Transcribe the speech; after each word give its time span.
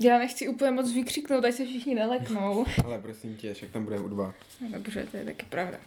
Já 0.00 0.18
nechci 0.18 0.48
úplně 0.48 0.70
moc 0.70 0.92
vykřiknout, 0.92 1.44
ať 1.44 1.54
se 1.54 1.64
všichni 1.66 1.94
neleknou. 1.94 2.66
Ale 2.84 2.98
prosím 2.98 3.36
tě, 3.36 3.54
však 3.54 3.70
tam 3.70 3.84
bude 3.84 3.98
hudba. 3.98 4.34
No, 4.60 4.68
Dobře, 4.70 5.06
to 5.10 5.16
je 5.16 5.24
taky 5.24 5.46
pravda. 5.46 5.78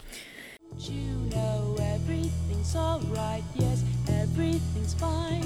You 0.89 1.29
know 1.35 1.77
everything's 1.95 2.75
alright, 2.75 3.43
yes, 3.55 3.83
everything's 4.23 4.93
fine. 4.93 5.45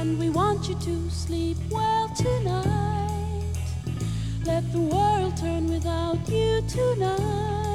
And 0.00 0.18
we 0.18 0.30
want 0.30 0.68
you 0.68 0.74
to 0.74 1.10
sleep 1.10 1.58
well 1.70 2.08
tonight. 2.16 3.56
Let 4.46 4.64
the 4.72 4.78
world 4.78 5.36
turn 5.36 5.70
without 5.70 6.28
you 6.28 6.62
tonight. 6.62 7.71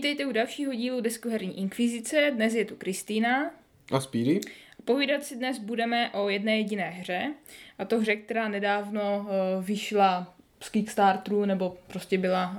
Vítejte 0.00 0.26
u 0.26 0.32
dalšího 0.32 0.74
dílu 0.74 1.00
Deskoherní 1.00 1.58
inkvizice. 1.58 2.30
Dnes 2.34 2.54
je 2.54 2.64
tu 2.64 2.76
Kristýna. 2.76 3.50
A 3.92 4.00
Speedy? 4.00 4.40
Povídat 4.84 5.24
si 5.24 5.36
dnes 5.36 5.58
budeme 5.58 6.10
o 6.10 6.28
jedné 6.28 6.58
jediné 6.58 6.90
hře. 6.90 7.34
A 7.78 7.84
to 7.84 8.00
hře, 8.00 8.16
která 8.16 8.48
nedávno 8.48 9.18
uh, 9.18 9.64
vyšla 9.64 10.34
z 10.60 10.68
Kickstarteru 10.68 11.44
nebo 11.44 11.76
prostě 11.86 12.18
byla 12.18 12.56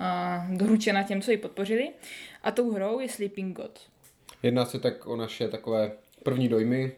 uh, 0.50 0.58
doručena 0.58 1.04
těm, 1.04 1.22
co 1.22 1.32
ji 1.32 1.38
podpořili. 1.38 1.90
A 2.44 2.52
tou 2.52 2.72
hrou 2.72 3.00
je 3.00 3.10
Sleeping 3.10 3.58
God. 3.58 3.80
Jedná 4.44 4.66
se 4.66 4.80
tak 4.80 5.08
o 5.08 5.16
naše 5.16 5.48
takové 5.48 5.92
první 6.24 6.48
dojmy 6.48 6.92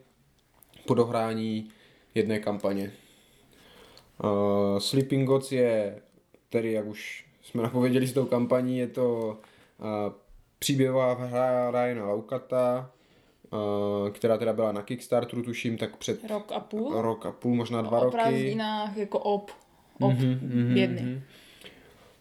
po 0.85 0.93
dohrání 0.93 1.69
jedné 2.15 2.39
kampaně. 2.39 2.91
Uh, 4.23 4.79
Sleeping 4.79 5.27
Gods 5.27 5.51
je, 5.51 6.01
tedy 6.49 6.71
jak 6.71 6.85
už 6.85 7.25
jsme 7.41 7.63
napověděli 7.63 8.07
s 8.07 8.13
tou 8.13 8.25
kampaní, 8.25 8.77
je 8.77 8.87
to 8.87 9.39
uh, 9.77 10.22
příběhová 10.63 11.13
hra 11.13 11.71
Ryana 11.71 12.05
Laukata, 12.07 12.91
uh, 14.03 14.09
která 14.09 14.37
teda 14.37 14.53
byla 14.53 14.71
na 14.71 14.81
Kickstarteru, 14.81 15.41
tuším, 15.43 15.77
tak 15.77 15.97
před 15.97 16.29
Rok 16.29 16.51
a 16.51 16.59
půl. 16.59 17.01
rok 17.01 17.25
a 17.25 17.31
půl, 17.31 17.55
možná 17.55 17.81
dva 17.81 17.99
o 17.99 18.03
roky. 18.03 18.11
prázdninách 18.17 18.97
jako 18.97 19.19
op. 19.19 19.51
Op 19.99 20.11
Mhm, 20.13 20.39
mhm, 20.43 20.77
jedny. 20.77 21.01
mhm. 21.01 21.21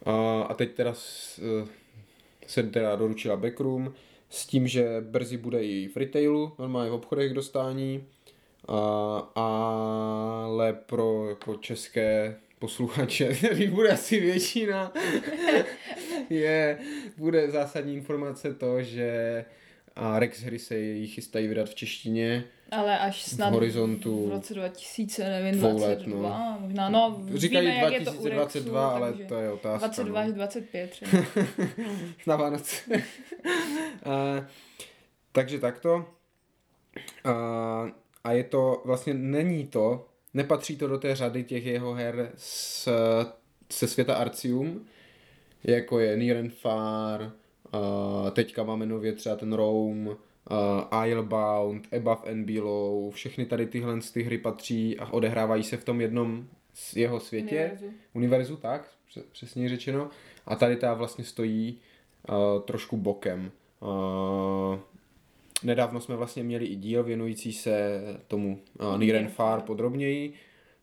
A, 0.07 0.43
a 0.43 0.55
teď 0.55 0.75
teda 0.75 0.95
s, 0.95 1.39
eh, 1.65 1.69
se 2.47 2.63
teda 2.63 2.97
doručila 2.97 3.37
Backroom 3.37 3.93
s 4.31 4.47
tím, 4.47 4.69
že 4.69 5.01
brzy 5.01 5.37
bude 5.37 5.65
i 5.65 5.89
v 5.89 5.97
retailu, 5.97 6.53
normálně 6.59 6.91
v 6.91 6.95
obchodech 6.95 7.31
k 7.31 7.35
dostání, 7.35 8.05
a, 8.69 8.79
ale 9.35 10.73
pro 10.73 11.29
jako 11.29 11.55
české 11.55 12.37
posluchače, 12.63 13.35
kterých 13.35 13.71
bude 13.71 13.91
asi 13.91 14.21
většina, 14.21 14.93
je, 16.31 16.79
bude 17.17 17.51
zásadní 17.51 17.95
informace 17.95 18.55
to, 18.55 18.83
že 18.83 19.45
a 19.97 20.19
Rex 20.19 20.41
hry 20.41 20.59
se 20.59 20.79
ji 20.79 21.07
chystají 21.07 21.47
vydat 21.47 21.69
v 21.69 21.75
češtině 21.75 22.45
Ale 22.71 22.99
až 22.99 23.23
snad 23.23 23.51
v 23.51 23.53
horizontu 23.53 24.27
v 24.27 24.31
roce 24.31 24.55
2000, 24.55 25.25
nevím, 25.25 25.61
dvou 25.61 25.79
22, 25.79 25.89
let, 25.89 26.07
no. 26.07 26.59
možná, 26.61 26.89
no, 26.89 27.23
Říkají 27.35 27.67
víme, 27.67 27.79
jak 27.79 27.93
je 27.93 28.01
to 28.01 28.13
u 28.13 28.29
2022, 28.29 28.83
Rexu, 28.83 28.97
ale 28.97 29.13
takže 29.13 29.25
to 29.29 29.35
je 29.35 29.53
otázka. 29.53 29.87
22 29.87 30.21
no. 30.21 30.29
až 30.29 30.35
25 30.35 30.91
třeba. 30.91 31.25
na 32.27 32.37
Vánoce. 32.37 33.03
a, 34.05 34.47
takže 35.33 35.59
takto. 35.59 36.07
A, 37.25 37.33
a 38.25 38.33
je 38.33 38.45
to, 38.45 38.83
vlastně 38.85 39.15
není 39.15 39.67
to, 39.67 40.12
nepatří 40.35 40.77
to 40.77 40.89
do 40.89 40.99
té 40.99 41.15
řady 41.15 41.45
těch 41.45 41.67
jeho 41.67 41.95
her 41.95 42.33
s, 42.37 42.89
se 43.71 43.89
světa 43.89 44.15
Arcium, 44.15 44.87
jako 45.65 45.99
je 45.99 46.17
Nirenfar, 46.17 47.33
a 47.73 48.31
teďka 48.31 48.63
máme 48.63 48.87
nově 48.87 49.13
třeba 49.13 49.37
ten 49.37 49.53
Rome, 49.53 50.11
uh, 50.11 50.17
Islebound, 51.07 51.95
Above 51.97 52.31
and 52.31 52.45
Below, 52.45 53.11
všechny 53.11 53.47
tady 53.47 53.67
tyhle 53.67 54.01
z 54.01 54.11
ty 54.11 54.23
hry 54.23 54.39
patří 54.39 54.98
a 54.98 55.13
odehrávají 55.13 55.63
se 55.63 55.77
v 55.77 55.85
tom 55.85 56.01
jednom 56.01 56.47
z 56.75 56.97
jeho 56.97 57.21
světě 57.21 57.71
Univerzu. 57.73 57.95
univerzu, 58.15 58.57
tak, 58.57 58.91
pře- 59.09 59.23
přesně 59.33 59.69
řečeno. 59.69 60.11
A 60.47 60.57
tady 60.57 60.77
ta 60.77 60.95
vlastně 60.95 61.25
stojí 61.25 61.79
uh, 62.29 62.63
trošku 62.63 62.97
bokem. 62.97 63.51
Uh, 63.81 64.79
nedávno 65.64 66.00
jsme 66.00 66.17
vlastně 66.17 66.42
měli 66.42 66.67
i 66.67 66.77
díl 66.77 67.05
věnující 67.05 67.52
se 67.52 68.00
tomu 68.28 68.61
uh, 68.80 68.98
Niren 68.98 69.28
Far 69.28 69.61
podrobněji. 69.61 70.33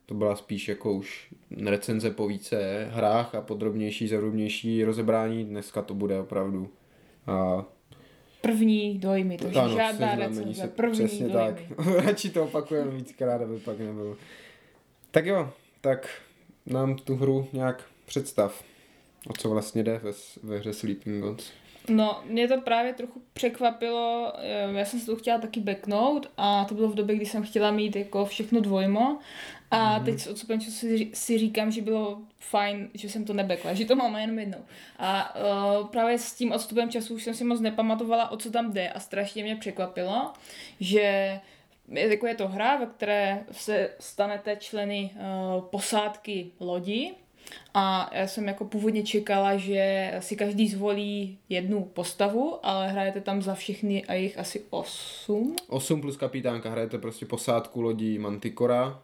To 0.06 0.14
byla 0.14 0.36
spíš 0.36 0.68
jako 0.68 0.94
už 0.94 1.34
recenze 1.66 2.12
po 2.12 2.28
více 2.28 2.88
hrách 2.92 3.36
a 3.36 3.42
podrobnější, 3.42 4.08
zevrubnější 4.08 4.84
rozebrání. 4.84 5.46
Dneska 5.46 5.82
to 5.82 5.94
bude 5.94 6.20
opravdu 6.20 6.70
uh, 7.28 7.64
První 8.42 9.00
dojmy, 9.00 9.38
to 9.38 9.48
ano, 9.60 9.76
žádná 9.76 10.16
recenze, 10.16 10.62
se, 10.62 10.68
první 10.68 10.94
přesně 10.94 11.28
dojmy. 11.28 11.56
tak. 11.78 11.88
Radši 12.06 12.30
to 12.30 12.44
opakujeme 12.44 12.92
víckrát, 12.92 13.42
aby 13.42 13.60
pak 13.60 13.80
nebylo. 13.80 14.18
Tak 15.12 15.26
jo, 15.26 15.54
tak 15.82 16.10
nám 16.66 16.96
tu 16.96 17.16
hru 17.16 17.48
nějak 17.54 17.84
představ. 18.06 18.64
O 19.28 19.34
co 19.34 19.50
vlastně 19.50 19.84
jde 19.84 19.98
ve, 20.04 20.12
ve 20.44 20.58
hře 20.58 20.74
Sleeping 20.74 21.24
Gods. 21.24 21.52
No, 21.90 22.22
mě 22.26 22.48
to 22.48 22.62
právě 22.62 22.94
trochu 22.94 23.22
překvapilo, 23.34 24.34
eh, 24.38 24.72
já 24.72 24.86
jsem 24.86 25.00
se 25.00 25.06
to 25.06 25.16
chtěla 25.16 25.38
taky 25.38 25.60
backnout 25.60 26.32
a 26.38 26.66
to 26.66 26.76
bylo 26.76 26.88
v 26.88 26.96
době, 26.96 27.16
kdy 27.16 27.26
jsem 27.26 27.44
chtěla 27.44 27.72
mít 27.72 27.96
jako 27.96 28.26
všechno 28.26 28.62
dvojmo 28.62 29.18
a 29.72 30.00
mm-hmm. 30.00 30.06
teď 30.06 30.20
s 30.20 30.28
odstupem 30.28 30.62
času 30.62 30.72
si, 30.72 31.12
si 31.14 31.38
říkám, 31.38 31.72
že 31.72 31.82
bylo 31.82 32.22
fajn, 32.40 32.90
že 32.94 33.10
jsem 33.10 33.26
to 33.26 33.34
nebekla, 33.34 33.74
že 33.74 33.86
to 33.86 33.96
mám 33.96 34.16
jenom 34.16 34.40
jednou. 34.40 34.66
A 35.00 35.36
uh, 35.36 35.88
právě 35.88 36.18
s 36.18 36.34
tím 36.34 36.52
odstupem 36.52 36.90
času 36.90 37.16
už 37.16 37.24
jsem 37.24 37.34
si 37.34 37.44
moc 37.44 37.60
nepamatovala, 37.60 38.32
o 38.32 38.38
co 38.38 38.52
tam 38.52 38.74
jde 38.74 38.90
a 38.90 39.00
strašně 39.00 39.44
mě 39.44 39.56
překvapilo, 39.56 40.34
že 40.80 41.40
je, 41.92 42.10
jako 42.10 42.28
je 42.28 42.36
to 42.36 42.48
hra, 42.48 42.78
ve 42.78 42.86
které 42.86 43.44
se 43.52 43.90
stanete 44.00 44.56
členy 44.56 45.12
uh, 45.14 45.64
posádky 45.64 46.52
lodi 46.60 47.14
a 47.74 48.10
já 48.14 48.28
jsem 48.28 48.48
jako 48.48 48.66
původně 48.66 49.04
čekala, 49.04 49.58
že 49.58 50.14
si 50.20 50.36
každý 50.36 50.68
zvolí 50.68 51.38
jednu 51.50 51.84
postavu, 51.84 52.60
ale 52.64 52.88
hrajete 52.88 53.22
tam 53.22 53.42
za 53.42 53.54
všechny 53.56 54.06
a 54.06 54.14
jich 54.14 54.38
asi 54.38 54.64
osm. 54.70 55.56
8 55.68 56.02
plus 56.02 56.18
kapitánka, 56.18 56.70
hrajete 56.70 56.98
prostě 56.98 57.26
posádku 57.26 57.82
lodí 57.82 58.20
Manticora, 58.20 59.02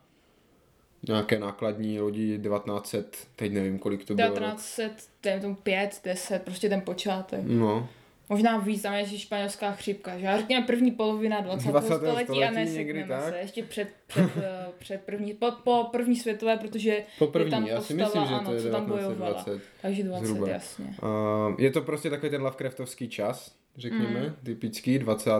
nějaké 1.07 1.39
nákladní 1.39 1.99
lodi 1.99 2.39
1900, 2.39 3.27
teď 3.35 3.51
nevím 3.51 3.79
kolik 3.79 4.05
to 4.05 4.15
bylo. 4.15 4.27
rok. 4.27 4.37
1900, 4.37 4.91
dejme 5.23 5.41
tomu 5.41 5.55
5, 5.55 6.01
10, 6.03 6.43
prostě 6.43 6.69
ten 6.69 6.81
počátek. 6.81 7.41
No, 7.43 7.87
Možná 8.29 8.57
víc, 8.57 8.81
tam 8.81 8.93
je 8.93 9.19
španělská 9.19 9.71
chřipka, 9.71 10.17
že? 10.17 10.27
A 10.27 10.37
řekněme 10.37 10.65
první 10.65 10.91
polovina 10.91 11.41
20. 11.41 11.67
20. 11.67 11.87
století 11.87 12.43
a 12.43 12.51
století, 12.51 12.73
někdy 12.73 13.03
tak. 13.03 13.23
se. 13.33 13.37
Ještě 13.37 13.63
před, 13.63 13.87
před, 14.07 14.29
eh, 14.37 14.65
před 14.79 15.01
první, 15.01 15.33
po, 15.33 15.51
po 15.63 15.87
první 15.91 16.15
světové, 16.15 16.57
protože 16.57 17.03
po 17.19 17.25
je 17.25 17.31
první, 17.31 17.51
tam 17.51 17.65
já 17.65 17.81
si 17.81 17.93
postava, 17.97 18.23
myslím, 18.23 18.27
že 18.27 18.35
ano, 18.35 18.49
to 18.49 18.55
je 18.55 18.61
co 18.61 18.69
tam 18.69 18.85
bojovala. 18.85 19.33
1920. 19.33 19.61
Takže 19.81 20.03
20, 20.03 20.25
zhruba. 20.25 20.49
jasně. 20.49 20.85
Uh, 20.85 21.61
je 21.61 21.71
to 21.71 21.81
prostě 21.81 22.09
takový 22.09 22.29
ten 22.29 22.41
Lovecraftovský 22.41 23.09
čas, 23.09 23.55
řekněme, 23.77 24.19
mm. 24.19 24.35
typický, 24.43 24.99
20. 24.99 25.31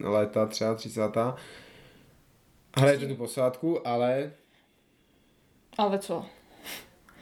léta, 0.00 0.46
třeba 0.46 0.74
30. 0.74 1.00
Hrajete 2.76 3.06
tu 3.06 3.16
posádku, 3.16 3.88
ale... 3.88 4.32
Ale 5.78 5.98
co? 5.98 6.26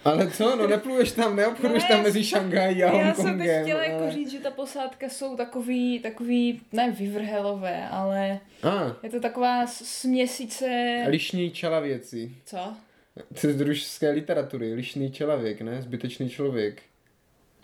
Ale 0.06 0.31
co, 0.31 0.56
no 0.56 0.67
nepluješ 0.67 1.12
tam, 1.12 1.37
neobchoduješ 1.37 1.83
No, 1.83 1.89
tam 1.89 2.03
mezi 2.03 2.25
Šangají 2.25 2.84
a 2.84 2.87
Já 2.87 2.93
jsem 2.93 3.25
Hongkongem. 3.25 3.39
teď 3.47 3.62
chtěla 3.62 3.84
jako 3.84 4.03
ale... 4.03 4.12
říct, 4.12 4.31
že 4.31 4.39
ta 4.39 4.50
posádka 4.50 5.09
jsou 5.09 5.37
takový, 5.37 5.99
takový, 5.99 6.61
ne 6.72 6.91
vyvrhelové, 6.91 7.89
ale 7.89 8.39
A, 8.62 8.97
je 9.03 9.11
to 9.11 9.21
taková 9.21 9.66
směsice, 9.66 10.66
lišní 11.09 11.50
čelavěci. 11.50 12.31
co? 12.45 12.59
To 13.41 13.47
je 13.47 13.53
z 13.53 13.61
ruské 13.61 14.11
literatury, 14.11 14.75
lišný 14.75 15.10
čelavěk, 15.13 15.60
ne? 15.60 15.83
Zbytečný 15.83 16.31
člověk. 16.31 16.83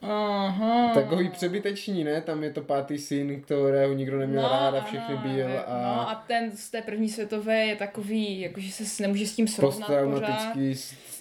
Aha. 0.02 0.90
Takový 0.94 1.28
přebyteční, 1.28 2.04
ne? 2.04 2.20
Tam 2.20 2.42
je 2.44 2.50
to 2.50 2.60
pátý 2.62 2.98
syn, 2.98 3.40
kterého 3.42 3.92
nikdo 3.94 4.18
neměl 4.18 4.42
rád 4.42 4.74
a 4.74 4.80
všechny 4.80 5.14
ano, 5.14 5.22
byl 5.28 5.38
je- 5.38 5.64
a... 5.64 5.94
No 5.96 6.08
a 6.10 6.24
ten 6.26 6.50
z 6.56 6.70
té 6.70 6.82
první 6.82 7.08
světové 7.08 7.66
je 7.66 7.76
takový, 7.76 8.40
jakože 8.40 8.72
se 8.72 9.02
nemůže 9.02 9.26
s 9.26 9.34
tím 9.36 9.48
srovnat 9.48 9.86
pořád. 10.04 10.56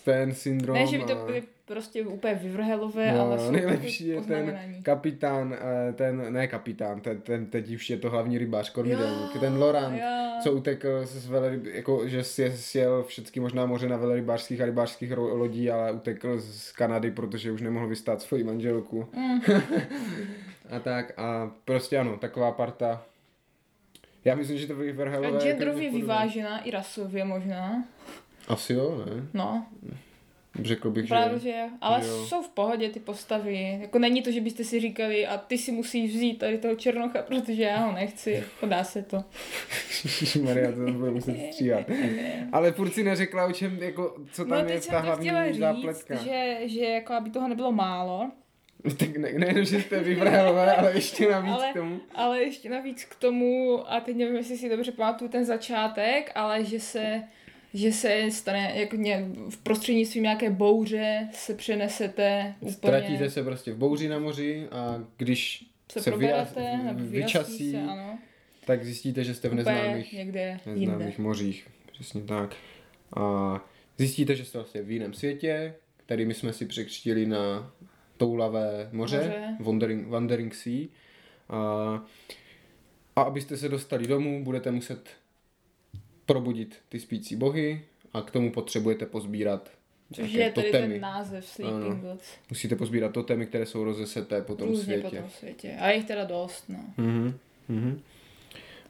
Ten 0.06 0.33
syndrom. 0.33 0.77
Ne, 0.77 0.88
že 0.88 0.98
by 0.98 1.03
to 1.03 1.15
byly 1.15 1.44
prostě 1.65 2.03
úplně 2.03 2.33
vyvrhelové, 2.36 3.12
No, 3.12 3.21
ale 3.21 3.39
jsou 3.39 3.51
nejlepší 3.51 4.07
je 4.07 4.15
takový 4.15 4.36
ten 4.36 4.83
kapitán, 4.83 5.57
eh, 5.89 5.94
ten, 5.94 6.33
ne 6.33 6.48
kapitán, 6.48 7.01
ten, 7.01 7.21
ten 7.21 7.45
teď 7.45 7.75
už 7.75 7.89
je 7.89 7.98
to 7.98 8.09
hlavní 8.09 8.38
rybář, 8.38 8.69
kormidelník, 8.69 9.39
ten 9.39 9.57
Laurent, 9.57 9.98
jo. 9.98 10.42
co 10.44 10.53
utekl 10.53 11.01
z 11.06 11.27
veleryb, 11.27 11.65
jako, 11.65 12.07
že 12.07 12.24
si 12.24 12.51
sjel 12.56 13.03
všechny 13.03 13.42
možná 13.42 13.65
moře 13.65 13.89
na 13.89 13.98
velerybářských 13.98 14.62
a 14.62 14.65
rybářských 14.65 15.18
lodí, 15.18 15.71
ale 15.71 15.92
utekl 15.92 16.39
z 16.39 16.71
Kanady, 16.71 17.12
protože 17.12 17.51
už 17.51 17.62
nemohl 17.62 17.88
vystát 17.88 18.21
svoji 18.21 18.44
manželku. 18.44 19.07
Mm. 19.13 19.42
a 20.69 20.80
tak 20.80 21.19
a 21.19 21.51
prostě 21.65 21.98
ano, 21.98 22.18
taková 22.18 22.51
parta. 22.51 23.03
Já 24.25 24.36
myslím, 24.36 24.57
že 24.57 24.68
to 24.68 24.75
vyvrhelové... 24.75 25.38
A 25.38 25.42
genderově 25.42 25.92
vyvážená 25.92 26.59
i 26.59 26.71
rasově 26.71 27.25
možná. 27.25 27.83
Asi 28.48 28.74
jo, 28.74 29.06
ne? 29.06 29.28
No. 29.34 29.66
Řekl 30.62 30.92
bych, 30.92 31.08
Právě, 31.08 31.40
že... 31.40 31.50
že, 31.50 31.64
ale 31.82 32.02
že 32.02 32.08
jo. 32.08 32.26
jsou 32.26 32.42
v 32.44 32.50
pohodě 32.50 32.90
ty 32.90 33.00
postavy. 33.00 33.78
Jako 33.82 34.00
není 34.00 34.22
to, 34.22 34.32
že 34.32 34.42
byste 34.42 34.64
si 34.64 34.80
říkali 34.80 35.28
a 35.28 35.38
ty 35.38 35.58
si 35.58 35.72
musíš 35.72 36.16
vzít 36.16 36.38
tady 36.40 36.58
toho 36.58 36.76
černocha, 36.76 37.22
protože 37.22 37.64
já 37.64 37.78
ho 37.78 37.92
nechci. 37.92 38.44
Podá 38.60 38.84
se 38.84 39.04
to. 39.04 39.24
Maria, 40.44 40.72
to 40.72 40.92
bude 40.94 41.12
muset 41.12 41.38
stříhat. 41.52 41.84
Ale 42.52 42.72
furt 42.72 42.90
si 42.94 43.04
neřekla, 43.04 43.46
o 43.46 43.52
čem, 43.52 43.78
jako, 43.82 44.16
co 44.32 44.46
tam 44.46 44.64
no 44.66 44.70
je 44.74 44.82
ta 44.82 45.00
hlavní 45.00 45.30
říct, 45.48 45.58
zápletka. 45.60 46.16
že, 46.16 46.58
že 46.66 46.86
jako 46.86 47.14
aby 47.14 47.30
toho 47.30 47.48
nebylo 47.48 47.72
málo, 47.72 48.32
Tak 48.98 49.18
ne, 49.18 49.32
nejenom, 49.34 49.66
že 49.66 49.82
jste 49.82 50.00
vyvrhelové, 50.00 50.76
ale 50.76 50.94
ještě 50.94 51.30
navíc 51.32 51.54
Ale- 51.54 51.70
k 51.72 51.74
tomu. 51.74 52.00
ale 52.16 52.44
ještě 52.44 52.70
navíc 52.70 53.06
k 53.06 53.16
tomu, 53.16 53.84
a 53.94 54.00
teď 54.00 54.16
nevím, 54.18 54.36
jestli 54.36 54.58
si 54.58 54.70
dobře 54.70 54.92
pamatuju 54.92 55.32
ten 55.32 55.46
začátek, 55.46 56.32
ale 56.36 56.64
že 56.66 56.80
se 56.80 57.24
že 57.74 57.92
se 57.92 58.32
stane 58.32 58.72
jako 58.76 58.96
ně, 58.96 59.26
v 59.50 59.58
prostřednictvím 59.58 60.24
nějaké 60.24 60.50
bouře 60.50 61.28
se 61.34 61.54
přenesete 61.54 62.56
úplně, 62.60 62.74
Ztratíte 62.74 63.30
se 63.30 63.44
prostě 63.44 63.72
v 63.72 63.78
bouři 63.78 64.10
na 64.10 64.20
moři 64.20 64.68
a 64.72 65.04
když 65.18 65.66
se, 65.92 66.02
se 66.02 66.12
proberete, 66.12 66.80
vyčasí, 66.96 67.72
se, 67.72 67.82
ano. 67.82 68.20
tak 68.66 68.86
zjistíte, 68.86 69.24
že 69.24 69.34
jste 69.34 69.50
v 69.50 69.54
neznámých, 69.54 70.14
někde 70.14 70.60
jinde. 70.66 70.92
neznámých 70.92 71.20
mořích. 71.20 71.68
Přesně 71.92 72.22
tak. 72.22 72.56
A 73.18 73.56
zjistíte, 73.98 74.36
že 74.36 74.46
jste 74.46 74.58
vlastně 74.58 74.82
v 74.82 74.92
jiném 74.92 75.14
světě, 75.14 75.74
který 75.98 76.26
my 76.26 76.34
jsme 76.34 76.54
si 76.54 76.66
překřtili 76.66 77.26
na 77.26 77.72
toulavé 78.18 78.90
moře, 78.92 79.18
Moře. 79.18 79.56
Wandering, 79.60 80.08
Wandering 80.08 80.56
Sea. 80.56 80.88
A, 81.50 82.04
a 83.16 83.22
abyste 83.22 83.58
se 83.58 83.70
dostali 83.70 84.08
domů, 84.08 84.44
budete 84.44 84.72
muset 84.72 85.10
probudit 86.31 86.75
ty 86.89 87.00
spící 87.00 87.36
bohy 87.36 87.81
a 88.13 88.22
k 88.22 88.31
tomu 88.31 88.51
potřebujete 88.51 89.06
pozbírat 89.06 89.72
Což 90.13 90.31
je 90.31 90.51
tady 90.51 90.68
totemy. 90.68 90.94
ten 90.94 91.01
název 91.01 91.45
Sleeping 91.45 91.86
Ano. 91.86 91.95
Gods. 91.95 92.25
Musíte 92.50 92.75
pozbírat 92.75 93.12
totemy, 93.13 93.45
které 93.45 93.66
jsou 93.66 93.83
rozeseté 93.83 94.42
po 94.42 94.56
tom 94.56 94.68
Různě 94.68 94.83
světě. 94.83 95.10
po 95.10 95.16
tom 95.16 95.30
světě. 95.30 95.78
A 95.80 95.89
je 95.89 95.95
jich 95.95 96.06
teda 96.06 96.25
dost, 96.25 96.69
no. 96.69 96.80
Mhm, 96.98 97.38
mhm. 97.69 98.01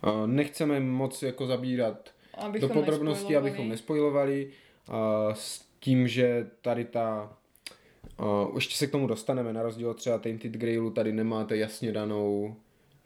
A 0.02 0.26
nechceme 0.26 0.80
moc 0.80 1.24
jako 1.24 1.48
zabírat 1.48 2.10
Abychom 2.34 2.70
do 2.70 2.74
podrobností, 2.76 3.36
abychom 3.36 3.70
nespojovali. 3.70 4.50
A 4.88 5.30
s 5.34 5.66
tím, 5.80 6.08
že 6.08 6.48
tady 6.62 6.86
ta... 6.86 7.38
A 8.18 8.48
ještě 8.56 8.76
se 8.76 8.88
k 8.88 8.92
tomu 8.92 9.08
dostaneme, 9.08 9.54
na 9.54 9.64
rozdíl 9.64 9.90
od 9.90 9.98
třeba 9.98 10.18
Tainted 10.18 10.52
Grailu, 10.52 10.92
tady 10.92 11.14
nemáte 11.14 11.58
jasně 11.58 11.92
danou 11.92 12.56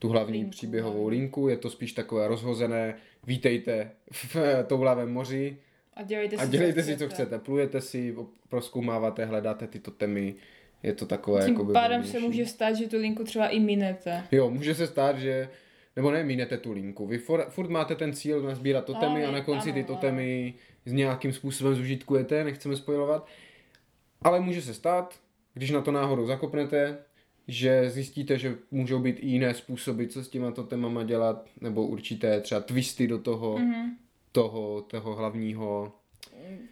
tu 0.06 0.12
hlavní 0.12 0.38
Linku, 0.38 0.52
příběhovou 0.52 1.02
hlavní. 1.02 1.20
linku, 1.20 1.48
je 1.50 1.58
to 1.58 1.70
spíš 1.70 1.94
takové 1.94 2.28
rozhozené, 2.28 2.96
vítejte 3.28 3.92
v 4.12 4.38
toulavém 4.68 5.14
moři 5.14 5.58
A 5.94 6.04
dělejte 6.04 6.38
si, 6.38 6.44
a 6.44 6.46
dělejte 6.46 6.84
si, 6.84 6.98
co 6.98 7.10
chcete, 7.10 7.40
plujete 7.40 7.82
si, 7.82 8.16
proskoumáváte, 8.50 9.26
hledáte 9.26 9.68
ty 9.68 9.80
totemy, 9.80 10.36
je 10.84 10.94
to 10.94 11.06
takové 11.06 11.46
Tím 11.46 11.54
jakoby 11.54 11.74
pádem 11.74 12.04
se 12.04 12.12
volnější. 12.12 12.28
může 12.28 12.46
stát, 12.46 12.74
že 12.74 12.88
tu 12.88 12.98
linku 12.98 13.24
třeba 13.24 13.48
i 13.48 13.60
minete. 13.60 14.24
Jo, 14.32 14.50
může 14.50 14.76
se 14.76 14.88
stát, 14.88 15.20
že 15.20 15.50
nebo 15.96 16.12
ne, 16.12 16.24
minete 16.24 16.58
tu 16.58 16.72
linku. 16.72 17.08
Vy 17.08 17.18
furt, 17.18 17.50
furt 17.50 17.70
máte 17.70 17.96
ten 17.96 18.14
cíl 18.14 18.42
nazbírat 18.42 18.86
totemy 18.86 19.26
Ale 19.26 19.26
a 19.26 19.32
na 19.32 19.42
konci 19.42 19.74
ty 19.74 19.80
ano, 19.80 19.88
totemy 19.88 20.54
s 20.86 20.94
nějakým 20.94 21.34
způsobem 21.34 21.76
zužitkujete, 21.76 22.44
nechceme 22.44 22.76
spojovat. 22.76 23.28
Ale 24.22 24.40
může 24.40 24.62
se 24.62 24.74
stát, 24.74 25.20
když 25.54 25.72
na 25.72 25.82
to 25.82 25.92
náhodou 25.92 26.26
zakopnete, 26.26 26.98
že 27.48 27.90
zjistíte, 27.90 28.38
že 28.38 28.56
můžou 28.72 29.00
být 29.00 29.18
i 29.20 29.28
jiné 29.28 29.54
způsoby, 29.54 30.06
co 30.06 30.24
s 30.24 30.30
těma 30.30 30.52
totemama 30.52 31.04
dělat, 31.04 31.46
nebo 31.62 31.88
určité 31.88 32.42
třeba 32.42 32.62
twisty 32.62 33.08
do 33.08 33.20
toho, 33.20 33.58
Mhm. 33.58 33.92
toho, 34.32 34.82
toho 34.82 35.16
hlavního 35.16 35.92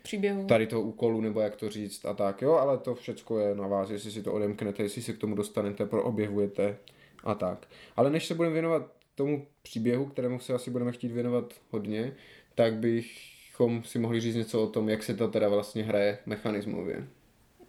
Příběhu. 0.04 0.46
tady 0.46 0.68
toho 0.68 0.82
úkolu, 0.82 1.22
nebo 1.22 1.42
jak 1.42 1.56
to 1.56 1.70
říct 1.70 2.06
a 2.06 2.14
tak, 2.14 2.42
jo, 2.42 2.52
ale 2.54 2.78
to 2.78 2.96
všecko 2.96 3.40
je 3.40 3.56
na 3.56 3.68
vás, 3.68 3.90
jestli 3.90 4.12
si 4.12 4.24
to 4.24 4.34
odemknete, 4.34 4.84
jestli 4.84 5.02
se 5.02 5.14
k 5.14 5.18
tomu 5.18 5.36
dostanete, 5.36 5.86
proobjevujete 5.86 6.78
a 7.24 7.36
tak. 7.36 7.68
Ale 7.96 8.10
než 8.10 8.26
se 8.26 8.36
budeme 8.36 8.54
věnovat 8.54 8.92
tomu 9.16 9.48
příběhu, 9.64 10.06
kterému 10.06 10.40
se 10.40 10.54
asi 10.54 10.72
budeme 10.72 10.92
chtít 10.92 11.12
věnovat 11.12 11.54
hodně, 11.72 12.14
tak 12.56 12.74
bychom 12.76 13.84
si 13.84 14.00
mohli 14.00 14.22
říct 14.22 14.36
něco 14.36 14.64
o 14.64 14.68
tom, 14.68 14.90
jak 14.90 15.04
se 15.04 15.14
to 15.14 15.28
teda 15.28 15.50
vlastně 15.50 15.84
hraje 15.84 16.18
mechanismově. 16.26 17.08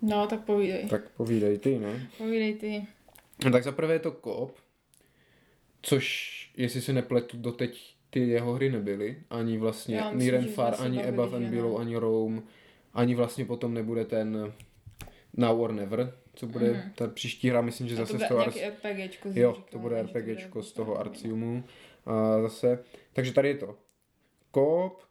No, 0.06 0.26
tak 0.26 0.44
povídej. 0.44 0.88
Tak 0.88 1.08
povídej 1.10 1.58
ty, 1.58 1.78
ne? 1.78 2.08
Povídej 2.18 2.54
ty. 2.54 2.86
No, 3.44 3.50
tak 3.50 3.64
za 3.64 3.72
prvé 3.72 3.94
je 3.94 3.98
to 3.98 4.12
koop, 4.12 4.56
což, 5.82 6.30
jestli 6.56 6.80
se 6.82 6.92
nepletu, 6.92 7.36
doteď 7.36 7.94
ty 8.10 8.20
jeho 8.28 8.52
hry 8.54 8.70
nebyly, 8.72 9.16
ani 9.30 9.58
vlastně 9.58 9.96
Já 9.96 10.04
myslím, 10.04 10.20
Niren 10.20 10.42
že 10.42 10.46
jsme 10.48 10.54
Far, 10.54 10.74
se 10.74 10.82
ani 10.84 11.04
Above 11.04 11.36
and 11.36 11.46
Below, 11.50 11.72
ne. 11.72 11.78
ani 11.80 11.96
Rome, 11.96 12.42
ani 12.94 13.14
vlastně 13.14 13.44
potom 13.44 13.74
nebude 13.74 14.04
ten 14.04 14.52
Now 15.36 15.60
or 15.60 15.72
Never, 15.72 16.14
co 16.34 16.46
bude 16.46 16.70
Mhm. 16.70 16.92
ta 16.94 17.08
příští 17.08 17.48
hra, 17.50 17.60
myslím, 17.60 17.88
že 17.88 17.96
zase 17.96 18.18
z 18.18 18.28
toho 18.28 18.40
nějaký 18.40 18.62
Arc... 18.62 18.74
RPGčko. 18.84 19.28
Jo, 19.32 19.56
to 19.70 19.78
bude 19.78 20.02
RPGčko 20.02 20.62
z 20.62 20.72
toho 20.72 20.98
Arciumu 21.00 21.64
a 22.06 22.40
zase. 22.42 22.84
Takže 23.12 23.32
tady 23.32 23.48
je 23.48 23.54
to 23.54 23.76
koop, 24.50 25.02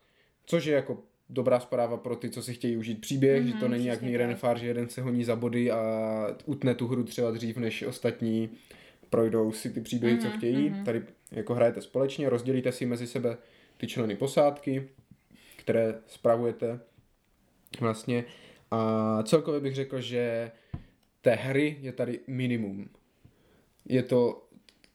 což 0.46 0.66
je 0.66 0.76
jako 0.76 0.98
dobrá 1.34 1.60
zpráva 1.60 1.98
pro 1.98 2.16
ty, 2.16 2.30
co 2.30 2.44
si 2.44 2.54
chtějí 2.54 2.78
užít 2.78 3.02
příběh, 3.02 3.46
že 3.46 3.54
to 3.54 3.66
Mhm, 3.66 3.72
není 3.72 3.86
jak 3.86 4.00
tak. 4.00 4.38
Far, 4.40 4.60
že 4.60 4.68
jeden 4.68 4.90
se 4.90 5.02
honí 5.02 5.24
za 5.24 5.36
body 5.36 5.72
a 5.72 6.28
utne 6.46 6.76
tu 6.76 6.88
hru 6.88 7.04
třeba 7.04 7.32
dřív 7.32 7.58
než 7.58 7.84
ostatní 7.84 8.50
projdou 9.10 9.52
si 9.52 9.70
ty 9.70 9.82
příběhy, 9.82 10.18
co 10.18 10.28
Mhm, 10.28 10.38
chtějí. 10.38 10.70
mhm. 10.70 10.84
Tady 10.84 11.04
jako 11.32 11.54
hrajete 11.54 11.82
společně, 11.82 12.30
rozdělíte 12.30 12.72
si 12.72 12.86
mezi 12.86 13.08
sebe 13.08 13.38
ty 13.78 13.88
členy 13.88 14.16
posádky, 14.16 14.90
které 15.56 15.96
spravujete 16.08 16.80
vlastně. 17.80 18.26
A 18.72 19.24
celkově 19.24 19.60
bych 19.60 19.76
řekl, 19.76 20.02
že 20.02 20.52
té 21.22 21.32
hry 21.36 21.78
je 21.82 21.92
tady 21.92 22.20
minimum. 22.28 22.90
Je 23.86 24.04
to 24.04 24.48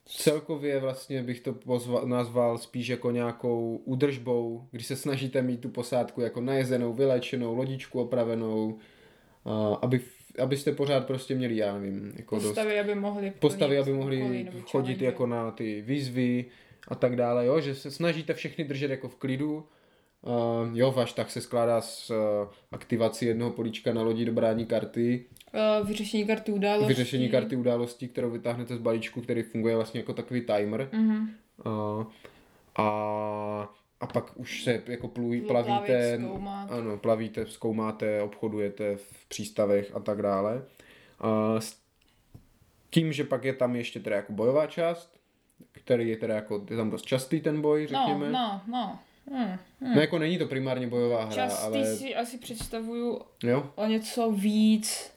celkově 0.08 0.80
vlastně 0.80 1.22
bych 1.22 1.40
to 1.40 1.52
pozval, 1.52 2.06
nazval 2.06 2.58
spíš 2.58 2.88
jako 2.88 3.10
nějakou 3.10 3.80
údržbou, 3.84 4.64
když 4.70 4.86
se 4.86 4.96
snažíte 4.96 5.42
mít 5.42 5.60
tu 5.60 5.68
posádku 5.68 6.20
jako 6.20 6.40
najezenou, 6.40 6.92
vyléčenou, 6.92 7.54
lodičku 7.54 8.00
opravenou, 8.00 8.78
a 9.44 9.74
aby, 9.82 10.00
abyste 10.38 10.72
pořád 10.72 11.06
prostě 11.06 11.34
měli, 11.34 11.56
já 11.56 11.78
nevím, 11.78 12.12
jako 12.16 12.34
dost 12.34 12.44
Postavy, 12.44 12.78
aby 12.78 12.94
mohli 12.94 13.32
postavy, 13.38 13.78
aby 13.78 13.92
mohli 13.92 14.48
chodit 14.62 15.02
jako 15.02 15.26
na 15.26 15.50
ty 15.50 15.82
výzvy 15.82 16.44
a 16.88 16.94
tak 16.94 17.16
dále, 17.16 17.46
jo, 17.46 17.60
že 17.60 17.74
se 17.74 17.90
snažíte 17.90 18.34
všechny 18.34 18.64
držet 18.64 18.90
jako 18.90 19.08
v 19.08 19.16
klidu. 19.16 19.64
Uh, 20.22 20.68
jo, 20.72 20.92
váš 20.92 21.12
tak 21.12 21.30
se 21.30 21.40
skládá 21.40 21.80
z 21.80 22.10
uh, 22.10 22.16
aktivací 22.72 23.26
jednoho 23.26 23.50
políčka 23.50 23.92
na 23.92 24.02
lodi 24.02 24.24
do 24.24 24.32
brání 24.32 24.66
karty, 24.66 25.26
Eh, 25.54 25.84
vyřešení 25.84 26.26
karty 26.26 26.52
událostí. 26.52 26.88
vyřešení 26.88 27.28
karty 27.28 27.56
událostí, 27.56 28.08
kterou 28.08 28.30
vytáhnete 28.30 28.76
z 28.76 28.78
balíčku, 28.78 29.20
který 29.20 29.42
funguje 29.42 29.74
vlastně 29.76 30.00
jako 30.00 30.12
takový 30.12 30.40
timer. 30.40 30.88
Mhm. 30.92 31.30
Uh, 31.66 32.04
a, 32.76 32.88
a 34.00 34.06
pak 34.06 34.32
už 34.36 34.62
se 34.64 34.82
jako 34.86 35.08
pluj, 35.08 35.40
Plavit, 35.40 35.66
plavíte, 35.66 36.18
zkoumat. 36.18 36.72
ano, 36.72 36.96
plavíte, 36.98 37.46
zkoumáte, 37.46 38.22
obchodujete 38.22 38.96
v 38.96 39.26
přístavech 39.28 39.96
a 39.96 40.00
tak 40.00 40.22
dále. 40.22 40.62
A 41.20 41.60
s 41.60 41.76
tím, 42.90 43.12
že 43.12 43.24
pak 43.24 43.44
je 43.44 43.52
tam 43.52 43.76
ještě 43.76 44.00
teda 44.00 44.16
jako 44.16 44.32
bojová 44.32 44.66
část, 44.66 45.20
který 45.72 46.08
je 46.08 46.16
teda 46.16 46.34
jako, 46.34 46.66
je 46.70 46.76
tam 46.76 46.90
dost 46.90 47.06
častý 47.06 47.40
ten 47.40 47.60
boj, 47.62 47.86
řekněme. 47.86 48.30
No, 48.30 48.60
no, 48.66 48.72
no. 48.72 48.98
Hmm. 49.32 49.58
No 49.94 50.00
jako 50.00 50.18
není 50.18 50.38
to 50.38 50.46
primárně 50.46 50.86
bojová 50.86 51.24
hra, 51.24 51.34
Častý 51.34 51.64
ale 51.64 51.96
si 51.96 52.14
asi 52.14 52.38
představuju 52.38 53.20
jo, 53.42 53.70
o 53.74 53.86
něco 53.86 54.30
víc, 54.32 55.10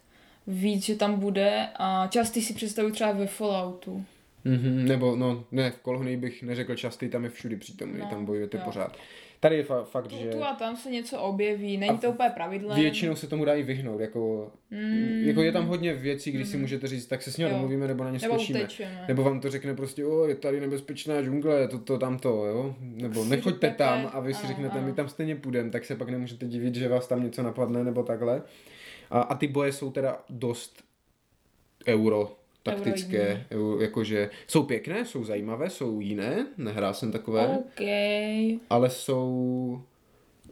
víc, 0.47 0.85
že 0.85 0.95
tam 0.95 1.19
bude 1.19 1.67
a 1.75 2.07
častý 2.07 2.41
si 2.41 2.53
představuju 2.53 2.93
třeba 2.93 3.11
ve 3.11 3.27
Falloutu. 3.27 4.05
mm-hmm, 4.45 4.83
nebo 4.87 5.15
no, 5.15 5.43
ne, 5.51 5.71
v 5.71 5.77
Kolonii 5.77 6.17
bych 6.17 6.43
neřekl 6.43 6.75
častý, 6.75 7.09
tam 7.09 7.23
je 7.23 7.29
všudy 7.29 7.55
přítomný, 7.55 7.99
No, 7.99 8.09
tam 8.09 8.25
bojujete 8.25 8.57
jo. 8.57 8.63
pořád. 8.65 8.97
Tady 9.43 9.55
je 9.57 9.63
fa- 9.63 9.83
fakt, 9.83 10.07
Tu, 10.07 10.15
že 10.17 10.29
tu 10.29 10.43
a 10.43 10.55
tam 10.55 10.75
se 10.77 10.89
něco 10.91 11.19
objeví, 11.21 11.77
není 11.77 11.97
to 11.97 12.09
úplně 12.09 12.29
pravidlem. 12.29 12.79
většinou 12.79 13.15
se 13.15 13.27
tomu 13.27 13.45
dá 13.45 13.53
i 13.53 13.63
vyhnout, 13.63 13.99
jako, 14.01 14.51
Mm. 14.71 15.23
jako 15.25 15.41
je 15.41 15.51
tam 15.51 15.65
hodně 15.67 15.93
věcí, 15.93 16.31
kdy 16.31 16.45
si 16.45 16.57
můžete 16.57 16.87
říct, 16.87 17.05
tak 17.07 17.21
se 17.21 17.31
s 17.31 17.37
ním 17.37 17.49
domluvíme, 17.49 17.87
nebo 17.87 18.03
na 18.03 18.09
ně 18.09 18.19
Nebo 18.21 18.33
skočíme. 18.35 18.59
utečeme. 18.59 19.05
Nebo 19.07 19.23
vám 19.23 19.39
to 19.39 19.49
řekne 19.51 19.73
prostě, 19.75 20.05
o, 20.05 20.27
je 20.27 20.35
tady 20.35 20.59
nebezpečná 20.59 21.21
džungle, 21.21 21.67
to, 21.67 21.79
to, 21.79 21.97
tamto, 21.99 22.45
jo. 22.45 22.75
Nebo 22.79 23.23
nechoďte 23.25 23.67
řeknete, 23.67 23.75
tam 23.75 24.09
a 24.13 24.19
vy 24.19 24.33
si 24.33 24.39
ano, 24.39 24.47
řeknete, 24.47 24.77
ano. 24.77 24.87
my 24.87 24.93
tam 24.93 25.09
stejně 25.09 25.35
půjdeme, 25.35 25.69
tak 25.69 25.85
se 25.85 25.95
pak 25.95 26.09
nemůžete 26.09 26.45
divit, 26.45 26.75
že 26.75 26.87
vás 26.87 27.07
tam 27.07 27.23
něco 27.23 27.43
napadne 27.43 27.83
nebo 27.83 28.03
takhle. 28.03 28.41
A, 29.09 29.21
a 29.21 29.35
ty 29.35 29.47
boje 29.47 29.73
jsou 29.73 29.91
teda 29.91 30.23
dost 30.29 30.83
euro 31.87 32.35
taktické, 32.63 33.45
jakože 33.79 34.29
jsou 34.47 34.63
pěkné, 34.63 35.05
jsou 35.05 35.23
zajímavé, 35.23 35.69
jsou 35.69 35.99
jiné, 35.99 36.47
nehrál 36.57 36.93
jsem 36.93 37.11
takové, 37.11 37.47
OK. 37.47 37.81
ale 38.69 38.89
jsou 38.89 39.81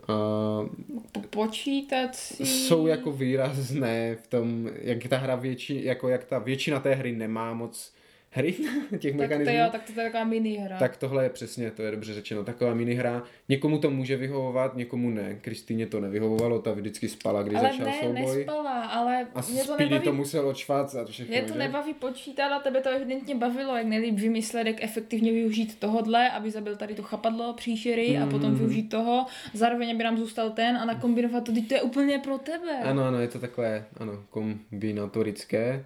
uh, 0.09 0.67
Po- 1.11 1.21
Počítat 1.29 2.15
si. 2.15 2.45
jsou 2.45 2.87
jako 2.87 3.11
výrazné 3.11 4.15
v 4.15 4.27
tom, 4.27 4.69
jak 4.81 5.07
ta 5.07 5.17
hra 5.17 5.35
větši, 5.35 5.81
jako 5.83 6.09
jak 6.09 6.23
ta 6.23 6.39
většina 6.39 6.79
té 6.79 6.93
hry 6.95 7.11
nemá 7.11 7.53
moc 7.53 7.93
hry, 8.31 8.53
těch 8.99 9.01
Tak 9.01 9.11
to 9.11 9.17
mechanismů. 9.17 9.53
jo, 9.55 9.65
tak 9.71 9.81
to 9.95 10.01
je 10.01 10.05
taková 10.07 10.23
mini 10.23 10.57
hra. 10.57 10.77
Tak 10.79 10.97
tohle 10.97 11.23
je 11.23 11.29
přesně, 11.29 11.71
to 11.71 11.81
je 11.81 11.91
dobře 11.91 12.13
řečeno, 12.13 12.43
taková 12.43 12.73
minihra. 12.73 13.23
Někomu 13.49 13.77
to 13.77 13.89
může 13.89 14.17
vyhovovat, 14.17 14.75
někomu 14.75 15.09
ne. 15.09 15.37
Kristýně 15.41 15.87
to 15.87 15.99
nevyhovovalo, 15.99 16.59
ta 16.59 16.71
vždycky 16.71 17.07
spala, 17.09 17.43
když 17.43 17.59
ale 17.59 17.69
začal 17.71 17.85
ne, 17.85 17.93
souboj. 18.01 18.35
nespala, 18.37 18.81
ale 18.85 19.27
A 19.35 19.41
mě 19.51 19.63
to 19.63 19.77
nebaví. 19.77 20.03
to 20.03 20.13
musel 20.13 20.47
odšvácat 20.47 21.09
všechno, 21.09 21.31
Mě 21.33 21.41
to 21.41 21.53
že? 21.53 21.59
nebaví 21.59 21.93
počítat 21.93 22.47
a 22.55 22.59
tebe 22.59 22.81
to 22.81 22.89
evidentně 22.89 23.35
bavilo, 23.35 23.77
jak 23.77 23.85
nejlíp 23.85 24.15
vymyslet, 24.19 24.67
jak 24.67 24.83
efektivně 24.83 25.31
využít 25.31 25.79
tohodle, 25.79 26.29
aby 26.29 26.51
zabil 26.51 26.75
tady 26.75 26.95
to 26.95 27.03
chapadlo, 27.03 27.53
příšery 27.53 28.17
a 28.17 28.25
potom 28.25 28.49
Mhm. 28.49 28.59
využít 28.59 28.89
toho, 28.89 29.25
zároveň 29.53 29.91
aby 29.95 30.03
nám 30.03 30.17
zůstal 30.17 30.49
ten 30.49 30.77
a 30.77 30.85
nakombinovat 30.85 31.43
to, 31.43 31.51
teď 31.51 31.67
to 31.67 31.73
je 31.73 31.81
úplně 31.81 32.19
pro 32.19 32.37
tebe. 32.37 32.79
Ano, 32.83 33.03
ano, 33.03 33.19
je 33.19 33.27
to 33.27 33.39
takové, 33.39 33.85
ano, 33.97 34.23
kombinatorické. 34.29 35.85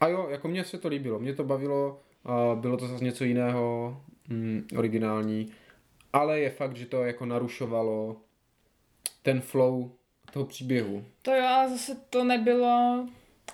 A 0.00 0.08
jo, 0.08 0.26
jako 0.30 0.48
mně 0.48 0.64
se 0.64 0.78
to 0.78 0.88
líbilo, 0.88 1.18
mě 1.18 1.34
to 1.34 1.44
bavilo, 1.44 2.00
a 2.24 2.54
bylo 2.54 2.76
to 2.76 2.86
zase 2.86 3.04
něco 3.04 3.24
jiného, 3.24 3.96
mm, 4.28 4.66
originální, 4.78 5.52
ale 6.12 6.40
je 6.40 6.50
fakt, 6.50 6.76
že 6.76 6.86
to 6.86 7.04
jako 7.04 7.26
narušovalo 7.26 8.16
ten 9.22 9.40
flow 9.40 9.90
toho 10.32 10.46
příběhu. 10.46 11.04
To 11.22 11.34
jo, 11.34 11.44
ale 11.44 11.70
zase 11.70 11.96
to 12.10 12.24
nebylo, 12.24 13.06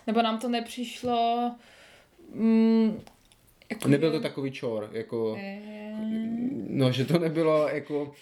nebo 0.07 0.23
nám 0.23 0.39
to 0.39 0.49
nepřišlo, 0.49 1.51
mm, 2.35 3.01
jako 3.71 3.89
Nebyl 3.89 4.13
to 4.13 4.21
takový 4.21 4.51
čor, 4.51 4.89
jako, 4.93 5.37
Eh, 5.39 5.93
no, 6.69 6.93
že 6.93 7.05
to 7.05 7.19
nebylo 7.19 7.69
jako 7.69 8.15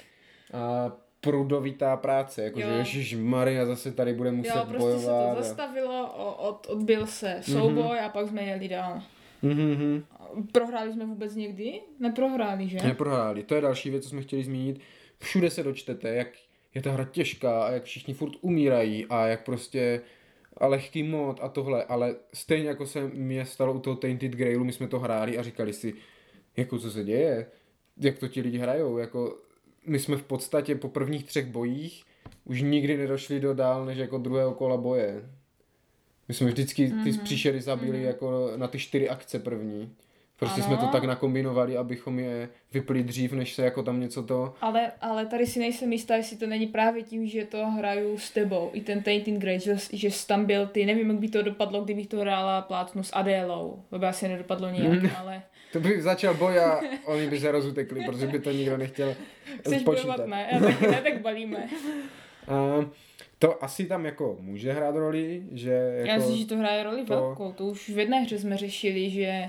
a, 0.52 0.92
prudovitá 1.24 1.96
práce, 1.96 2.42
jako 2.44 2.60
Jo. 2.60 2.66
že 2.68 2.74
Ježíš 2.74 3.14
Maria 3.14 3.66
zase 3.66 3.92
tady 3.92 4.14
bude 4.14 4.30
muset 4.32 4.56
Jo, 4.56 4.64
prostě 4.68 4.78
bojovat. 4.78 5.00
se 5.00 5.06
to 5.34 5.38
a- 5.38 5.42
zastavilo, 5.42 6.12
od, 6.38 6.66
odbil 6.70 7.06
se 7.06 7.36
souboj 7.40 8.00
a 8.00 8.08
pak 8.08 8.28
jsme 8.28 8.42
jeli 8.42 8.68
dál. 8.68 9.02
Mhm, 9.42 9.70
mhm. 9.70 10.04
Prohráli 10.52 10.92
jsme 10.92 11.06
vůbec 11.06 11.34
někdy? 11.34 11.80
Neprohráli, 12.00 12.68
že? 12.68 12.78
Neprohráli. 12.84 13.42
To 13.42 13.54
je 13.54 13.60
další 13.60 13.90
věc, 13.90 14.02
co 14.02 14.08
jsme 14.08 14.22
chtěli 14.22 14.44
zmínit. 14.44 14.80
Všude 15.18 15.50
se 15.50 15.62
dočtete, 15.62 16.08
jak 16.08 16.28
je 16.74 16.82
ta 16.82 16.90
hra 16.92 17.04
těžká 17.04 17.64
a 17.64 17.70
jak 17.70 17.84
všichni 17.84 18.14
furt 18.14 18.32
umírají 18.40 19.06
a 19.10 19.26
jak 19.26 19.44
prostě 19.44 20.00
a 20.56 20.66
lehký 20.66 21.02
mod 21.02 21.40
a 21.42 21.48
tohle, 21.48 21.84
ale 21.84 22.14
stejně 22.34 22.68
jako 22.68 22.86
se 22.86 23.08
mě 23.08 23.46
stalo 23.46 23.72
u 23.72 23.78
toho 23.78 23.96
Tainted 23.96 24.32
Grailu, 24.32 24.64
my 24.64 24.72
jsme 24.72 24.88
to 24.88 24.98
hráli 24.98 25.38
a 25.38 25.42
říkali 25.42 25.72
si, 25.72 25.94
jako 26.56 26.78
co 26.78 26.90
se 26.90 27.04
děje, 27.04 27.46
jak 27.96 28.18
to 28.18 28.28
ti 28.28 28.40
lidi 28.40 28.58
hrajou, 28.58 28.98
jako 28.98 29.38
my 29.86 29.98
jsme 29.98 30.16
v 30.16 30.22
podstatě 30.22 30.74
po 30.74 30.88
prvních 30.88 31.24
třech 31.24 31.46
bojích 31.46 32.04
už 32.44 32.62
nikdy 32.62 32.96
nedošli 32.96 33.40
do 33.40 33.54
dál 33.54 33.84
než 33.84 33.98
jako 33.98 34.18
druhého 34.18 34.54
kola 34.54 34.76
boje. 34.76 35.30
My 36.28 36.34
jsme 36.34 36.46
vždycky 36.46 36.88
ty 36.88 36.94
mm-hmm. 36.94 37.22
příšery 37.22 37.60
zabili 37.60 37.98
mm-hmm. 37.98 38.06
jako 38.06 38.52
na 38.56 38.68
ty 38.68 38.78
čtyři 38.78 39.08
akce 39.08 39.38
první. 39.38 39.94
Prostě 40.38 40.60
Ano. 40.62 40.68
jsme 40.76 40.86
to 40.86 40.92
tak 40.92 41.04
nakombinovali, 41.04 41.76
abychom 41.76 42.18
je 42.18 42.48
vypli 42.72 43.02
dřív, 43.02 43.32
než 43.32 43.54
se 43.54 43.64
jako 43.64 43.82
tam 43.82 44.00
něco 44.00 44.22
to... 44.22 44.54
Ale, 44.60 44.92
ale 45.00 45.26
tady 45.26 45.46
si 45.46 45.58
nejsem 45.58 45.92
jistá, 45.92 46.16
jestli 46.16 46.36
to 46.36 46.46
není 46.46 46.66
právě 46.66 47.02
tím, 47.02 47.26
že 47.26 47.44
to 47.44 47.66
hraju 47.66 48.18
s 48.18 48.30
tebou. 48.30 48.70
I 48.72 48.80
ten 48.80 49.02
Tainted 49.02 49.34
Grey, 49.34 49.60
že, 49.60 49.76
že 49.92 50.10
jsi 50.10 50.26
tam 50.26 50.44
byl 50.44 50.66
ty. 50.66 50.86
Nevím, 50.86 51.10
jak 51.10 51.18
by 51.18 51.28
to 51.28 51.42
dopadlo, 51.42 51.84
kdybych 51.84 52.06
to 52.06 52.18
hrála 52.20 52.62
plácnu 52.62 53.02
s 53.02 53.10
Adélou. 53.16 53.82
To 53.90 53.98
by 53.98 54.06
asi 54.06 54.28
nedopadlo 54.28 54.70
nijak, 54.70 55.02
Mm. 55.02 55.10
ale... 55.18 55.42
To 55.72 55.80
by 55.80 56.02
začal 56.02 56.34
boj 56.34 56.58
a 56.60 56.80
oni 57.04 57.26
by 57.30 57.40
se 57.40 57.50
rozutekli, 57.52 58.04
protože 58.04 58.26
by 58.26 58.38
to 58.38 58.50
nikdo 58.52 58.76
nechtěl 58.76 59.14
Chceš 59.60 59.82
počítat. 59.82 60.06
bojovat, 60.06 60.26
ne? 60.26 60.48
Já 60.52 60.60
taky 60.60 60.86
ne, 60.86 61.00
tak 61.02 61.20
balíme. 61.20 61.68
A 62.48 62.84
to 63.38 63.64
asi 63.64 63.86
tam 63.86 64.04
jako 64.06 64.36
může 64.40 64.72
hrát 64.72 64.96
roli, 64.96 65.42
že 65.52 65.70
jako... 65.70 66.08
Já 66.10 66.16
myslím, 66.16 66.36
že 66.36 66.46
to 66.46 66.56
hraje 66.56 66.82
roli 66.84 67.04
to- 67.04 67.14
velkou. 67.14 67.52
To 67.52 67.64
už 67.64 67.88
v 67.88 67.98
jedné 67.98 68.20
hře 68.20 68.38
jsme 68.38 68.56
řešili, 68.56 69.10
že 69.10 69.44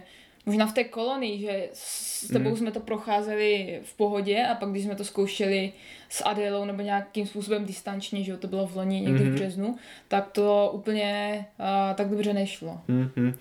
možná 0.46 0.66
v 0.68 0.74
té 0.74 0.84
kolonii, 0.84 1.40
že 1.42 1.70
s 1.74 2.28
tebou 2.28 2.50
Mhm. 2.50 2.58
jsme 2.58 2.72
to 2.72 2.80
procházeli 2.80 3.80
v 3.84 3.98
pohodě 3.98 4.46
a 4.52 4.56
pak 4.56 4.70
když 4.70 4.84
jsme 4.84 4.96
to 4.96 5.04
zkoušeli 5.04 5.74
s 6.10 6.24
Adélou 6.26 6.66
nebo 6.66 6.82
nějakým 6.82 7.28
způsobem 7.28 7.66
distančně, 7.66 8.24
že 8.24 8.32
jo, 8.32 8.38
to 8.38 8.48
bylo 8.48 8.68
v 8.68 8.76
loni 8.76 9.02
někdy 9.02 9.24
Mhm. 9.24 9.32
v 9.32 9.36
březnu, 9.36 9.78
tak 10.08 10.32
to 10.32 10.70
úplně 10.74 11.46
uh, 11.60 11.96
tak 11.96 12.10
dobře 12.10 12.34
nešlo. 12.34 12.82
Mm-hmm. 12.90 13.34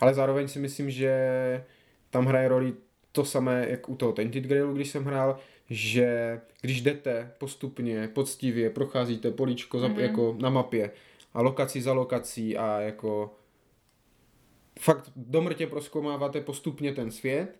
Ale 0.00 0.14
zároveň 0.14 0.48
si 0.48 0.58
myslím, 0.58 0.90
že 0.90 1.14
tam 2.10 2.26
hraje 2.26 2.48
roli 2.48 2.72
to 3.12 3.24
samé, 3.24 3.66
jak 3.68 3.88
u 3.88 3.96
toho 3.96 4.12
Tainted 4.12 4.44
Grailu, 4.44 4.74
když 4.74 4.88
jsem 4.90 5.04
hrál, 5.04 5.38
že 5.70 6.40
když 6.60 6.80
jdete 6.80 7.30
postupně, 7.38 8.08
poctivě, 8.08 8.70
procházíte 8.70 9.30
políčko 9.30 9.78
za, 9.80 9.88
Mhm. 9.88 10.00
jako 10.00 10.36
na 10.40 10.50
mapě 10.50 10.90
a 11.34 11.42
lokaci 11.42 11.82
za 11.82 11.92
lokací 11.92 12.56
a 12.56 12.80
jako 12.80 13.34
fakt 14.78 15.10
domrtě 15.16 15.66
proskoumáváte 15.66 16.40
postupně 16.40 16.92
ten 16.92 17.10
svět, 17.10 17.56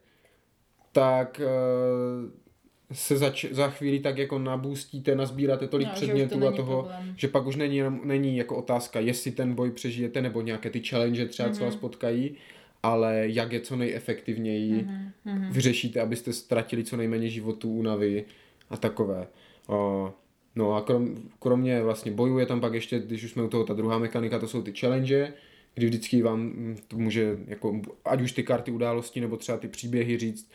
tak 0.92 1.40
eh, 1.40 2.44
se 2.92 3.16
zač- 3.18 3.46
za 3.50 3.68
chvíli 3.70 3.98
tak 4.00 4.18
jako 4.18 4.38
nabůstíte, 4.38 5.14
nazbíráte 5.14 5.68
tolik 5.68 5.86
No, 5.86 5.92
už 5.92 6.00
to 6.00 6.06
předmětů 6.06 6.46
a 6.46 6.52
toho, 6.52 6.82
problém. 6.82 7.14
že 7.16 7.28
pak 7.28 7.46
už 7.46 7.56
není, 7.56 7.80
není 8.04 8.36
jako 8.36 8.56
otázka, 8.56 9.00
jestli 9.00 9.30
ten 9.30 9.54
boj 9.54 9.70
přežijete, 9.70 10.22
nebo 10.22 10.42
nějaké 10.42 10.70
ty 10.70 10.80
challenge 10.82 11.26
třeba, 11.26 11.50
co 11.50 11.64
vás 11.64 11.76
potkají, 11.76 12.34
ale 12.82 13.22
jak 13.28 13.52
je 13.52 13.60
co 13.60 13.76
nejefektivněji 13.76 14.88
Mhm. 15.24 15.50
vyřešíte, 15.52 16.00
abyste 16.00 16.32
ztratili 16.32 16.84
co 16.84 16.96
nejméně 16.96 17.28
životů, 17.28 17.72
únavy 17.72 18.24
a 18.70 18.76
takové. 18.76 19.26
O, 19.68 20.12
no 20.56 20.74
a 20.74 20.82
krom, 20.82 21.16
kromě 21.38 21.82
vlastně 21.82 22.12
bojů 22.12 22.38
je 22.38 22.46
tam 22.46 22.60
pak 22.60 22.74
ještě, 22.74 22.98
když 22.98 23.24
už 23.24 23.30
jsme 23.30 23.42
u 23.42 23.48
toho, 23.48 23.64
ta 23.64 23.74
druhá 23.74 23.98
mechanika, 23.98 24.38
to 24.38 24.48
jsou 24.48 24.62
ty 24.62 24.72
challenge, 24.72 25.32
kdy 25.74 25.86
vždycky 25.86 26.22
vám 26.22 26.52
to 26.88 26.98
může, 26.98 27.38
jako, 27.46 27.80
ať 28.04 28.20
už 28.20 28.32
ty 28.32 28.42
karty 28.42 28.70
události, 28.70 29.20
nebo 29.20 29.36
třeba 29.36 29.58
ty 29.58 29.68
příběhy 29.68 30.18
říct, 30.18 30.50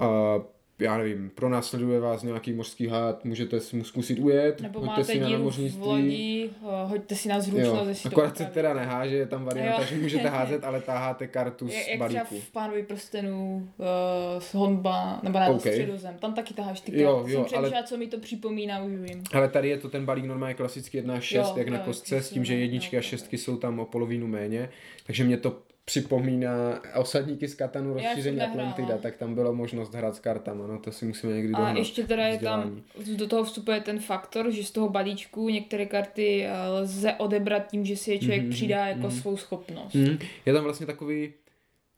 a 0.00 0.40
já 0.78 0.98
nevím, 0.98 1.30
pronásleduje 1.34 2.00
vás 2.00 2.22
nějaký 2.22 2.52
mořský 2.52 2.86
had, 2.86 3.24
můžete 3.24 3.60
si 3.60 3.76
mu 3.76 3.84
zkusit 3.84 4.18
ujet, 4.18 4.60
Nebo 4.60 4.78
hoďte 4.78 4.90
máte 4.90 5.04
si 5.04 5.20
na 5.20 5.28
díru 5.28 5.50
v 5.50 5.78
lodi, 5.80 6.50
ho- 6.62 6.86
hoďte 6.86 7.14
si 7.14 7.28
na 7.28 7.34
Jo, 7.34 7.40
zručnost, 7.42 7.88
jestli 7.88 8.10
to 8.10 8.14
akorát 8.16 8.36
se 8.36 8.44
teda 8.44 8.74
neháže, 8.74 9.16
je 9.16 9.26
tam 9.26 9.44
varianta, 9.44 9.80
Jo. 9.80 9.86
že 9.90 9.96
můžete 9.96 10.28
házet, 10.28 10.64
ale 10.64 10.80
taháte 10.80 11.26
kartu 11.26 11.66
Je- 11.66 11.72
z 11.72 11.88
Jak 11.88 12.08
třeba 12.08 12.24
balíku. 12.24 12.40
v 12.46 12.52
Pánovi 12.52 12.82
prstenů 12.82 13.68
uh, 13.78 14.60
Honba, 14.60 15.20
nebo 15.22 15.38
na 15.38 15.46
OK. 15.46 15.56
okay. 15.56 15.72
středozem. 15.72 16.14
Tam 16.20 16.34
taky 16.34 16.54
taháš 16.54 16.80
ty 16.80 17.00
Jo, 17.02 17.16
karty. 17.16 17.32
jo, 17.32 17.46
Jsem 17.48 17.58
ale- 17.58 17.82
co 17.86 17.96
mi 17.96 18.06
to 18.06 18.18
připomíná, 18.20 18.82
už 18.84 18.92
vím. 18.92 19.22
Ale 19.32 19.48
tady 19.48 19.68
je 19.68 19.78
to 19.78 19.88
ten 19.88 20.04
balík 20.06 20.24
normálně 20.24 20.54
klasicky 20.54 20.96
1 20.96 21.14
až 21.14 21.24
6, 21.24 21.36
Jo, 21.48 21.54
jak 21.56 21.68
na 21.68 21.76
jo, 21.78 21.82
kostce, 21.84 22.22
s 22.22 22.30
tím, 22.30 22.44
že 22.44 22.54
jo, 22.54 22.60
jedničky 22.60 22.96
jo, 22.96 23.00
a 23.00 23.02
jo. 23.04 23.08
šestky 23.08 23.38
jsou 23.38 23.56
tam 23.56 23.80
o 23.80 23.84
polovinu 23.84 24.26
méně. 24.26 24.68
Takže 25.06 25.24
mě 25.24 25.36
to 25.36 25.62
připomíná 25.84 26.80
osadníky 26.94 27.48
z 27.48 27.54
Katanu 27.54 27.94
rozšíření. 27.94 28.40
Atlantida, 28.40 28.98
tak 28.98 29.16
tam 29.16 29.34
byla 29.34 29.52
možnost 29.52 29.94
hrát 29.94 30.16
s 30.16 30.20
kartama, 30.20 30.66
no 30.66 30.78
to 30.78 30.92
si 30.92 31.04
musíme 31.04 31.32
někdy 31.32 31.54
A 31.54 31.58
dohnat. 31.58 31.76
ještě 31.76 32.04
teda 32.04 32.26
je 32.26 32.38
tam, 32.38 32.82
do 33.16 33.26
toho 33.26 33.44
vstupuje 33.44 33.80
ten 33.80 33.98
faktor, 34.00 34.50
že 34.50 34.64
z 34.64 34.70
toho 34.70 34.88
balíčku 34.88 35.48
některé 35.48 35.86
karty 35.86 36.44
eh, 36.44 36.68
lze 36.68 37.12
odebrat 37.14 37.66
tím, 37.70 37.84
že 37.84 37.96
si 37.96 38.10
je 38.10 38.18
člověk 38.18 38.42
Mhm, 38.42 38.50
přidá 38.50 38.86
jako 38.86 39.00
mhm. 39.00 39.10
svou 39.10 39.36
schopnost. 39.36 39.94
Hmm. 39.94 40.18
Je 40.46 40.52
tam 40.52 40.64
vlastně 40.64 40.86
takový 40.86 41.32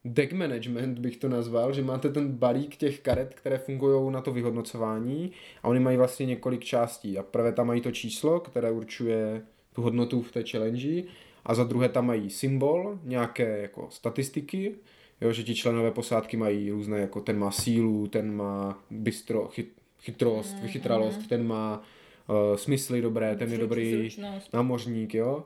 deck 0.05 0.33
management, 0.33 0.99
bych 0.99 1.17
to 1.17 1.29
nazval, 1.29 1.73
že 1.73 1.81
máte 1.81 2.09
ten 2.09 2.31
balík 2.31 2.75
těch 2.75 2.99
karet, 2.99 3.33
které 3.33 3.57
fungují 3.57 4.11
na 4.13 4.21
to 4.21 4.31
vyhodnocování 4.31 5.31
a 5.63 5.67
oni 5.67 5.79
mají 5.79 5.97
vlastně 5.97 6.25
několik 6.25 6.63
částí. 6.63 7.17
A 7.17 7.23
prvé 7.23 7.51
tam 7.51 7.67
mají 7.67 7.81
to 7.81 7.91
číslo, 7.91 8.39
které 8.39 8.71
určuje 8.71 9.41
tu 9.77 9.81
hodnotu 9.81 10.21
v 10.21 10.31
té 10.31 10.43
challenge 10.51 11.03
a 11.45 11.53
za 11.53 11.63
druhé 11.63 11.89
tam 11.89 12.05
mají 12.05 12.29
symbol, 12.29 12.99
nějaké 13.03 13.57
jako 13.61 13.87
statistiky, 13.91 14.75
jo, 15.21 15.31
že 15.31 15.43
ti 15.43 15.55
členové 15.55 15.91
posádky 15.91 16.37
mají 16.37 16.71
různé, 16.71 16.99
jako 16.99 17.21
ten 17.21 17.39
má 17.39 17.51
sílu, 17.51 18.07
ten 18.07 18.35
má 18.35 18.79
bystro, 18.91 19.47
chyt, 19.47 19.67
chytrost, 20.01 20.53
Mhm, 20.53 20.61
vychytralost, 20.61 21.27
ten 21.29 21.47
má 21.47 21.81
uh, 22.29 22.55
smysly 22.55 23.01
dobré, 23.01 23.35
ten 23.35 23.51
je 23.51 23.57
dobrý 23.57 23.91
Zručnost. 23.91 24.53
námořník, 24.53 25.13
jo. 25.13 25.43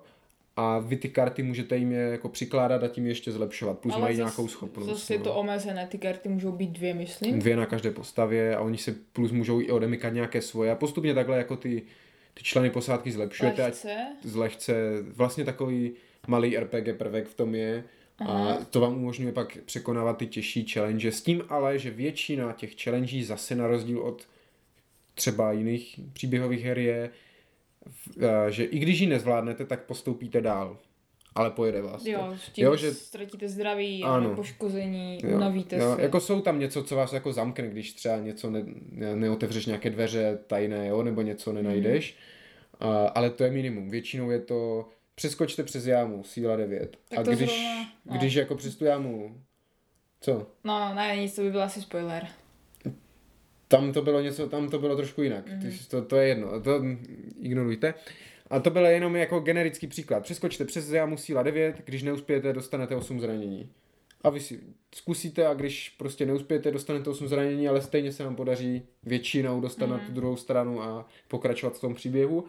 A 0.55 0.79
vy 0.79 0.95
ty 0.97 1.09
karty 1.09 1.43
můžete 1.43 1.77
jim 1.77 1.91
je 1.91 1.99
jako 1.99 2.29
přikládat 2.29 2.83
a 2.83 2.87
tím 2.87 3.05
je 3.05 3.11
ještě 3.11 3.31
zlepšovat. 3.31 3.79
Plus 3.79 3.93
Ale 3.93 4.01
mají 4.01 4.15
zas- 4.15 4.17
nějakou 4.17 4.47
schopnost. 4.47 4.87
Zase 4.87 5.13
je 5.13 5.19
to 5.19 5.33
omezené, 5.35 5.87
ty 5.87 5.97
karty 5.97 6.29
můžou 6.29 6.51
být 6.51 6.69
dvě, 6.69 6.93
myslím. 6.93 7.39
Dvě 7.39 7.55
na 7.55 7.65
každé 7.65 7.91
postavě 7.91 8.55
a 8.55 8.61
oni 8.61 8.77
se 8.77 8.95
plus 9.13 9.31
můžou 9.31 9.61
i 9.61 9.71
odemykat 9.71 10.13
nějaké 10.13 10.41
svoje. 10.41 10.71
A 10.71 10.75
postupně 10.75 11.13
takhle 11.13 11.37
jako 11.37 11.55
ty, 11.55 11.81
ty 12.41 12.45
členy 12.45 12.69
posádky 12.69 13.11
zlepšujete. 13.11 13.63
Ať 13.63 13.73
Lehce. 13.73 13.97
zlehce, 14.23 14.73
vlastně 15.01 15.45
takový 15.45 15.93
malý 16.27 16.57
RPG 16.57 16.97
prvek 16.97 17.27
v 17.27 17.33
tom 17.33 17.55
je. 17.55 17.83
A 18.27 18.57
to 18.69 18.79
vám 18.79 18.95
umožňuje 18.95 19.33
pak 19.33 19.57
překonávat 19.65 20.17
ty 20.17 20.27
těžší 20.27 20.67
challenge. 20.67 21.11
S 21.11 21.21
tím 21.21 21.43
ale, 21.49 21.79
že 21.79 21.91
většina 21.91 22.53
těch 22.53 22.83
challenge 22.83 23.25
zase 23.25 23.55
na 23.55 23.67
rozdíl 23.67 23.99
od 23.99 24.27
třeba 25.13 25.51
jiných 25.51 25.99
příběhových 26.13 26.63
her 26.63 26.79
je, 26.79 27.09
eh, 28.21 28.51
že 28.51 28.63
i 28.63 28.79
když 28.79 28.99
ji 28.99 29.07
nezvládnete, 29.07 29.65
tak 29.65 29.83
postoupíte 29.83 30.41
dál. 30.41 30.77
Ale 31.35 31.51
pojede 31.51 31.81
vás 31.81 32.03
to. 32.03 32.09
Jo, 32.09 32.33
s 32.37 32.49
tím 32.49 32.65
Jo, 32.65 32.75
že- 32.75 32.93
ztratíte 32.93 33.47
zdraví, 33.49 34.03
Ano. 34.03 34.35
poškození, 34.35 35.19
Jo, 35.23 35.35
unavíte 35.35 35.75
jo, 35.77 35.95
se. 35.95 36.01
Jako 36.01 36.19
jsou 36.19 36.41
tam 36.41 36.59
něco, 36.59 36.83
co 36.83 36.95
vás 36.95 37.13
jako 37.13 37.33
zamkne, 37.33 37.67
když 37.67 37.93
třeba 37.93 38.17
něco 38.17 38.49
ne, 38.49 38.63
ne, 38.91 39.15
neotevřeš 39.15 39.65
nějaké 39.65 39.89
dveře 39.89 40.39
tajné, 40.47 40.87
jo, 40.87 41.03
nebo 41.03 41.21
něco 41.21 41.53
nenajdeš. 41.53 42.15
Mhm. 42.81 42.91
A, 42.91 43.07
ale 43.07 43.29
to 43.29 43.43
je 43.43 43.51
minimum. 43.51 43.89
Většinou 43.89 44.29
je 44.31 44.39
to 44.39 44.89
přeskočte 45.15 45.63
přes 45.63 45.85
jámu, 45.85 46.23
síla 46.23 46.55
9. 46.55 46.97
Tak 47.09 47.19
a 47.19 47.23
když, 47.23 47.37
zrovna, 47.37 47.89
no. 48.05 48.17
když 48.17 48.33
jako 48.33 48.55
přes 48.55 48.75
tu 48.75 48.85
jámu 48.85 49.41
Co? 50.21 50.47
No, 50.63 50.93
ne, 50.95 51.17
nic, 51.17 51.35
to 51.35 51.41
by 51.41 51.51
byl 51.51 51.63
asi 51.63 51.81
spoiler. 51.81 52.27
Tam 53.67 53.93
to 53.93 54.01
bylo 54.01 54.21
něco, 54.21 54.49
tam 54.49 54.69
to 54.69 54.79
bylo 54.79 54.95
trošku 54.95 55.21
jinak. 55.21 55.47
Mm-hmm. 55.47 55.87
To, 55.89 56.01
to 56.01 56.15
je 56.15 56.27
jedno, 56.27 56.61
to 56.61 56.81
ignorujte. 57.41 57.93
A 58.51 58.59
to 58.59 58.69
byl 58.69 58.85
jenom 58.85 59.15
jako 59.15 59.39
generický 59.39 59.87
příklad. 59.87 60.23
Přeskočte 60.23 60.65
přes 60.65 60.89
jámu 60.89 61.17
síla 61.17 61.43
9, 61.43 61.75
když 61.85 62.03
neuspějete, 62.03 62.53
dostanete 62.53 62.95
8 62.95 63.19
zranění. 63.19 63.69
A 64.21 64.29
vy 64.29 64.39
si 64.39 64.59
zkusíte 64.95 65.47
a 65.47 65.53
když 65.53 65.89
prostě 65.89 66.25
neuspějete, 66.25 66.71
dostanete 66.71 67.09
8 67.09 67.27
zranění, 67.27 67.67
ale 67.67 67.81
stejně 67.81 68.11
se 68.11 68.23
nám 68.23 68.35
podaří 68.35 68.81
většinou 69.03 69.61
dostat 69.61 69.85
mm-hmm. 69.85 69.91
na 69.91 69.97
tu 69.97 70.11
druhou 70.11 70.35
stranu 70.35 70.81
a 70.83 71.07
pokračovat 71.27 71.77
v 71.77 71.81
tom 71.81 71.95
příběhu. 71.95 72.45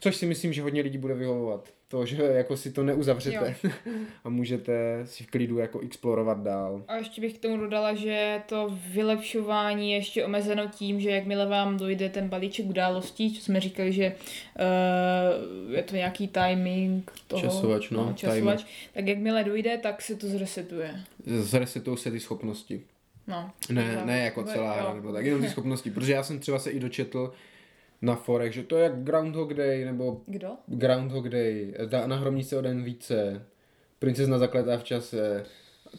Což 0.00 0.16
si 0.16 0.26
myslím, 0.26 0.52
že 0.52 0.62
hodně 0.62 0.82
lidí 0.82 0.98
bude 0.98 1.14
vyhovovat. 1.14 1.68
To, 1.88 2.06
že 2.06 2.22
jako 2.22 2.56
si 2.56 2.72
to 2.72 2.82
neuzavřete 2.82 3.56
a 4.24 4.28
můžete 4.28 5.02
si 5.04 5.24
v 5.24 5.26
klidu 5.26 5.58
jako 5.58 5.80
explorovat 5.80 6.42
dál. 6.42 6.84
A 6.88 6.96
ještě 6.96 7.20
bych 7.20 7.38
k 7.38 7.42
tomu 7.42 7.56
dodala, 7.56 7.94
že 7.94 8.42
to 8.46 8.78
vylepšování 8.88 9.90
je 9.90 9.96
ještě 9.96 10.24
omezeno 10.24 10.68
tím, 10.68 11.00
že 11.00 11.10
jakmile 11.10 11.46
vám 11.46 11.76
dojde 11.76 12.08
ten 12.08 12.28
balíček 12.28 12.66
událostí, 12.66 13.34
co 13.38 13.44
jsme 13.44 13.60
říkali, 13.60 13.92
že 13.92 14.16
uh, 15.68 15.74
je 15.74 15.82
to 15.82 15.96
nějaký 15.96 16.28
timing 16.28 17.12
toho, 17.26 17.42
Časovač, 17.42 17.90
no, 17.90 18.06
no 18.06 18.12
časovač, 18.12 18.64
tak 18.94 19.06
jakmile 19.06 19.44
dojde, 19.44 19.78
tak 19.78 20.02
se 20.02 20.16
to 20.16 20.26
zresetuje. 20.26 21.00
Zresetují 21.26 21.96
se 21.96 22.10
ty 22.10 22.20
schopnosti. 22.20 22.80
No. 23.26 23.50
Ne, 23.70 23.94
Tak, 23.96 24.06
ne 24.06 24.18
jako 24.18 24.42
to- 24.42 24.50
celá 24.50 24.72
hra, 24.72 24.94
nebo 24.94 25.12
tak, 25.12 25.24
jenom 25.24 25.42
ty 25.42 25.48
schopnosti, 25.48 25.90
protože 25.90 26.12
já 26.12 26.22
jsem 26.22 26.38
třeba 26.38 26.58
se 26.58 26.70
i 26.70 26.80
dočetl 26.80 27.32
na 28.02 28.16
forech, 28.16 28.52
že 28.52 28.62
to 28.62 28.76
je 28.76 28.82
jak 28.82 29.02
Groundhog 29.02 29.54
Day, 29.54 29.84
nebo 29.84 30.20
Kdo? 30.26 30.48
Groundhog 30.66 31.28
Day, 31.28 31.74
ta- 31.90 32.06
na 32.06 32.16
hromnice 32.16 32.56
o 32.58 32.60
den 32.60 32.82
více, 32.84 33.46
princezna 33.98 34.38
zakletá 34.38 34.78
v 34.78 34.84
čase, 34.84 35.44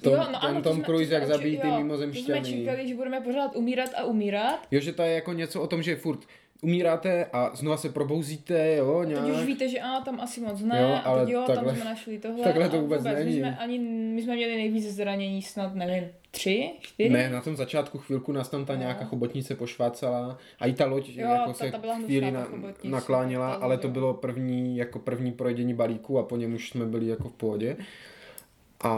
Tom, 0.01 0.13
jo, 0.13 0.19
no 0.19 0.25
ten 0.25 0.35
ano, 0.35 0.61
to 0.61 0.69
Tom 0.69 0.83
Cruise, 0.83 1.13
jak 1.13 1.23
oči- 1.29 1.61
ty 1.61 1.67
jo, 1.67 1.97
To 1.97 1.97
jsme 2.03 2.41
čekali, 2.41 2.87
že 2.87 2.95
budeme 2.95 3.21
pořád 3.21 3.55
umírat 3.55 3.89
a 3.95 4.03
umírat. 4.05 4.67
Jo, 4.71 4.79
že 4.79 4.93
to 4.93 5.01
je 5.01 5.11
jako 5.13 5.33
něco 5.33 5.61
o 5.61 5.67
tom, 5.67 5.81
že 5.81 5.95
furt 5.95 6.19
umíráte 6.61 7.25
a 7.33 7.55
znova 7.55 7.77
se 7.77 7.89
probouzíte, 7.89 8.75
jo, 8.75 8.99
A 8.99 9.05
nějak. 9.05 9.25
teď 9.25 9.35
už 9.35 9.45
víte, 9.45 9.69
že 9.69 9.79
a 9.79 9.99
tam 10.01 10.19
asi 10.19 10.41
moc 10.41 10.61
ne, 10.61 10.81
Jo, 10.81 10.87
a 10.89 10.99
ale 10.99 11.25
teď 11.25 11.33
jo, 11.33 11.43
takhle- 11.47 11.65
tam 11.65 11.75
jsme 11.75 11.85
našli 11.85 12.19
tohle. 12.19 12.43
takhle 12.43 12.69
to 12.69 12.77
a 12.77 12.81
vůbec 12.81 13.03
My 13.03 13.13
není. 13.13 13.37
jsme, 13.37 13.57
ani, 13.57 13.79
my 14.15 14.21
jsme 14.21 14.35
měli 14.35 14.55
nejvíce 14.55 14.91
zranění 14.91 15.41
snad, 15.41 15.75
nevím, 15.75 16.09
tři, 16.31 16.71
čtyři? 16.81 17.09
Ne, 17.09 17.29
na 17.29 17.41
tom 17.41 17.55
začátku 17.55 17.97
chvilku 17.97 18.31
nás 18.31 18.49
tam 18.49 18.65
ta 18.65 18.75
nějaká 18.75 19.05
chobotnice 19.05 19.55
pošvácala 19.55 20.37
a 20.59 20.67
i 20.67 20.73
ta 20.73 20.85
loď 20.85 21.09
Jo, 21.09 21.29
jako 21.29 21.47
ta- 21.47 21.53
se 21.53 21.71
ta 21.71 21.77
byla 21.77 21.95
chvíli 21.95 22.31
na, 22.31 22.47
nakláněla, 22.83 23.53
ale 23.53 23.77
to 23.77 23.87
bylo 23.87 24.13
první, 24.13 24.77
jako 24.77 24.99
první 24.99 25.31
projdění 25.31 25.73
balíku 25.73 26.19
a 26.19 26.23
po 26.23 26.37
něm 26.37 26.53
už 26.53 26.69
jsme 26.69 26.85
byli 26.85 27.07
jako 27.07 27.29
v 27.29 27.33
pohodě. 27.33 27.77
A, 28.83 28.91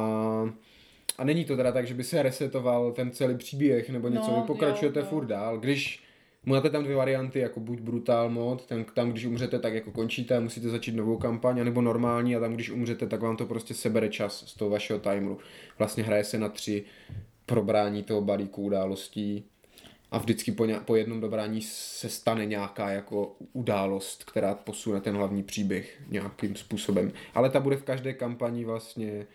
a 1.18 1.24
není 1.24 1.46
to 1.46 1.58
teda 1.58 1.72
tak, 1.72 1.88
že 1.88 1.94
by 1.94 2.04
se 2.04 2.24
resetoval 2.24 2.92
ten 2.92 3.12
celý 3.12 3.38
příběh 3.38 3.90
nebo 3.90 4.08
něco, 4.08 4.32
No, 4.32 4.36
vy 4.42 4.48
pokračujete 4.48 5.00
jo, 5.00 5.06
jo. 5.06 5.10
furt 5.10 5.26
dál. 5.26 5.58
Když 5.58 6.04
Máte 6.46 6.70
tam 6.70 6.84
dvě 6.84 6.96
varianty, 6.96 7.40
jako 7.40 7.60
buď 7.60 7.80
brutal 7.80 8.30
mod, 8.30 8.66
ten, 8.66 8.86
tam 8.94 9.12
když 9.12 9.26
umřete, 9.26 9.60
tak 9.60 9.74
jako 9.74 9.92
končíte 9.92 10.38
a 10.38 10.40
musíte 10.40 10.70
začít 10.70 10.96
novou 10.96 11.18
kampaň, 11.18 11.64
nebo 11.64 11.82
normální 11.82 12.36
a 12.36 12.40
tam 12.40 12.54
když 12.54 12.70
umřete, 12.70 13.08
tak 13.08 13.22
vám 13.22 13.38
to 13.38 13.46
prostě 13.46 13.74
sebere 13.74 14.10
čas 14.10 14.44
z 14.48 14.54
toho 14.54 14.70
vašeho 14.70 15.00
timeru. 15.00 15.38
Vlastně 15.80 16.04
hraje 16.04 16.24
se 16.24 16.38
na 16.38 16.50
tři 16.50 16.84
probrání 17.46 18.04
toho 18.04 18.22
balíku 18.22 18.62
událostí 18.62 19.46
a 20.12 20.18
vždycky 20.18 20.52
po, 20.52 20.66
ně, 20.66 20.80
po 20.86 20.96
jednom 20.96 21.22
dobrání 21.22 21.62
se 21.62 22.10
stane 22.10 22.46
nějaká 22.46 22.90
jako 22.90 23.36
událost, 23.54 24.24
která 24.24 24.56
posune 24.56 25.02
ten 25.02 25.16
hlavní 25.16 25.44
příběh 25.44 26.02
nějakým 26.10 26.56
způsobem. 26.56 27.12
Ale 27.34 27.50
ta 27.50 27.60
bude 27.60 27.78
v 27.78 27.84
každé 27.84 28.14
kampani 28.14 28.66
vlastně, 28.66 29.28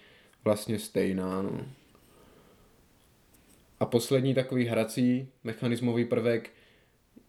vlastně 0.44 0.78
stejná. 0.78 1.42
No. 1.42 1.60
A 3.80 3.86
poslední 3.86 4.34
takový 4.34 4.64
hrací 4.64 5.28
mechanismový 5.44 6.04
prvek 6.04 6.50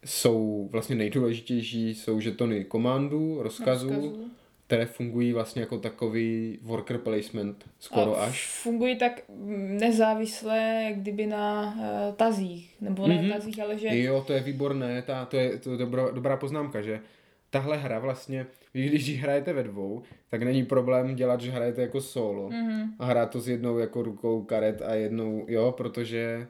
jsou 0.06 0.70
vlastně 0.72 0.96
nejdůležitější, 0.96 1.96
jsou 1.96 2.20
žetony 2.20 2.64
komandů, 2.66 3.38
rozkazů, 3.44 3.88
Rozkazů. 3.90 4.32
které 4.68 4.86
fungují 4.86 5.34
vlastně 5.34 5.62
jako 5.62 5.78
takový 5.78 6.60
worker 6.62 6.98
placement 6.98 7.66
skoro 7.80 8.20
A 8.20 8.26
až. 8.26 8.48
Fungují 8.64 8.96
tak 8.98 9.22
nezávisle, 9.80 10.58
jak 10.90 11.00
kdyby 11.00 11.26
na 11.28 11.74
uh, 11.78 12.16
tazích. 12.16 12.76
Nebo 12.82 13.08
ne 13.08 13.16
Mhm. 13.22 13.30
tazích, 13.32 13.62
ale 13.62 13.78
že... 13.78 13.88
Jo, 14.02 14.24
to 14.28 14.34
je 14.34 14.40
výborné, 14.40 15.02
ta, 15.02 15.26
to 15.26 15.38
je, 15.38 15.58
to 15.58 15.72
je 15.72 15.78
dobrá, 15.78 16.12
dobrá 16.12 16.38
poznámka, 16.38 16.82
že 16.82 17.00
tahle 17.50 17.78
hra 17.78 18.00
vlastně, 18.00 18.46
když 18.74 19.08
ji 19.08 19.16
hrajete 19.16 19.54
ve 19.54 19.64
dvou, 19.64 20.02
tak 20.30 20.44
není 20.44 20.66
problém 20.66 21.16
dělat, 21.16 21.42
že 21.42 21.52
hrajete 21.52 21.82
jako 21.82 22.02
solo 22.02 22.50
Mhm. 22.50 22.94
a 23.00 23.06
hrát 23.06 23.30
to 23.30 23.40
s 23.42 23.48
jednou 23.50 23.78
jako 23.78 24.04
rukou 24.04 24.42
karet 24.42 24.82
a 24.82 24.94
jednou, 24.96 25.46
jo, 25.48 25.72
protože 25.78 26.48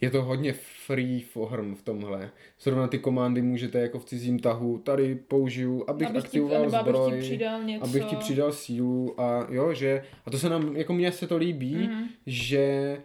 je 0.00 0.10
to 0.10 0.22
hodně 0.22 0.52
free 0.86 1.20
form 1.20 1.74
v 1.74 1.82
tomhle. 1.82 2.30
Zrovna 2.60 2.86
ty 2.88 2.98
komandy 2.98 3.42
můžete 3.42 3.80
jako 3.80 3.98
v 3.98 4.04
cizím 4.04 4.38
tahu, 4.38 4.78
tady 4.78 5.14
použiju, 5.14 5.84
abych, 5.88 6.08
abych 6.08 6.22
ti, 6.22 6.26
aktivoval 6.26 6.56
abych 6.62 6.80
zbroj, 6.80 7.12
ti 7.12 7.18
přidal 7.20 7.62
něco. 7.64 7.84
abych 7.84 8.04
ti 8.04 8.16
přidal 8.16 8.52
sílu 8.52 9.20
a 9.20 9.46
jo, 9.50 9.72
že, 9.74 10.02
a 10.26 10.30
to 10.30 10.38
se 10.38 10.48
nám, 10.48 10.76
jako 10.76 10.92
mně 10.92 11.12
se 11.12 11.26
to 11.26 11.36
líbí, 11.36 11.74
Mhm. 11.74 12.04
že 12.26 12.96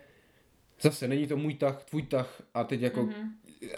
zase 0.81 1.07
není 1.07 1.27
to 1.27 1.37
můj 1.37 1.53
tah, 1.53 1.83
tvůj 1.83 2.01
tah 2.03 2.41
a 2.53 2.63
teď 2.63 2.81
jako 2.81 3.03
Mhm. 3.03 3.29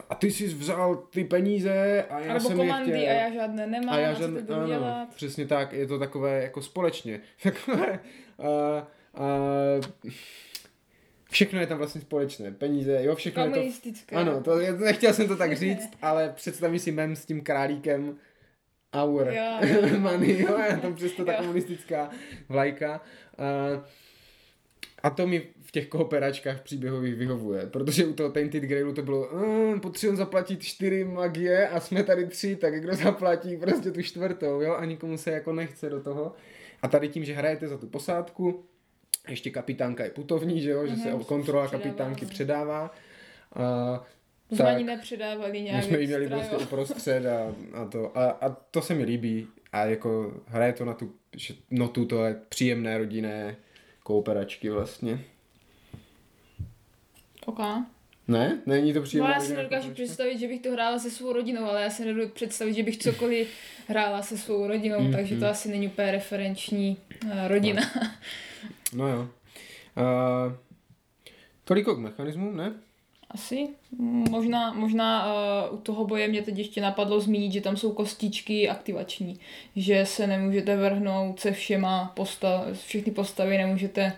a 0.09 0.15
ty 0.15 0.31
jsi 0.31 0.47
vzal 0.47 0.95
ty 0.95 1.23
peníze 1.23 2.03
a 2.09 2.19
já 2.19 2.33
Nebo 2.33 2.47
jsem 2.47 2.57
komandy 2.57 2.91
je 2.91 2.97
chtěl. 2.97 3.09
a 3.09 3.13
já 3.13 3.33
žádné 3.33 3.67
nemám, 3.67 3.95
a 3.95 3.99
já 3.99 4.11
a 4.11 4.15
co 4.15 4.23
ano, 4.55 4.67
dělat. 4.67 5.15
přesně 5.15 5.45
tak, 5.47 5.73
je 5.73 5.87
to 5.87 5.99
takové 5.99 6.43
jako 6.43 6.61
společně. 6.61 7.21
Takové, 7.43 7.99
a, 8.39 8.47
a, 9.15 9.27
všechno 11.31 11.59
je 11.59 11.67
tam 11.67 11.77
vlastně 11.77 12.01
společné. 12.01 12.51
Peníze, 12.51 13.03
jo, 13.03 13.15
všechno 13.15 13.45
je 13.45 13.51
to... 13.51 14.15
Ano, 14.15 14.43
to, 14.43 14.57
nechtěl 14.77 15.13
jsem 15.13 15.27
to 15.27 15.35
tak 15.35 15.57
říct, 15.57 15.89
ale 16.01 16.33
představí 16.35 16.79
si 16.79 16.91
mem 16.91 17.15
s 17.15 17.25
tím 17.25 17.41
králíkem 17.41 18.17
Our 19.03 19.27
Jo. 19.33 19.59
money, 19.99 20.41
jo, 20.41 20.57
je 20.71 20.77
tam 20.77 20.95
přesto 20.95 21.25
ta 21.25 21.31
Jo. 21.31 21.37
komunistická 21.39 22.09
vlajka. 22.49 23.01
A, 23.37 23.83
a 25.03 25.09
to 25.09 25.27
mi 25.27 25.47
v 25.61 25.71
těch 25.71 25.87
kooperačkách 25.87 26.61
příběhových 26.61 27.15
vyhovuje, 27.15 27.67
protože 27.67 28.05
u 28.05 28.13
toho 28.13 28.29
Tainted 28.29 28.63
Grailu 28.63 28.93
to 28.93 29.01
bylo, 29.01 29.27
uh, 29.27 29.79
potřebujeme 29.79 30.17
zaplatit 30.17 30.63
čtyři 30.63 31.03
magie 31.03 31.67
a 31.67 31.79
jsme 31.79 32.03
tady 32.03 32.27
tři, 32.27 32.55
tak 32.55 32.81
kdo 32.81 32.95
zaplatí 32.95 33.57
prostě 33.57 33.91
tu 33.91 34.01
čtvrtou, 34.01 34.61
jo, 34.61 34.75
a 34.75 34.85
nikomu 34.85 35.17
se 35.17 35.31
jako 35.31 35.53
nechce 35.53 35.89
do 35.89 36.01
toho. 36.01 36.33
A 36.81 36.87
tady 36.87 37.09
tím, 37.09 37.25
že 37.25 37.33
hrajete 37.33 37.67
za 37.67 37.77
tu 37.77 37.87
posádku, 37.87 38.63
ještě 39.29 39.49
kapitánka 39.49 40.03
je 40.03 40.09
putovní, 40.09 40.61
že 40.61 40.69
jo, 40.69 40.87
že 40.87 40.95
se 40.95 41.09
Mhm, 41.13 41.23
kontrola 41.23 41.67
kapitánky 41.67 42.25
no. 42.25 42.31
předává. 42.31 42.93
A, 43.55 44.05
jsme 44.47 44.57
tak. 44.57 44.67
ani 44.75 44.83
nepředávali 44.83 45.51
my 45.51 45.61
nějak 45.61 45.83
jsme 45.83 45.99
ji 45.99 46.07
měli 46.07 46.27
prostě 46.27 46.55
uprostřed 46.57 47.25
a, 47.25 47.55
a 47.73 47.85
to. 47.85 48.17
A, 48.17 48.29
a 48.29 48.49
to 48.49 48.81
se 48.81 48.93
mi 48.95 49.03
líbí. 49.03 49.47
A 49.71 49.85
jako 49.85 50.33
hraje 50.47 50.73
to 50.73 50.85
na 50.85 50.93
tu 50.93 51.13
že 51.35 51.53
notu, 51.71 52.05
to 52.05 52.25
je 52.25 52.35
příjemné 52.49 52.97
rodinné 52.97 53.55
kooperačky 54.03 54.69
vlastně. 54.69 55.19
Ok. 57.45 57.59
Ne? 58.27 58.61
Není 58.65 58.93
to 58.93 58.99
No 58.99 59.05
příjemné 59.05 59.33
já 59.33 59.39
si 59.39 59.55
nedokážu 59.55 59.91
představit, 59.91 60.39
že 60.39 60.47
bych 60.47 60.61
to 60.61 60.71
hrála 60.71 60.99
se 60.99 61.09
svou 61.11 61.33
rodinou, 61.33 61.63
ale 61.63 61.81
já 61.81 61.89
si 61.89 62.05
nedokážu 62.05 62.33
představit, 62.33 62.73
že 62.73 62.83
bych 62.83 62.97
cokoliv 62.97 63.47
hrála 63.87 64.21
se 64.21 64.37
svou 64.37 64.67
rodinou, 64.67 65.01
Mm, 65.01 65.11
takže 65.11 65.37
to 65.37 65.47
asi 65.47 65.69
není 65.69 65.87
úplně 65.87 66.11
referenční 66.11 66.97
uh, 67.25 67.31
rodina. 67.47 67.81
No 67.95 68.01
jo. 68.93 69.27
Uh, 69.97 70.53
toliko 71.63 71.95
k 71.95 71.99
mechanismům, 71.99 72.57
ne? 72.57 72.73
Asi. 73.31 73.67
Možná, 74.29 74.73
možná 74.73 75.33
uh, 75.33 75.75
u 75.77 75.81
toho 75.81 76.07
boje 76.07 76.27
mě 76.27 76.41
teď 76.41 76.57
ještě 76.57 76.81
napadlo 76.81 77.19
zmínit, 77.19 77.51
že 77.51 77.61
tam 77.61 77.77
jsou 77.77 77.91
kostičky 77.91 78.69
aktivační. 78.69 79.39
Že 79.75 80.05
se 80.05 80.27
nemůžete 80.27 80.77
vrhnout 80.77 81.39
se 81.39 81.51
všema 81.51 82.11
postav, 82.15 82.65
všechny 82.73 83.11
postavy 83.11 83.57
nemůžete 83.57 84.13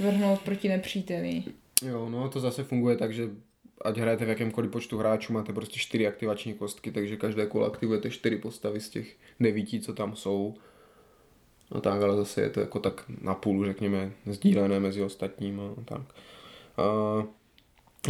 vrhnout 0.00 0.40
proti 0.40 0.68
nepříteli. 0.68 1.42
Jo, 1.82 2.08
no 2.08 2.28
to 2.28 2.40
zase 2.40 2.64
funguje 2.64 2.96
tak, 2.96 3.12
že 3.14 3.28
ať 3.84 3.96
hrajete 3.98 4.24
v 4.24 4.28
jakémkoliv 4.28 4.70
počtu 4.70 4.98
hráčů, 4.98 5.32
máte 5.32 5.52
prostě 5.52 5.78
čtyři 5.78 6.06
aktivační 6.06 6.54
kostky, 6.54 6.92
takže 6.92 7.16
každé 7.16 7.46
kolo 7.46 7.66
aktivujete 7.66 8.10
čtyři 8.10 8.36
postavy 8.36 8.80
z 8.80 8.90
těch 8.90 9.16
devíti, 9.40 9.80
co 9.80 9.94
tam 9.94 10.16
jsou. 10.16 10.54
No 11.74 11.80
tak, 11.80 12.02
ale 12.02 12.16
zase 12.16 12.40
je 12.40 12.50
to 12.50 12.60
jako 12.60 12.78
tak 12.78 13.04
na 13.20 13.34
půl, 13.34 13.66
řekněme, 13.66 14.12
sdílené 14.26 14.80
mezi 14.80 15.02
ostatními. 15.02 15.56
No, 15.56 15.76
tak. 15.84 16.00
Uh, 16.78 17.24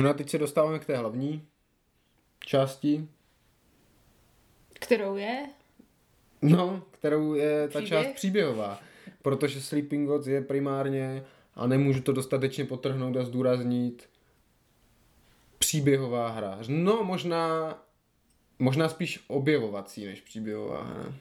no 0.03 0.11
a 0.11 0.13
teď 0.13 0.31
se 0.31 0.39
dostáváme 0.39 0.79
k 0.79 0.85
té 0.85 0.97
hlavní 0.97 1.47
části, 2.41 3.09
Kterou 4.73 5.17
je? 5.17 5.47
no, 6.43 6.83
kterou 6.91 7.35
je 7.35 7.69
ta 7.69 7.81
Příběh? 7.81 7.89
část 8.07 8.15
příběhová. 8.15 8.81
Protože 9.23 9.61
Sleeping 9.61 10.09
Gods 10.09 10.27
je 10.27 10.41
primárně, 10.43 11.25
a 11.55 11.67
nemůžu 11.67 12.01
to 12.03 12.13
dostatečně 12.13 12.65
potrhnout 12.65 13.17
a 13.17 13.25
zdůraznit, 13.25 14.09
příběhová 15.59 16.29
hra. 16.31 16.59
No, 16.69 17.05
možná, 17.05 17.75
možná 18.59 18.89
spíš 18.89 19.25
objevovací 19.29 20.05
než 20.07 20.21
příběhová 20.21 20.83
hra. 20.85 21.15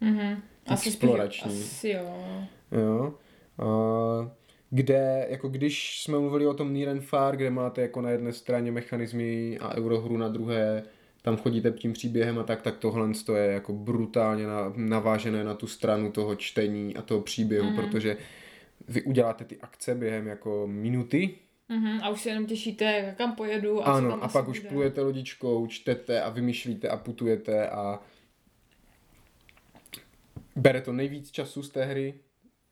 Mhm. 0.00 0.42
Asi 0.66 0.82
spíš, 0.82 0.94
Explorační. 0.94 1.50
asi 1.50 1.88
jo. 1.88 2.36
Jo. 2.72 3.14
A 3.58 4.30
kde, 4.70 5.26
jako 5.30 5.48
když 5.48 6.02
jsme 6.02 6.18
mluvili 6.18 6.46
o 6.46 6.54
tom 6.54 6.72
Near 6.72 6.88
and 6.88 7.00
Far, 7.00 7.36
kde 7.36 7.50
máte 7.50 7.82
jako 7.82 8.00
na 8.00 8.10
jedné 8.10 8.32
straně 8.32 8.72
mechanismy 8.72 9.58
a 9.60 9.74
eurohru 9.74 10.16
na 10.16 10.28
druhé, 10.28 10.82
tam 11.22 11.36
chodíte 11.36 11.70
tím 11.70 11.92
příběhem 11.92 12.38
a 12.38 12.42
tak, 12.42 12.62
tak 12.62 12.76
tohle 12.76 13.08
to 13.26 13.36
je 13.36 13.52
jako 13.52 13.72
brutálně 13.72 14.46
na, 14.46 14.72
navážené 14.76 15.44
na 15.44 15.54
tu 15.54 15.66
stranu 15.66 16.12
toho 16.12 16.36
čtení 16.36 16.96
a 16.96 17.02
toho 17.02 17.20
příběhu, 17.20 17.70
mm. 17.70 17.76
protože 17.76 18.16
vy 18.88 19.02
uděláte 19.02 19.44
ty 19.44 19.56
akce 19.60 19.94
během 19.94 20.26
jako 20.26 20.66
minuty, 20.66 21.34
Mm-hmm, 21.70 22.00
a 22.02 22.08
už 22.08 22.22
se 22.22 22.28
jenom 22.28 22.46
těšíte, 22.46 23.14
kam 23.18 23.34
pojedu. 23.34 23.88
A 23.88 23.92
ano, 23.92 24.10
co 24.10 24.16
tam 24.16 24.22
a 24.22 24.28
pak 24.28 24.48
už 24.48 24.60
plujete 24.60 25.00
lodičkou, 25.00 25.66
čtete 25.66 26.22
a 26.22 26.30
vymýšlíte 26.30 26.88
a 26.88 26.96
putujete 26.96 27.68
a 27.68 28.00
bere 30.56 30.80
to 30.80 30.92
nejvíc 30.92 31.30
času 31.30 31.62
z 31.62 31.70
té 31.70 31.84
hry 31.84 32.14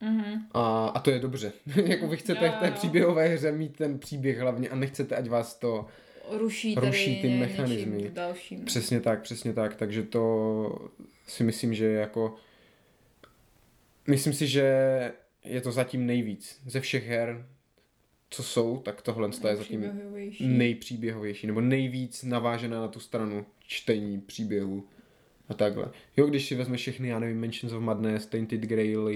Mm-hmm. 0.03 0.40
a, 0.53 0.87
a 0.87 1.01
to 1.01 1.11
je 1.11 1.18
dobře. 1.18 1.53
jako 1.85 2.09
vy 2.09 2.16
chcete 2.16 2.47
Jo, 2.47 2.53
v 2.57 2.61
té 2.61 2.71
příběhové 2.71 3.29
hře 3.29 3.53
mít 3.53 3.77
ten 3.77 3.99
příběh 3.99 4.38
hlavně 4.38 4.68
a 4.68 4.77
nechcete, 4.77 5.16
ať 5.16 5.29
vás 5.29 5.55
to... 5.59 5.87
Ruší, 6.31 6.75
Ruší 6.75 7.23
ty 7.23 7.29
něčím 7.29 8.11
Dalším. 8.12 8.64
Přesně 8.64 9.01
tak, 9.01 9.23
přesně 9.23 9.53
tak, 9.53 9.77
takže 9.77 10.03
to 10.03 10.90
si 11.27 11.45
myslím, 11.45 11.75
že 11.75 11.85
je 11.85 12.01
jako... 12.01 12.35
Myslím 14.07 14.33
si, 14.33 14.47
že 14.47 14.62
je 15.45 15.61
to 15.61 15.73
zatím 15.73 16.07
nejvíc 16.07 16.61
ze 16.66 16.81
všech 16.81 17.07
her, 17.07 17.47
co 18.31 18.42
jsou, 18.42 18.77
tak 18.77 19.03
tohle 19.03 19.29
je 19.49 19.57
zatím 19.57 19.81
Nejpříběhovější. 19.81 20.49
nejpříběhovější, 20.49 21.47
nebo 21.47 21.61
nejvíc 21.61 22.23
navážená 22.23 22.81
na 22.81 22.88
tu 22.88 23.01
stranu 23.01 23.47
čtení 23.66 24.21
příběhu 24.21 24.85
a 25.53 25.55
takhle. 25.55 25.85
Jo, 26.17 26.27
když 26.27 26.47
si 26.49 26.55
vezmeš 26.55 26.81
všechny, 26.81 27.09
já 27.09 27.19
nevím, 27.19 27.41
Mansions 27.41 27.73
of 27.73 27.83
Madness, 27.83 28.27
Tainted 28.27 28.61
Grail, 28.61 29.09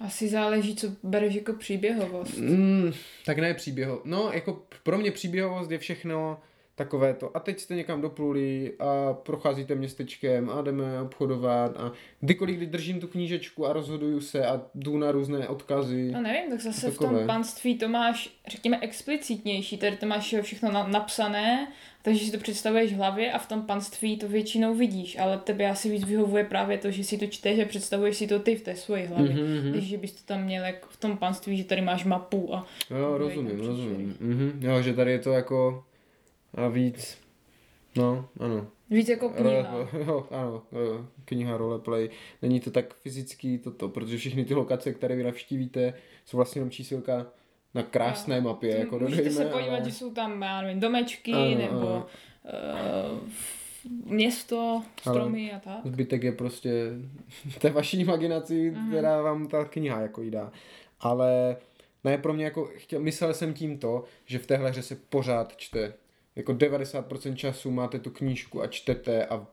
Asi 0.00 0.28
záleží, 0.28 0.76
co 0.76 0.86
bereš 1.02 1.34
jako 1.34 1.52
příběhovost. 1.52 2.36
mm, 2.38 2.92
tak 3.24 3.38
ne 3.38 3.54
příběho, 3.54 4.02
no 4.04 4.30
jako 4.34 4.62
pro 4.82 4.98
mě 4.98 5.10
příběhovost 5.10 5.70
je 5.70 5.78
všechno 5.78 6.40
takové 6.78 7.14
to, 7.14 7.36
a 7.36 7.40
teď 7.40 7.60
jste 7.60 7.74
někam 7.74 8.00
dopluli 8.00 8.72
a 8.78 9.12
procházíte 9.12 9.74
městečkem 9.74 10.50
a 10.50 10.62
jdeme 10.62 11.00
obchodovat 11.02 11.76
a 11.76 11.92
kdykoliv, 12.20 12.56
kdy 12.56 12.66
držím 12.66 13.00
tu 13.00 13.06
knížečku 13.06 13.66
a 13.66 13.72
rozhoduju 13.72 14.20
se 14.20 14.46
a 14.46 14.60
jdu 14.74 14.98
na 14.98 15.12
různé 15.12 15.48
odkazy. 15.48 16.10
No 16.12 16.22
nevím, 16.22 16.50
tak 16.50 16.60
zase 16.60 16.90
v 16.90 16.98
tom 16.98 17.18
panství 17.26 17.78
to 17.78 17.88
máš, 17.88 18.30
řekněme, 18.48 18.78
explicitnější, 18.80 19.78
tady 19.78 19.96
to 19.96 20.06
máš 20.06 20.34
všechno 20.42 20.72
na, 20.72 20.86
napsané, 20.86 21.72
takže 22.02 22.24
si 22.24 22.32
to 22.32 22.38
představuješ 22.38 22.92
v 22.92 22.96
hlavě 22.96 23.32
a 23.32 23.38
v 23.38 23.48
tom 23.48 23.62
panství 23.62 24.16
to 24.16 24.28
většinou 24.28 24.74
vidíš, 24.74 25.18
ale 25.18 25.38
tebe 25.38 25.66
asi 25.70 25.90
víc 25.90 26.04
vyhovuje 26.04 26.44
právě 26.44 26.78
to, 26.78 26.90
že 26.90 27.04
si 27.04 27.18
to 27.18 27.26
čteš 27.26 27.58
a 27.60 27.64
představuješ 27.64 28.16
si 28.16 28.26
to 28.26 28.38
ty 28.40 28.56
v 28.56 28.62
té 28.62 28.76
svoji 28.76 29.06
hlavě. 29.06 29.30
Mhm, 29.30 29.38
Mm-hmm. 29.38 29.62
mhm. 29.64 29.72
Takže 29.72 29.98
bys 29.98 30.12
to 30.12 30.22
tam 30.24 30.42
měl 30.44 30.64
jak 30.64 30.86
v 30.86 30.96
tom 30.96 31.16
panství, 31.18 31.56
že 31.56 31.64
tady 31.64 31.80
máš 31.80 32.04
mapu 32.04 32.54
a 32.54 32.66
Jo, 32.90 33.18
rozumím, 33.18 33.58
rozumím. 33.60 34.16
Mhm. 34.20 34.60
Jo, 34.62 34.82
že 34.82 34.94
tady 34.94 35.10
je 35.12 35.18
to 35.18 35.32
jako 35.32 35.84
a 36.54 36.68
víc, 36.68 37.18
no, 37.96 38.28
ano. 38.40 38.66
víc 38.90 39.08
jako 39.08 39.28
kniha. 39.28 39.70
Role, 39.72 39.88
jo, 40.06 40.26
ano, 40.30 40.62
jo, 40.72 41.06
kniha 41.24 41.56
roleplay. 41.56 42.10
Není 42.42 42.60
to 42.60 42.70
tak 42.70 42.94
fyzický 42.94 43.58
toto, 43.58 43.88
protože 43.88 44.18
všechny 44.18 44.44
ty 44.44 44.54
lokace, 44.54 44.92
které 44.92 45.16
vy 45.16 45.22
navštívíte, 45.22 45.94
jsou 46.24 46.36
vlastně 46.36 46.58
jenom 46.58 46.70
čísilka 46.70 47.26
na 47.74 47.82
krásné 47.82 48.36
Jo. 48.36 48.42
mapě, 48.42 48.78
jako 48.78 48.98
Můžete 48.98 49.22
dodejme, 49.22 49.30
se 49.44 49.44
podívat, 49.44 49.74
ale... 49.76 49.84
že 49.84 49.92
jsou 49.92 50.10
tam, 50.14 50.42
já 50.42 50.60
nevím, 50.62 50.80
domečky 50.80 51.32
Ano, 51.32 51.58
nebo 51.58 51.88
ano. 51.88 52.06
Uh, 53.12 53.18
město, 54.04 54.82
stromy 55.00 55.52
a 55.52 55.58
tak. 55.58 55.80
Zbytek 55.84 56.22
je 56.22 56.32
prostě 56.32 56.72
té 57.58 57.70
vaší 57.70 58.00
imaginaci, 58.00 58.70
Mhm. 58.70 58.88
která 58.90 59.22
vám 59.22 59.48
ta 59.48 59.64
kniha 59.64 60.00
jako 60.00 60.22
jí 60.22 60.30
dá. 60.30 60.52
Ale 61.00 61.56
ne, 62.04 62.18
pro 62.18 62.32
mě 62.34 62.44
jako, 62.44 62.70
chtěl, 62.76 63.00
myslel 63.00 63.34
jsem 63.34 63.54
tím 63.54 63.78
to, 63.78 64.04
že 64.26 64.38
v 64.38 64.46
téhle 64.46 64.70
hře 64.70 64.82
se 64.82 64.96
pořád 65.08 65.56
čte. 65.56 65.92
Jako 66.38 66.52
90% 66.52 67.34
času 67.34 67.70
máte 67.70 67.98
tu 67.98 68.10
knížku 68.10 68.62
a 68.62 68.66
čtete 68.66 69.26
a 69.26 69.46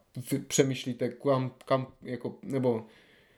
přemýšlíte, 0.48 1.10
kam, 1.10 1.52
kam 1.66 1.88
jako, 2.04 2.36
nebo 2.44 2.86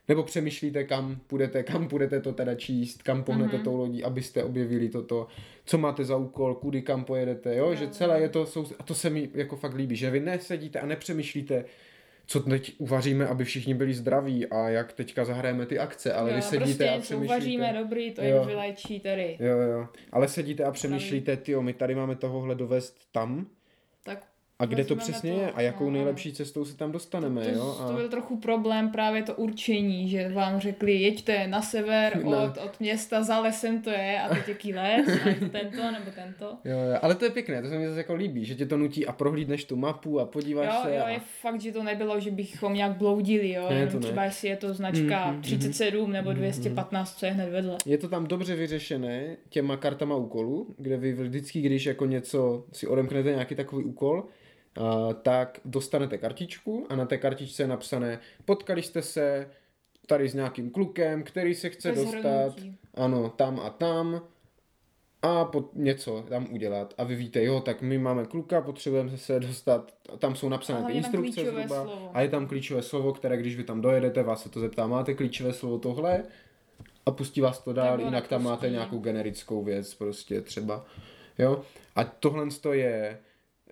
nebo 0.08 0.22
přemýšlíte, 0.22 0.84
kam 0.84 1.20
půjdete, 1.26 1.62
kam 1.62 1.88
půjdete 1.88 2.20
to 2.20 2.32
teda 2.32 2.54
číst, 2.54 3.02
kam 3.02 3.24
pohnete 3.24 3.56
Mhm. 3.56 3.64
tou 3.64 3.76
lodí, 3.76 4.04
abyste 4.04 4.44
objevili 4.44 4.88
toto, 4.88 5.26
co 5.64 5.78
máte 5.78 6.04
za 6.04 6.16
úkol, 6.16 6.54
kudy 6.54 6.82
kam 6.82 7.04
pojedete, 7.04 7.56
jo, 7.56 7.66
Jo, 7.66 7.74
že 7.74 7.88
celé 7.88 8.20
je 8.20 8.28
to, 8.28 8.46
jsou, 8.46 8.66
a 8.78 8.82
to 8.82 8.94
se 8.94 9.10
mi 9.10 9.30
jako 9.34 9.56
fakt 9.56 9.74
líbí, 9.74 9.96
že 9.96 10.10
vy 10.10 10.20
nesedíte 10.20 10.80
a 10.80 10.86
nepřemýšlíte, 10.86 11.64
co 12.30 12.40
teď 12.40 12.74
uvaříme, 12.78 13.26
aby 13.26 13.44
všichni 13.44 13.74
byli 13.74 13.94
zdraví 13.94 14.46
a 14.46 14.68
jak 14.68 14.92
teďka 14.92 15.24
zahrajeme 15.24 15.66
ty 15.66 15.78
akce, 15.78 16.12
ale 16.12 16.30
jo, 16.30 16.36
vy 16.36 16.42
sedíte 16.42 16.64
prostě 16.64 16.88
a 16.90 17.00
přemýšlíte. 17.00 17.34
uvaříme 17.34 17.74
dobrý, 17.78 18.10
to 18.10 18.22
Jo. 18.22 18.38
jim 18.38 18.46
vylečí 18.48 19.00
tady. 19.00 19.36
Jo, 19.40 19.58
jo, 19.58 19.88
ale 20.12 20.28
sedíte 20.28 20.64
a 20.64 20.70
přemýšlíte, 20.70 21.36
ty 21.36 21.56
my 21.56 21.72
tady 21.72 21.94
máme 21.94 22.16
tohohle 22.16 22.54
dovést 22.54 23.12
tam 23.12 23.46
a 24.60 24.66
kde 24.66 24.84
to 24.84 24.96
přesně 24.96 25.32
to, 25.32 25.40
je 25.40 25.50
a 25.50 25.60
jakou 25.60 25.84
no, 25.84 25.90
nejlepší 25.90 26.32
cestou 26.32 26.64
se 26.64 26.76
tam 26.76 26.92
dostaneme, 26.92 27.44
to, 27.44 27.50
jo. 27.50 27.74
to 27.78 27.84
A... 27.84 27.92
byl 27.92 28.08
trochu 28.08 28.36
problém 28.36 28.90
právě 28.90 29.22
to 29.22 29.34
určení, 29.34 30.08
že 30.08 30.28
vám 30.28 30.60
řekli, 30.60 30.92
jeďte 30.94 31.46
na 31.46 31.62
sever 31.62 32.16
Ne. 32.24 32.36
od, 32.36 32.58
od 32.64 32.80
města, 32.80 33.22
za 33.22 33.40
lesem 33.40 33.82
to 33.82 33.90
je 33.90 34.20
a 34.22 34.28
teď 34.34 34.48
jaký 34.48 34.74
les, 34.74 35.08
a 35.24 35.28
je 35.28 35.34
to 35.34 35.48
tento 35.48 35.90
nebo 35.92 36.10
tento. 36.14 36.44
Jo, 36.64 36.78
jo, 36.78 36.98
ale 37.02 37.14
to 37.14 37.24
je 37.24 37.30
pěkné, 37.30 37.62
to 37.62 37.68
se 37.68 37.78
mi 37.78 37.86
zase 37.86 37.98
jako 37.98 38.14
líbí, 38.14 38.44
že 38.44 38.54
tě 38.54 38.66
to 38.66 38.76
nutí 38.76 39.06
a 39.06 39.12
prohlídneš 39.12 39.64
tu 39.64 39.76
mapu 39.76 40.20
a 40.20 40.24
podíváš 40.26 40.66
Jo, 40.74 40.80
se. 40.82 40.96
jo, 40.96 41.02
a... 41.04 41.08
je 41.08 41.20
fakt, 41.40 41.60
že 41.60 41.72
to 41.72 41.82
nebylo, 41.82 42.20
že 42.20 42.30
bychom 42.30 42.74
nějak 42.74 42.92
bloudili, 42.96 43.50
jo, 43.52 43.66
Ne, 43.70 43.86
to 43.86 43.94
ne. 43.94 44.00
třeba 44.00 44.24
jestli 44.24 44.48
je 44.48 44.56
to 44.56 44.74
značka 44.74 45.24
Mhm, 45.26 45.32
mhm, 45.32 45.42
37 45.42 46.12
nebo 46.12 46.32
215, 46.32 47.18
co 47.18 47.26
je 47.26 47.32
hned 47.32 47.50
vedle. 47.50 47.76
Je 47.86 47.98
to 47.98 48.08
tam 48.08 48.26
dobře 48.26 48.56
vyřešené 48.56 49.36
těma 49.48 49.76
kartama 49.76 50.16
úkolů, 50.16 50.74
kde 50.78 50.96
vy 50.96 51.12
vždycky, 51.12 51.60
když 51.60 51.86
jako 51.86 52.06
něco 52.06 52.64
si 52.72 52.86
odemknete 52.86 53.30
nějaký 53.30 53.54
takový 53.54 53.84
úkol, 53.84 54.24
tak 55.22 55.60
dostanete 55.64 56.18
kartičku 56.18 56.86
a 56.88 56.96
na 56.96 57.06
té 57.06 57.18
kartičce 57.18 57.62
je 57.62 57.66
napsané, 57.66 58.20
potkali 58.44 58.82
jste 58.82 59.02
se 59.02 59.50
tady 60.06 60.28
s 60.28 60.34
nějakým 60.34 60.70
klukem, 60.70 61.22
který 61.22 61.54
se 61.54 61.70
chce 61.70 61.88
je 61.88 61.94
dostat, 61.94 62.50
shrnutí. 62.50 62.78
ano, 62.94 63.28
tam 63.36 63.60
a 63.60 63.70
tam 63.70 64.22
a 65.22 65.44
pod 65.44 65.70
něco 65.74 66.24
tam 66.28 66.46
udělat. 66.52 66.94
A 66.98 67.04
vy 67.04 67.16
víte, 67.16 67.44
jo, 67.44 67.60
tak 67.60 67.82
my 67.82 67.98
máme 67.98 68.24
kluka, 68.24 68.60
potřebujeme 68.60 69.18
se 69.18 69.40
dostat, 69.40 69.94
tam 70.18 70.36
jsou 70.36 70.48
napsané 70.48 70.86
ty 70.86 70.92
instrukce 70.92 71.44
zhruba 71.44 71.84
slovo. 71.84 72.10
a 72.14 72.20
je 72.20 72.28
tam 72.28 72.46
klíčové 72.46 72.82
slovo, 72.82 73.12
které 73.12 73.36
když 73.36 73.56
vy 73.56 73.64
tam 73.64 73.80
dojedete, 73.80 74.22
vás 74.22 74.42
se 74.42 74.48
to 74.48 74.60
zeptá, 74.60 74.86
máte 74.86 75.14
klíčové 75.14 75.52
slovo 75.52 75.78
tohle 75.78 76.22
a 77.06 77.10
pustí 77.10 77.40
vás 77.40 77.58
to 77.58 77.72
dál, 77.72 78.00
jinak 78.00 78.28
tam 78.28 78.42
máte 78.42 78.70
nějakou 78.70 78.98
generickou 78.98 79.64
věc 79.64 79.94
prostě 79.94 80.40
třeba. 80.40 80.84
Jo? 81.38 81.62
A 81.96 82.04
tohle 82.04 82.46
to 82.60 82.72
je 82.72 83.18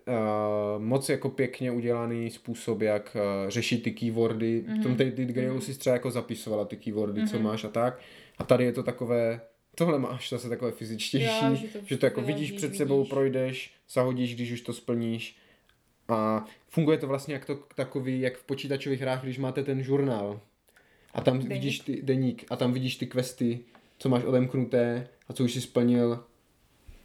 uh, 0.07 0.83
moc 0.83 1.09
jako 1.09 1.29
pěkně 1.29 1.71
udělaný 1.71 2.29
způsob, 2.29 2.81
jak 2.81 3.15
uh, 3.15 3.49
řešit 3.49 3.83
ty 3.83 3.91
keywordy. 3.91 4.63
Mm-hmm. 4.67 4.79
V 4.79 4.83
tom 4.83 4.91
Mhm. 4.91 5.11
ty 5.11 5.25
Grailu 5.25 5.61
si 5.61 5.77
třeba 5.79 5.93
jako 5.93 6.11
zapisovala 6.11 6.65
ty 6.65 6.77
keywordy, 6.77 7.21
mm-hmm. 7.21 7.29
co 7.29 7.35
Mhm. 7.35 7.45
máš 7.45 7.63
a 7.63 7.69
tak. 7.69 7.99
A 8.37 8.43
tady 8.43 8.63
je 8.63 8.71
to 8.73 8.83
takové, 8.83 9.41
tohle 9.75 9.99
máš 9.99 10.29
zase 10.29 10.49
takové 10.49 10.71
fyzičtější, 10.71 11.25
Jo, 11.49 11.55
že 11.55 11.67
to 11.67 11.79
že 11.85 11.97
to 11.97 12.05
jako 12.05 12.21
vyložíš, 12.21 12.49
vidíš 12.51 12.57
před 12.57 12.75
sebou, 12.75 12.97
vidíš. 12.97 13.09
projdeš, 13.09 13.73
zahodíš, 13.89 14.35
když 14.35 14.51
už 14.51 14.61
to 14.61 14.73
splníš. 14.73 15.37
A 16.09 16.45
funguje 16.69 16.97
to 16.97 17.07
vlastně 17.07 17.33
jak 17.33 17.45
to 17.45 17.55
takový, 17.75 18.19
jak 18.19 18.37
v 18.37 18.43
počítačových 18.43 19.01
hrách, 19.01 19.23
když 19.23 19.37
máte 19.37 19.63
ten 19.63 19.83
žurnál. 19.83 20.39
A 21.13 21.21
tam 21.21 21.37
Deník. 21.37 21.51
vidíš 21.53 21.79
ty, 21.79 22.01
deník, 22.01 22.45
a 22.49 22.55
tam 22.55 22.73
vidíš 22.73 22.95
ty 22.95 23.07
questy, 23.07 23.59
co 23.99 24.09
máš 24.09 24.23
odemknuté 24.23 25.07
a 25.27 25.33
co 25.33 25.43
už 25.43 25.53
jsi 25.53 25.61
splnil. 25.61 26.23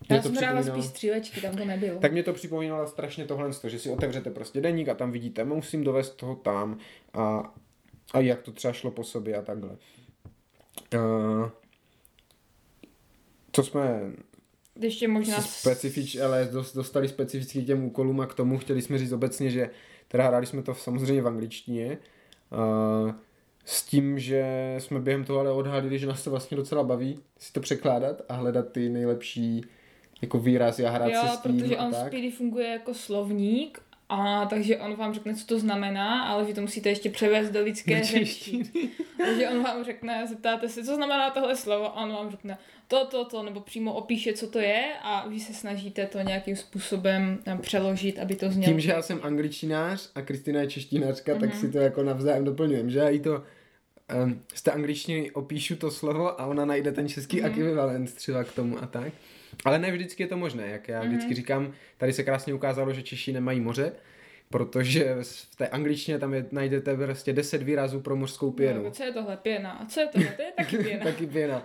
Mě 0.08 0.16
Já 0.16 0.22
to 0.22 0.28
jsem 0.28 0.36
připomínalo- 0.36 0.72
spíš 0.72 0.84
střílečky, 0.84 1.40
tam 1.40 1.56
to 1.56 1.64
nebylo. 1.64 1.98
tak 2.00 2.12
mě 2.12 2.22
to 2.22 2.32
připomínalo 2.32 2.86
strašně 2.88 3.24
tohle, 3.24 3.50
že 3.68 3.78
si 3.78 3.90
otevřete 3.90 4.30
prostě 4.30 4.60
deník 4.60 4.88
a 4.88 4.94
tam 4.94 5.12
vidíte, 5.12 5.44
musím 5.44 5.84
dovést 5.84 6.16
toho 6.16 6.34
tam 6.36 6.78
a, 7.14 7.54
a 8.12 8.20
jak 8.20 8.42
to 8.42 8.52
třeba 8.52 8.72
šlo 8.72 8.90
po 8.90 9.04
sobě 9.04 9.36
a 9.36 9.42
takhle. 9.42 9.70
Uh, 10.94 11.48
co 13.52 13.62
jsme 13.62 14.00
Ještě 14.80 15.08
možná... 15.08 15.40
specifič, 15.40 16.16
ale 16.16 16.48
dos- 16.52 16.74
dostali 16.74 17.08
specificky 17.08 17.62
k 17.62 17.66
těm 17.66 17.84
úkolům 17.84 18.20
a 18.20 18.26
k 18.26 18.34
tomu 18.34 18.58
chtěli 18.58 18.82
jsme 18.82 18.98
říct 18.98 19.12
obecně, 19.12 19.50
že 19.50 19.70
teda 20.08 20.26
hráli 20.28 20.46
jsme 20.46 20.62
to 20.62 20.74
samozřejmě 20.74 21.22
v 21.22 21.26
angličtině, 21.26 21.98
uh, 23.04 23.12
s 23.64 23.82
tím, 23.84 24.18
že 24.18 24.74
jsme 24.78 25.00
během 25.00 25.24
toho 25.24 25.38
ale 25.40 25.50
odhalili, 25.52 25.98
že 25.98 26.06
nás 26.06 26.24
to 26.24 26.30
vlastně 26.30 26.56
docela 26.56 26.82
baví 26.84 27.18
si 27.38 27.52
to 27.52 27.60
překládat 27.60 28.22
a 28.28 28.34
hledat 28.34 28.72
ty 28.72 28.88
nejlepší 28.88 29.64
jako 30.22 30.38
výrazy 30.38 30.87
a 30.87 30.90
hrát 30.90 31.08
Jo, 31.08 31.20
se 31.20 31.28
s 31.28 31.40
tím 31.40 31.58
protože 31.61 31.76
on 31.76 31.90
tak. 31.90 32.06
Speedy 32.06 32.30
funguje 32.30 32.68
jako 32.68 32.94
slovník 32.94 33.78
a 34.08 34.46
takže 34.46 34.78
on 34.78 34.94
vám 34.96 35.14
řekne, 35.14 35.35
co 35.35 35.46
to 35.46 35.58
znamená, 35.58 36.22
ale 36.22 36.44
vy 36.44 36.54
to 36.54 36.61
musíte 36.61 36.88
ještě 36.88 37.11
převést 37.11 37.50
do 37.50 37.62
lidské 37.62 38.02
řeči. 38.04 38.62
Takže 39.24 39.48
on 39.48 39.62
vám 39.62 39.85
řekne, 39.85 40.26
zeptáte 40.28 40.68
se, 40.68 40.85
co 40.85 40.94
znamená 40.94 41.30
tohle 41.30 41.56
slovo 41.56 41.98
a 41.98 42.02
on 42.04 42.12
vám 42.12 42.30
řekne 42.30 42.58
to, 42.88 43.06
to, 43.06 43.24
to, 43.24 43.42
nebo 43.42 43.61
přímo 43.61 43.92
opíše, 43.94 44.32
co 44.32 44.46
to 44.50 44.58
je 44.58 44.85
a 45.02 45.28
vy 45.28 45.40
se 45.40 45.54
snažíte 45.54 46.06
to 46.06 46.20
nějakým 46.20 46.56
způsobem 46.56 47.38
eh, 47.46 47.56
přeložit, 47.61 48.18
aby 48.18 48.37
to 48.37 48.50
znělo. 48.50 48.72
Tím, 48.72 48.80
že 48.80 48.90
já 48.90 49.02
jsem 49.02 49.20
angličtinář 49.22 50.11
a 50.14 50.22
Kristina 50.22 50.61
je 50.61 50.66
češtinářka, 50.66 51.35
tak 51.35 51.50
Mhm. 51.50 51.61
si 51.61 51.72
to 51.72 51.78
jako 51.78 52.02
navzájem 52.02 52.44
doplňujeme, 52.44 52.90
že 52.90 52.98
já 52.98 53.08
jí 53.08 53.20
to 53.20 53.42
um, 54.24 54.40
z 54.54 54.62
té 54.62 54.70
angličtiny 54.70 55.30
opíšu 55.30 55.76
to 55.76 55.90
slovo 55.90 56.40
a 56.40 56.46
ona 56.46 56.64
najde 56.64 56.92
ten 56.92 57.08
český 57.08 57.37
Mhm. 57.40 57.46
mm. 57.46 57.52
ekvivalent 57.52 58.14
třeba 58.14 58.44
k 58.44 58.52
tomu 58.52 58.82
a 58.82 58.87
tak. 58.87 59.12
Ale 59.64 59.78
ne 59.78 59.92
vždycky 59.92 60.22
je 60.22 60.26
to 60.26 60.36
možné, 60.36 60.66
jak 60.66 60.88
já 60.88 61.00
vždycky 61.02 61.26
Mhm. 61.26 61.34
říkám, 61.34 61.72
tady 61.98 62.12
se 62.12 62.22
krásně 62.22 62.54
ukázalo, 62.54 62.92
že 62.92 63.02
Češi 63.02 63.32
nemají 63.32 63.60
moře, 63.60 63.92
protože 64.50 65.16
v 65.50 65.56
té 65.56 65.68
angličtině 65.68 66.18
tam 66.18 66.34
je, 66.34 66.46
najdete 66.50 66.96
prostě 66.96 67.32
10 67.32 67.62
výrazů 67.62 68.00
pro 68.00 68.16
mořskou 68.16 68.50
pěnu. 68.50 68.82
No, 68.82 68.90
co 68.90 69.04
je 69.04 69.12
tohle? 69.12 69.36
Pěna. 69.36 69.70
A 69.70 69.86
co 69.86 70.00
je 70.00 70.06
tohle? 70.06 70.28
To 70.36 70.42
je 70.42 70.52
taky 70.56 70.78
pěna. 70.78 71.04
Taky 71.04 71.26
pěna. 71.26 71.62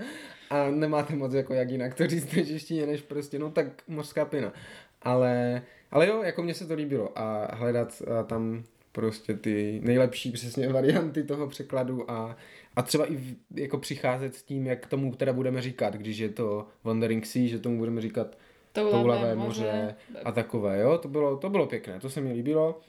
A 0.50 0.70
nemáte 0.70 1.16
moc 1.16 1.34
jako 1.34 1.54
jak 1.54 1.70
jinak 1.70 1.94
to 1.94 2.08
říct 2.08 2.26
v 2.34 2.48
češtině, 2.48 2.86
než 2.86 3.02
prostě, 3.02 3.40
no 3.40 3.52
tak 3.52 3.68
mořská 3.88 4.26
pěna. 4.26 4.54
Ale, 5.02 5.62
ale 5.92 6.08
jo, 6.08 6.22
jako 6.24 6.44
mně 6.44 6.54
se 6.54 6.68
to 6.68 6.74
líbilo 6.74 7.20
a 7.20 7.56
hledat 7.56 8.02
a 8.20 8.24
tam 8.24 8.64
prostě 8.92 9.34
ty 9.34 9.80
nejlepší 9.84 10.32
přesně 10.32 10.70
varianty 10.70 11.24
toho 11.24 11.48
překladu 11.48 12.12
a, 12.12 12.38
a 12.78 12.82
třeba 12.82 13.12
i 13.12 13.20
jako 13.56 13.78
přicházet 13.78 14.36
s 14.36 14.44
tím, 14.44 14.68
jak 14.68 14.86
tomu 14.88 15.16
teda 15.16 15.34
budeme 15.34 15.62
říkat, 15.62 15.94
když 15.94 16.18
je 16.18 16.30
to 16.30 16.68
Wandering 16.84 17.26
Sea, 17.26 17.48
že 17.48 17.60
tomu 17.60 17.78
budeme 17.78 18.02
říkat 18.02 18.38
toulavé 18.72 19.36
moře 19.36 19.96
a 20.24 20.32
takové, 20.32 20.80
jo, 20.80 20.98
to 20.98 21.08
bylo, 21.08 21.38
to 21.38 21.50
bylo 21.50 21.68
pěkné, 21.68 22.00
to 22.00 22.10
se 22.10 22.22
mi 22.22 22.34
líbilo. 22.34 22.80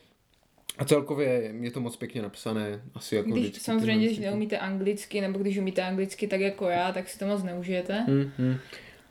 A 0.77 0.85
celkově 0.85 1.53
je 1.59 1.71
to 1.71 1.79
moc 1.79 1.95
pěkně 1.95 2.21
napsané, 2.21 2.81
asi 2.93 3.15
jako 3.15 3.29
Když 3.29 3.43
vždycky. 3.43 3.63
samozřejmě, 3.63 4.05
když 4.05 4.19
neumíte 4.19 4.57
anglicky, 4.57 5.21
nebo 5.21 5.39
když 5.39 5.57
umíte 5.57 5.83
anglicky 5.83 6.27
tak 6.27 6.39
jako 6.39 6.65
já, 6.65 6.91
tak 6.91 7.09
si 7.09 7.19
to 7.19 7.25
moc 7.25 7.43
neužijete. 7.43 7.93
Hmm, 7.93 8.31
hmm. 8.37 8.55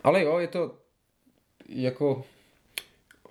Ale 0.05 0.25
jo, 0.25 0.39
je 0.39 0.49
to 0.49 0.75
jako 1.69 2.25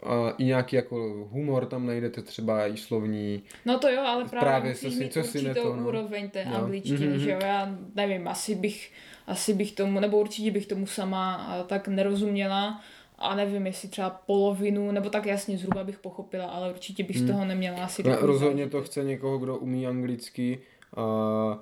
a 0.07 0.29
i 0.37 0.43
nějaký 0.45 0.75
jako 0.75 1.27
humor 1.31 1.65
tam 1.65 1.85
najdete 1.85 2.21
třeba 2.21 2.67
i 2.67 2.77
slovní. 2.77 3.43
No 3.65 3.79
to 3.79 3.89
jo, 3.89 4.01
ale 4.01 4.25
právě, 4.25 4.49
Právě, 4.49 4.71
musíš 4.71 4.93
si- 4.93 4.99
mít 5.03 5.13
co 5.13 5.23
si 5.23 5.53
to, 5.53 5.75
no. 5.75 5.87
úroveň 5.87 6.29
té 6.29 6.45
Jo. 6.49 6.55
angličtiny, 6.55 7.07
Mhm. 7.07 7.19
že 7.19 7.31
jo, 7.31 7.39
já 7.41 7.75
nevím, 7.95 8.27
asi 8.27 8.55
bych, 8.55 8.91
asi 9.27 9.53
bych 9.53 9.71
tomu, 9.71 9.99
nebo 9.99 10.17
určitě 10.19 10.51
bych 10.51 10.67
tomu 10.67 10.85
sama 10.85 11.55
tak 11.67 11.87
nerozuměla 11.87 12.81
a 13.19 13.35
nevím, 13.35 13.67
jestli 13.67 13.89
třeba 13.89 14.09
polovinu, 14.09 14.91
nebo 14.91 15.09
tak 15.09 15.25
jasně 15.25 15.57
zhruba 15.57 15.83
bych 15.83 15.99
pochopila, 15.99 16.45
ale 16.45 16.69
určitě 16.71 17.03
bych 17.03 17.17
z 17.17 17.21
Hmm. 17.21 17.29
toho 17.31 17.45
neměla 17.45 17.83
asi 17.85 18.03
No, 18.03 18.09
takový 18.11 18.27
rozhodně 18.31 18.69
to 18.69 18.81
chce 18.81 19.03
někoho, 19.03 19.37
kdo 19.37 19.57
umí 19.57 19.87
anglicky, 19.87 20.59
a, 20.97 21.59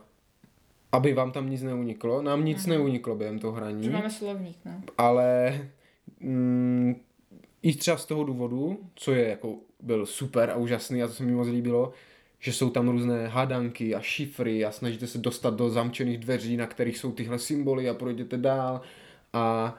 aby 0.92 1.14
vám 1.14 1.32
tam 1.32 1.50
nic 1.50 1.64
neuniklo. 1.64 2.22
Nám 2.22 2.46
nic 2.46 2.66
Mhm. 2.66 2.70
neuniklo 2.76 3.16
během 3.16 3.40
toho 3.40 3.54
hraní, 3.54 3.84
Že 3.84 3.90
máme 3.90 4.10
slovník, 4.10 4.58
no. 4.66 4.72
ale 4.98 5.60
mm, 6.20 6.96
i 7.66 7.76
třeba 7.76 7.98
z 7.98 8.06
toho 8.06 8.24
důvodu, 8.24 8.80
co 8.96 9.14
je 9.14 9.28
jako 9.30 9.56
byl 9.80 10.06
super 10.06 10.50
a 10.50 10.56
úžasný 10.56 11.04
a 11.04 11.08
to 11.08 11.14
se 11.14 11.24
mi 11.24 11.32
moc 11.32 11.48
líbilo, 11.48 11.92
že 12.40 12.54
jsou 12.54 12.70
tam 12.70 12.90
různé 12.90 13.28
hádanky 13.28 13.96
a 13.96 14.02
šifry 14.02 14.66
a 14.66 14.72
snažíte 14.72 15.08
se 15.08 15.18
dostat 15.18 15.54
do 15.54 15.70
zamčených 15.70 16.18
dveří, 16.18 16.58
na 16.58 16.68
kterých 16.68 16.98
jsou 16.98 17.12
tyhle 17.12 17.40
symboly 17.40 17.90
a 17.90 17.94
projděte 17.94 18.38
dál 18.38 18.82
a, 19.34 19.76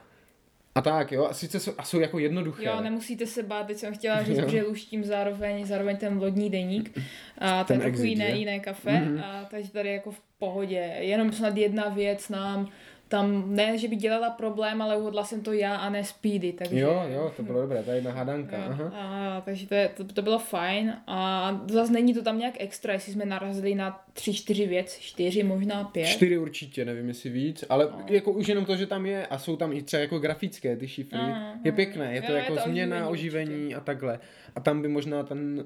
a 0.75 0.81
tak, 0.81 1.11
jo, 1.11 1.25
a 1.25 1.33
sice 1.33 1.59
jsou, 1.59 1.71
a 1.77 1.83
jsou 1.83 1.99
jako 1.99 2.19
jednoduché. 2.19 2.65
Jo, 2.65 2.81
nemusíte 2.81 3.25
se 3.25 3.43
bát, 3.43 3.67
teď 3.67 3.77
jsem 3.77 3.93
chtěla 3.93 4.23
říct, 4.23 4.37
Jo. 4.41 4.49
že 4.49 4.63
luštím 4.63 5.03
zároveň, 5.03 5.65
zároveň 5.65 5.97
ten 5.97 6.17
lodní 6.17 6.49
deník. 6.49 6.97
A 7.37 7.63
to 7.63 7.67
Ten 7.67 7.81
je 7.81 7.91
takový 7.91 8.09
jiné, 8.09 8.29
jiné 8.31 8.59
kafe, 8.59 8.91
Mhm. 8.91 9.19
a 9.23 9.45
takže 9.51 9.71
tady 9.71 9.89
jako 9.93 10.11
v 10.11 10.19
pohodě. 10.39 10.93
Jenom 10.99 11.31
snad 11.31 11.57
jedna 11.57 11.89
věc 11.89 12.29
nám 12.29 12.69
tam, 13.07 13.55
ne, 13.55 13.77
že 13.77 13.87
by 13.87 13.95
dělala 13.95 14.29
problém, 14.29 14.81
ale 14.81 14.97
uhodla 14.97 15.23
jsem 15.23 15.41
to 15.41 15.53
já 15.53 15.75
a 15.75 15.89
ne 15.89 16.03
Speedy, 16.03 16.53
takže... 16.53 16.79
Jo, 16.79 17.03
jo, 17.07 17.33
to 17.37 17.43
bylo 17.43 17.61
dobré, 17.61 17.83
ta 17.83 17.93
jedna 17.93 18.11
hádanka. 18.11 18.57
Jo, 18.57 18.63
Aha. 18.69 18.91
a, 18.95 19.41
takže 19.41 19.67
to, 19.67 19.73
je, 19.75 19.89
to, 19.97 20.03
to, 20.03 20.21
bylo 20.21 20.39
fajn 20.39 20.93
a 21.07 21.51
zase 21.71 21.93
není 21.93 22.13
to 22.13 22.21
tam 22.23 22.39
nějak 22.39 22.53
extra, 22.59 22.93
jestli 22.93 23.11
jsme 23.11 23.25
narazili 23.25 23.75
na 23.75 24.05
tři, 24.13 24.33
čtyři 24.33 24.67
věc, 24.67 24.97
čtyři, 24.97 25.43
možná 25.43 25.83
pět. 25.83 26.05
Čtyři 26.05 26.37
určitě, 26.37 26.85
nevím 26.85 27.07
jestli 27.07 27.29
víc, 27.29 27.63
ale 27.69 27.85
No. 27.91 28.05
jako 28.09 28.31
už 28.31 28.47
jenom 28.47 28.65
to, 28.65 28.75
že 28.75 28.85
tam 28.87 29.05
je 29.05 29.27
a 29.27 29.37
jsou 29.37 29.55
tam 29.55 29.73
i 29.73 29.81
třeba 29.81 30.01
jako 30.01 30.19
grafické 30.19 30.75
ty 30.75 30.87
šifry, 30.87 31.19
Aha, 31.19 31.53
je 31.63 31.71
pěkné, 31.71 32.13
je 32.13 32.21
to 32.21 32.31
Jo, 32.31 32.37
je 32.37 32.43
jako 32.43 32.55
to 32.55 32.61
změna, 32.65 33.07
oživení 33.07 33.37
oživení 33.37 33.75
a 33.75 33.79
takhle. 33.79 34.19
A 34.55 34.59
tam 34.59 34.81
by 34.81 34.87
možná 34.87 35.23
ten 35.23 35.65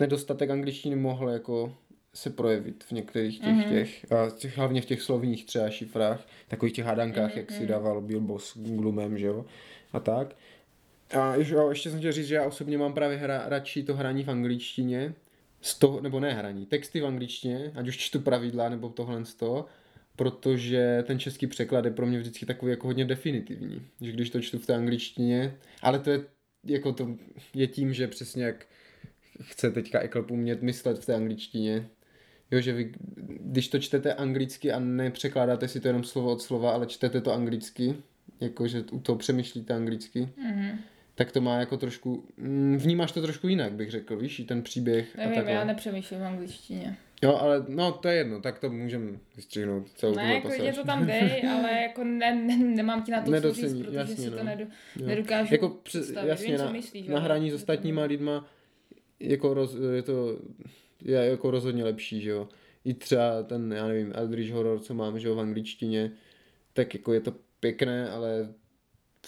nedostatek 0.00 0.50
angličtiny 0.50 0.96
mohl 0.96 1.28
jako 1.28 1.74
se 2.16 2.30
projevit 2.30 2.84
v 2.84 2.92
některých 2.92 3.40
těch, 3.40 3.52
Mhm. 3.54 3.64
těch, 3.64 4.12
a 4.12 4.30
těch, 4.30 4.56
hlavně 4.58 4.80
v 4.82 4.84
těch 4.84 5.02
slovních 5.02 5.46
třeba 5.46 5.70
šifrách, 5.70 6.26
takových 6.48 6.74
těch 6.74 6.84
hádankách, 6.84 7.30
Mhm, 7.30 7.38
jak 7.38 7.50
si 7.52 7.58
mhm. 7.58 7.66
dával 7.66 8.00
Bilbo 8.00 8.38
s 8.38 8.58
Glumem, 8.58 9.18
že 9.18 9.26
jo, 9.26 9.44
a 9.92 10.00
tak. 10.00 10.36
A 11.10 11.34
ještě, 11.34 11.54
jo, 11.54 11.68
ještě 11.70 11.90
jsem 11.90 11.98
chtěl 11.98 12.12
říct, 12.12 12.26
že 12.26 12.34
já 12.34 12.44
osobně 12.44 12.78
mám 12.78 12.92
právě 12.94 13.16
hra, 13.16 13.42
radši 13.46 13.82
to 13.82 13.94
hraní 13.94 14.24
v 14.24 14.28
angličtině, 14.30 15.14
z 15.60 15.78
toho, 15.78 16.00
nebo 16.00 16.20
ne 16.20 16.34
hraní, 16.34 16.66
texty 16.66 17.00
v 17.00 17.06
angličtině, 17.06 17.72
ať 17.74 17.88
už 17.88 17.96
čtu 17.96 18.20
pravidla 18.20 18.68
nebo 18.68 18.88
tohle 18.88 19.24
z 19.24 19.34
toho, 19.34 19.66
protože 20.16 21.04
ten 21.06 21.18
český 21.18 21.46
překlad 21.46 21.84
je 21.84 21.90
pro 21.90 22.06
mě 22.06 22.18
vždycky 22.18 22.46
takový 22.46 22.70
jako 22.70 22.86
hodně 22.86 23.04
definitivní, 23.04 23.82
že 24.00 24.12
když 24.12 24.30
to 24.30 24.40
čtu 24.40 24.58
v 24.58 24.66
té 24.66 24.74
angličtině, 24.74 25.56
ale 25.82 25.98
to 25.98 26.10
je 26.10 26.20
jako 26.64 26.92
to 26.92 27.16
je 27.54 27.66
tím, 27.66 27.92
že 27.94 28.08
přesně 28.08 28.44
jak 28.44 28.66
chce 29.42 29.70
teďka 29.70 30.00
Eklep 30.00 30.30
umět 30.30 30.62
myslet 30.62 30.98
v 30.98 31.06
té 31.06 31.14
angličtině, 31.14 31.88
jo, 32.50 32.60
že 32.60 32.72
vy, 32.72 32.92
když 33.40 33.68
to 33.68 33.78
čtete 33.78 34.14
anglicky 34.14 34.72
a 34.72 34.78
nepřekládáte 34.78 35.68
si 35.68 35.80
to 35.80 35.88
jenom 35.88 36.04
slovo 36.04 36.32
od 36.32 36.42
slova, 36.42 36.72
ale 36.72 36.86
čtete 36.86 37.20
to 37.20 37.32
anglicky, 37.32 37.94
jakože 38.40 38.84
u 38.92 39.00
toho 39.00 39.18
přemýšlíte 39.18 39.74
anglicky, 39.74 40.28
Mhm. 40.36 40.78
tak 41.14 41.32
to 41.32 41.40
má 41.40 41.58
jako 41.60 41.76
trošku, 41.76 42.24
mm, 42.36 42.76
vnímáš 42.76 43.12
to 43.12 43.22
trošku 43.22 43.48
jinak, 43.48 43.72
bych 43.72 43.90
řekl, 43.90 44.16
víš, 44.16 44.42
ten 44.48 44.62
příběh 44.62 45.08
a 45.14 45.18
Nevím, 45.18 45.34
takhle. 45.34 45.52
já 45.54 45.64
nepřemýšlím 45.64 46.20
v 46.20 46.24
angličtině. 46.24 46.96
Jo, 47.22 47.36
ale 47.36 47.64
no, 47.68 47.92
to 47.92 48.08
je 48.08 48.14
jedno, 48.16 48.40
tak 48.40 48.58
to 48.58 48.70
můžeme 48.70 49.10
vystřihnout 49.36 49.90
celou 49.90 50.14
Ne, 50.14 50.34
jako 50.34 50.48
pasáž. 50.48 50.66
je 50.66 50.72
to 50.72 50.84
tam 50.84 51.06
dej, 51.06 51.42
ale 51.58 51.72
jako 51.82 52.04
ne, 52.04 52.34
ne, 52.34 52.56
nemám 52.56 53.02
ti 53.02 53.10
na 53.12 53.18
to 53.20 53.24
co 53.26 53.30
Nedocení, 53.30 53.68
říct, 53.68 53.82
protože 53.86 53.96
jasně, 53.98 54.16
si 54.16 54.30
no. 54.30 54.36
to 54.36 54.44
nedo, 54.44 54.64
Jo. 54.96 55.06
nedokážu 55.06 55.54
jako 55.54 55.68
přes, 55.68 56.02
představit. 56.02 56.28
jasně, 56.28 56.46
Vím, 56.48 56.56
co 56.58 56.64
na, 56.64 56.72
myslíš, 56.72 57.06
na 57.08 57.20
hraní 57.20 57.44
s 57.50 57.52
je 57.52 57.58
to- 57.58 57.62
ostatníma 57.62 58.02
lidma 58.02 58.46
jako 59.20 59.54
roz, 59.54 59.76
je 59.94 60.02
to 60.02 60.38
je 61.02 61.14
jako 61.16 61.50
rozhodně 61.50 61.84
lepší, 61.84 62.20
že 62.20 62.30
jo. 62.30 62.48
I 62.84 62.94
třeba 62.94 63.42
ten, 63.42 63.72
já 63.72 63.86
nevím, 63.88 64.12
Eldritch 64.14 64.52
Horror, 64.52 64.78
co 64.80 64.94
mám, 64.94 65.18
že 65.18 65.28
jo, 65.28 65.34
v 65.34 65.40
angličtině, 65.40 66.12
tak 66.72 66.94
jako 66.94 67.12
je 67.12 67.20
to 67.20 67.34
pěkné, 67.60 68.10
ale 68.10 68.48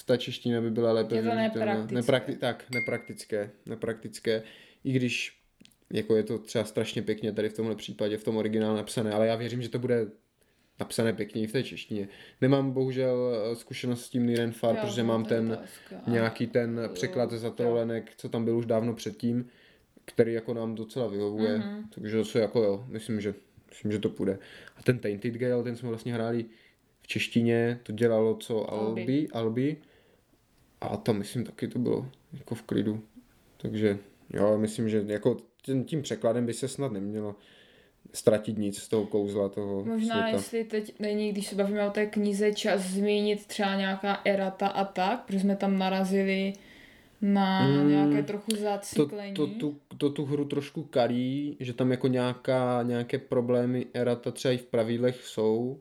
ta 0.07 0.17
čeština 0.17 0.61
by 0.61 0.71
byla 0.71 0.93
lépe 0.93 1.17
Je 1.17 1.23
to 1.23 1.35
nepraktické. 1.35 1.95
Neprakti- 1.95 2.39
tak, 2.39 2.65
nepraktické, 2.75 3.51
nepraktické. 3.67 4.43
I 4.85 4.93
když 4.93 5.39
jako 5.93 6.17
je 6.17 6.23
to 6.23 6.39
třeba 6.39 6.65
strašně 6.65 7.03
pěkně 7.03 7.33
tady 7.33 7.49
v 7.49 7.53
tomhle 7.57 7.75
případě, 7.77 8.17
v 8.17 8.25
tom 8.25 8.37
originálu 8.37 8.77
napsané, 8.77 9.13
ale 9.13 9.27
já 9.27 9.37
věřím, 9.37 9.63
že 9.63 9.69
to 9.69 9.79
bude 9.79 10.07
napsané 10.81 11.13
pěkně 11.13 11.43
i 11.43 11.47
v 11.47 11.53
té 11.53 11.63
češtině. 11.63 12.09
Nemám 12.41 12.71
bohužel 12.73 13.35
eh, 13.53 13.57
zkušenost 13.57 14.05
s 14.05 14.09
tím 14.11 14.27
Niren 14.27 14.53
Far, 14.53 14.75
Jo, 14.75 14.81
protože 14.83 15.03
no, 15.03 15.09
mám 15.09 15.25
ten 15.25 15.53
otázka. 15.53 16.11
nějaký 16.13 16.47
ten 16.47 16.81
překlad 16.93 17.31
ze 17.31 17.39
zatrolenek, 17.39 18.13
co 18.17 18.29
tam 18.29 18.45
byl 18.45 18.57
už 18.57 18.67
dávno 18.67 18.95
předtím, 18.95 19.49
který 20.09 20.33
jako 20.33 20.55
nám 20.55 20.75
docela 20.75 21.07
vyhovuje, 21.09 21.59
Mhm. 21.59 21.85
takže 21.95 22.19
zase 22.19 22.41
jako 22.41 22.63
jo, 22.63 22.85
myslím, 22.89 23.21
že, 23.21 23.35
myslím, 23.71 23.93
že 23.93 23.99
to 23.99 24.09
půjde. 24.09 24.39
A 24.77 24.83
ten 24.83 24.99
Tainted 24.99 25.35
Gale, 25.35 25.63
ten 25.65 25.77
jsme 25.77 25.89
vlastně 25.89 26.15
hráli 26.15 26.45
v 27.03 27.07
češtině, 27.07 27.81
to 27.83 27.93
dělalo 27.93 28.35
co 28.37 28.71
Albi. 28.73 29.01
Albi, 29.03 29.29
Albi 29.33 29.77
a 30.81 30.97
tam 30.97 31.19
myslím 31.19 31.45
taky 31.45 31.69
to 31.69 31.79
bylo 31.79 32.07
jako 32.39 32.55
v 32.55 32.63
klidu, 32.63 33.03
takže 33.57 33.99
jo, 34.35 34.59
myslím, 34.59 34.89
že 34.89 35.05
jako 35.07 35.37
tím, 35.63 35.85
tím 35.85 36.03
překladem 36.03 36.47
by 36.47 36.55
se 36.55 36.69
snad 36.69 36.93
nemělo 36.93 37.35
ztratit 38.13 38.59
nic 38.59 38.79
z 38.79 38.89
toho 38.89 39.07
kouzla 39.07 39.49
toho 39.49 39.85
Možná 39.85 40.15
světa. 40.15 40.29
jestli 40.29 40.65
teď 40.65 40.99
není, 41.01 41.33
když 41.33 41.47
se 41.47 41.55
bavíme 41.57 41.89
o 41.89 41.91
té 41.91 42.07
knize, 42.07 42.53
čas 42.53 42.81
zmínit 42.81 43.47
třeba 43.47 43.75
nějaká 43.77 44.21
erata 44.25 44.67
a 44.67 44.85
tak, 44.85 45.25
protože 45.27 45.41
jsme 45.41 45.57
tam 45.57 45.79
narazili 45.79 46.53
na 47.23 47.67
Mm, 47.69 47.89
nějaké 47.89 48.23
trochu 48.23 48.51
to, 48.51 48.57
zacyklení. 48.57 49.35
to, 49.35 49.47
tu, 49.47 49.77
to 49.99 50.11
tu 50.11 50.25
hru 50.25 50.45
trošku 50.45 50.83
kalí, 50.83 51.57
že 51.61 51.73
tam 51.73 51.91
jako 51.91 52.07
nějaká, 52.09 52.83
nějaké 52.83 53.19
problémy 53.19 53.87
erata 53.95 54.31
třeba 54.31 54.53
i 54.55 54.57
v 54.59 54.67
pravidlech 54.67 55.25
jsou. 55.25 55.79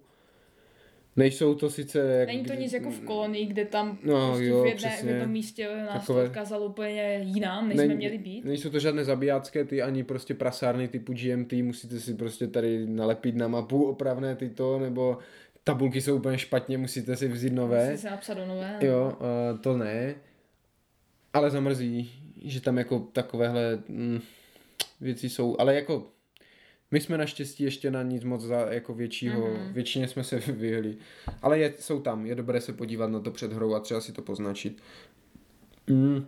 Nejsou 1.16 1.56
to 1.56 1.70
sice... 1.70 2.00
Jak, 2.00 2.28
Není 2.28 2.44
to 2.46 2.54
nic 2.54 2.74
jako 2.74 2.90
v 2.92 3.00
kolonii, 3.00 3.46
kde 3.46 3.66
tam 3.66 3.98
No, 4.04 4.28
prostě 4.30 4.46
jo, 4.46 4.64
v, 4.64 4.66
jedné, 4.68 4.90
v 4.90 4.92
přesně. 4.94 5.12
jednom 5.12 5.30
místě 5.32 5.70
nás 5.86 6.02
Takové- 6.02 6.22
to 6.24 6.30
odkázalo 6.30 6.66
úplně 6.66 7.20
jinam, 7.24 7.68
než 7.68 7.78
Nej- 7.78 7.86
jsme 7.88 7.96
měli 7.96 8.18
být. 8.18 8.46
Nejsou 8.46 8.70
to 8.70 8.80
žádné 8.80 9.04
zabijácké 9.06 9.66
ty, 9.66 9.82
ani 9.82 10.04
prostě 10.04 10.34
prasárny 10.34 10.88
typu 10.88 11.14
GMT, 11.14 11.54
musíte 11.64 12.00
si 12.00 12.14
prostě 12.14 12.48
tady 12.48 12.88
nalepit 12.88 13.36
na 13.36 13.48
mapu 13.48 13.84
opravné 13.86 14.36
tyto, 14.36 14.80
nebo 14.80 15.18
tabulky 15.64 16.02
jsou 16.02 16.16
úplně 16.16 16.38
špatně, 16.38 16.78
musíte 16.78 17.16
si 17.16 17.28
vzít 17.28 17.54
nové. 17.54 17.90
Musí 17.92 18.02
se 18.02 18.10
napsat 18.10 18.34
do 18.34 18.46
nové. 18.46 18.78
Jo, 18.82 19.14
uh, 19.52 19.60
to 19.60 19.78
ne. 19.78 20.16
Ale 21.34 21.50
zamrzí, 21.50 22.12
že 22.42 22.62
tam 22.62 22.78
jako 22.78 23.00
takovéhle 23.00 23.80
mm, 23.88 24.22
věci 25.02 25.30
jsou. 25.30 25.56
Ale 25.60 25.76
jako 25.76 26.08
my 26.92 27.02
jsme 27.02 27.18
naštěstí 27.18 27.64
ještě 27.64 27.92
na 27.92 28.04
nic 28.04 28.24
moc 28.24 28.42
za, 28.42 28.60
jako 28.74 28.94
většího, 28.94 29.42
Mhm. 29.48 29.54
mm-hmm. 29.56 29.74
většině 29.74 30.08
jsme 30.08 30.24
se 30.24 30.40
vyhli. 30.52 30.98
Ale 31.42 31.60
je, 31.60 31.74
jsou 31.80 32.00
tam, 32.00 32.26
je 32.26 32.36
dobré 32.36 32.62
se 32.62 32.74
podívat 32.74 33.08
na 33.08 33.20
to 33.20 33.32
před 33.32 33.54
hrou 33.54 33.74
a 33.74 33.80
třeba 33.80 34.02
si 34.02 34.12
to 34.12 34.22
poznačit. 34.22 34.82
Mm. 35.88 36.28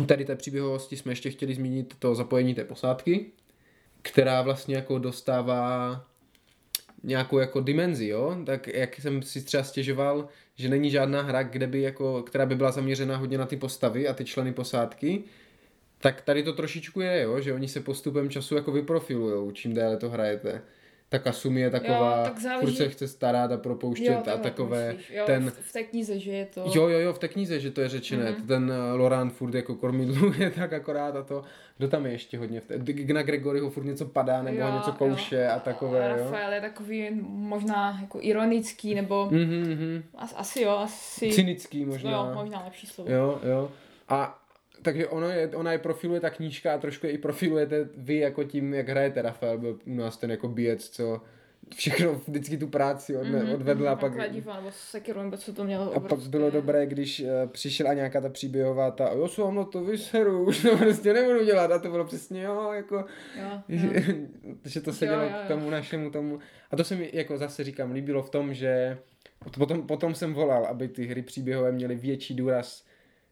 U 0.00 0.04
Tady 0.04 0.24
té 0.24 0.36
příběhovosti 0.36 0.96
jsme 0.96 1.12
ještě 1.12 1.30
chtěli 1.30 1.54
zmínit 1.54 1.94
to 1.98 2.14
zapojení 2.14 2.54
té 2.54 2.64
posádky, 2.64 3.26
která 4.02 4.42
vlastně 4.42 4.76
jako 4.76 4.98
dostává 4.98 6.04
nějakou 7.02 7.38
jako 7.38 7.60
dimenzi, 7.60 8.06
jo, 8.06 8.36
tak 8.46 8.68
jak 8.68 8.96
jsem 8.96 9.22
si 9.22 9.42
třeba 9.42 9.62
stěžoval, 9.62 10.28
že 10.54 10.68
není 10.68 10.90
žádná 10.90 11.22
hra, 11.22 11.42
kde 11.42 11.66
by 11.66 11.80
jako, 11.82 12.22
která 12.22 12.46
by 12.46 12.54
byla 12.54 12.70
zaměřena 12.70 13.16
hodně 13.16 13.38
na 13.38 13.46
ty 13.46 13.56
postavy 13.56 14.08
a 14.08 14.14
ty 14.14 14.24
členy 14.24 14.52
posádky, 14.52 15.24
tak 15.98 16.20
tady 16.20 16.42
to 16.42 16.52
trošičku 16.52 17.00
je, 17.00 17.22
jo, 17.22 17.40
že 17.40 17.52
oni 17.52 17.68
se 17.68 17.80
postupem 17.80 18.30
času 18.30 18.54
jako 18.54 18.72
vyprofilujou, 18.72 19.50
čím 19.50 19.74
déle 19.74 19.96
to 19.96 20.10
hrajete. 20.10 20.62
Ta 21.10 21.18
Kasumi 21.18 21.60
je 21.60 21.70
taková, 21.70 22.18
Jo, 22.18 22.24
tak 22.24 22.38
záleží- 22.40 22.66
furt 22.66 22.76
se 22.76 22.88
chce 22.88 23.08
starat 23.08 23.52
a 23.52 23.56
propouštět 23.56 24.12
Jo, 24.12 24.22
a 24.34 24.36
takové, 24.36 24.88
myslíš. 24.92 25.10
jo, 25.16 25.22
ten, 25.26 25.50
v, 25.50 25.54
v 25.60 25.72
té 25.72 25.82
knize, 25.82 26.18
že 26.18 26.30
je 26.32 26.46
to... 26.46 26.60
Jo, 26.74 26.88
jo, 26.88 26.98
jo, 26.98 27.12
v 27.12 27.18
té 27.18 27.28
knize, 27.28 27.60
že 27.60 27.70
to 27.70 27.80
je 27.80 27.88
řečené. 27.88 28.24
Mhm. 28.30 28.34
Mm-hmm. 28.42 28.46
Ten 28.46 28.64
uh, 28.92 28.98
Loran 29.00 29.30
furt 29.30 29.54
jako 29.54 29.74
kormidluje 29.74 30.50
tak 30.58 30.72
akorát 30.72 31.16
a 31.16 31.22
to. 31.22 31.42
Kdo 31.78 31.88
tam 31.88 32.06
je 32.06 32.12
ještě 32.12 32.38
hodně? 32.38 32.60
V 32.60 32.64
té, 33.06 33.12
na 33.12 33.22
Gregoryho 33.22 33.70
furt 33.70 33.84
něco 33.84 34.06
padá 34.06 34.42
nebo 34.42 34.64
ho 34.64 34.74
něco 34.76 34.92
kouše 34.92 35.48
a 35.48 35.58
takové, 35.58 36.12
a 36.12 36.16
jo. 36.16 36.24
Rafael 36.24 36.52
je 36.52 36.60
takový 36.60 37.10
možná 37.28 37.98
jako 38.00 38.18
ironický, 38.22 38.94
nebo 38.94 39.28
Mhm, 39.32 39.60
mhm. 39.70 40.02
as, 40.16 40.34
asi 40.36 40.62
jo, 40.62 40.70
asi... 40.70 41.30
Cynický 41.32 41.84
možná. 41.84 42.10
Jo, 42.10 42.30
možná 42.34 42.62
lepší 42.64 42.86
slovo. 42.86 43.10
Jo, 43.12 43.40
jo. 43.42 43.70
A 44.08 44.38
takže 44.82 45.06
ono 45.06 45.28
je, 45.28 45.48
ona 45.48 45.72
je 45.72 45.78
profiluje 45.78 46.20
ta 46.20 46.30
knížka 46.30 46.74
a 46.74 46.78
trošku 46.78 47.06
je 47.06 47.12
i 47.12 47.18
profilujete 47.18 47.88
vy 47.96 48.16
jako 48.16 48.44
tím, 48.44 48.74
jak 48.74 48.88
hrajete 48.88 49.22
Rafael, 49.22 49.58
byl 49.58 49.78
u 49.86 49.94
nás 49.94 50.16
ten 50.16 50.30
jako 50.30 50.48
bíjec, 50.48 50.88
co 50.88 51.20
všechno 51.74 52.20
vždycky 52.28 52.58
tu 52.58 52.66
práci 52.66 53.16
odne, 53.16 53.42
Mhm, 53.42 53.52
odvedl 53.52 53.88
a 53.88 53.92
mhm, 53.92 54.00
pak, 54.00 54.16
nebo 54.16 54.70
sekiru, 54.70 55.22
nebo 55.22 55.36
co 55.36 55.52
to 55.52 55.64
mělo 55.64 55.92
A 55.94 56.00
pak 56.00 56.18
bylo 56.18 56.50
dobré, 56.50 56.86
když 56.86 57.20
uh, 57.20 57.26
přišla 57.46 57.94
nějaká 57.94 58.20
ta 58.20 58.28
příběhová 58.28 58.90
ta, 58.90 59.12
jo, 59.12 59.28
jsou 59.28 59.50
no 59.50 59.64
to 59.64 59.84
vyseru, 59.84 60.44
už 60.48 60.62
to 60.62 60.76
prostě 60.76 61.12
nebudu 61.12 61.44
dělat. 61.44 61.70
A 61.72 61.78
to 61.78 61.90
bylo 61.90 62.04
přesně, 62.04 62.42
jo, 62.42 62.72
jako, 62.72 63.04
Jo, 63.40 63.62
že, 63.68 63.86
jo. 63.86 64.14
že 64.64 64.80
to 64.80 64.90
Jo, 64.90 64.94
sedělo 64.94 65.22
jo, 65.22 65.28
k 65.28 65.50
jo. 65.50 65.56
tomu 65.56 65.70
našemu 65.70 66.10
tomu. 66.10 66.38
A 66.70 66.76
to 66.76 66.84
se 66.84 66.96
mi, 66.96 67.10
jako 67.12 67.38
zase 67.38 67.64
říkám, 67.64 67.92
líbilo 67.92 68.22
v 68.22 68.30
tom, 68.30 68.54
že 68.54 68.98
potom, 69.58 69.86
potom 69.86 70.14
jsem 70.14 70.34
volal, 70.34 70.64
aby 70.64 70.88
ty 70.88 71.06
hry 71.06 71.22
příběhové 71.22 71.72
měly 71.72 71.94
větší 71.94 72.34
důraz 72.34 72.87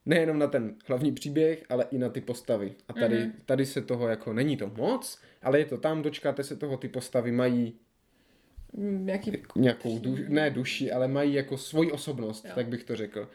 nejenom 0.06 0.38
na 0.38 0.46
ten 0.46 0.74
hlavní 0.86 1.12
příběh, 1.12 1.62
ale 1.68 1.84
i 1.90 1.98
na 1.98 2.08
ty 2.08 2.20
postavy. 2.20 2.72
A 2.88 2.92
tady, 2.92 3.18
Mhm. 3.18 3.32
tady 3.46 3.66
se 3.66 3.82
toho 3.82 4.08
jako, 4.08 4.32
není 4.32 4.56
to 4.56 4.70
moc, 4.76 5.18
ale 5.42 5.58
je 5.58 5.64
to 5.64 5.78
tam, 5.78 6.02
dočkáte 6.02 6.44
se 6.44 6.56
toho, 6.56 6.76
ty 6.76 6.88
postavy 6.88 7.32
mají 7.32 7.74
Mm, 8.72 9.08
Jaký... 9.08 9.32
nějakou 9.56 9.98
duši, 9.98 10.24
ne 10.28 10.50
duši, 10.50 10.92
ale 10.92 11.08
mají 11.08 11.34
jako 11.34 11.56
svoji 11.58 11.92
osobnost, 11.92 12.44
Jo. 12.44 12.52
tak 12.54 12.68
bych 12.68 12.84
to 12.84 12.96
řekl. 12.96 13.28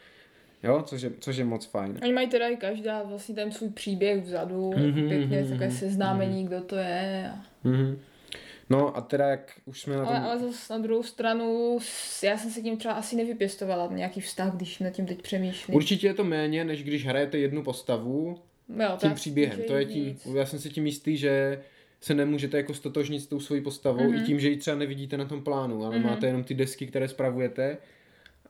Jo, 0.64 0.84
což 0.86 1.02
je, 1.02 1.12
což 1.20 1.38
je 1.38 1.46
moc 1.46 1.66
fajn. 1.66 2.00
Oni 2.04 2.14
mají 2.14 2.28
teda 2.30 2.48
i 2.48 2.56
každá 2.58 3.04
vlastně 3.04 3.36
ten 3.36 3.52
svůj 3.52 3.70
příběh 3.70 4.24
vzadu, 4.24 4.72
Mhm, 4.78 5.08
pěkně 5.10 5.38
mhm, 5.42 5.50
takové 5.50 5.68
mhm, 5.68 5.76
seznámení, 5.76 6.46
kdo 6.46 6.62
to 6.62 6.76
je. 6.76 7.32
A... 7.36 7.46
Mhm. 7.64 8.00
No 8.72 8.98
a 8.98 9.02
teda 9.02 9.28
jak 9.28 9.52
už 9.66 9.82
jsme 9.82 9.96
na 9.98 10.06
tom... 10.06 10.16
Ale, 10.16 10.20
ale 10.26 10.40
zase 10.40 10.74
na 10.74 10.80
druhou 10.80 11.04
stranu, 11.04 11.78
já 12.24 12.38
jsem 12.38 12.52
se 12.52 12.62
tím 12.62 12.78
třeba 12.78 12.94
asi 12.94 13.16
nevypěstovala 13.16 13.90
nějaký 13.92 14.22
vztah, 14.22 14.54
když 14.56 14.80
nad 14.80 14.90
tím 14.90 15.06
teď 15.06 15.22
přemýšlím. 15.22 15.76
Určitě 15.76 16.08
je 16.08 16.14
to 16.14 16.24
méně, 16.24 16.64
než 16.64 16.84
když 16.84 17.06
hrajete 17.06 17.38
jednu 17.38 17.64
postavu 17.64 18.38
jo, 18.80 18.90
tím 18.98 19.14
příběhem. 19.14 19.60
To 19.68 19.76
je 19.76 19.86
tím, 19.86 20.06
víc. 20.06 20.28
já 20.36 20.46
jsem 20.46 20.60
si 20.60 20.70
tím 20.70 20.86
jistý, 20.86 21.18
že 21.18 21.62
se 22.02 22.14
nemůžete 22.14 22.58
jako 22.58 22.74
stotožnit 22.74 23.22
s 23.22 23.28
tou 23.28 23.40
svojí 23.40 23.62
postavou, 23.62 24.04
Mhm. 24.12 24.16
i 24.16 24.26
tím, 24.26 24.40
že 24.40 24.50
ji 24.50 24.58
třeba 24.58 24.78
nevidíte 24.78 25.18
na 25.18 25.26
tom 25.26 25.44
plánu, 25.44 25.86
ale 25.86 25.98
Mhm. 26.00 26.08
máte 26.08 26.28
jenom 26.28 26.44
ty 26.44 26.54
desky, 26.54 26.88
které 26.88 27.08
spravujete 27.08 27.78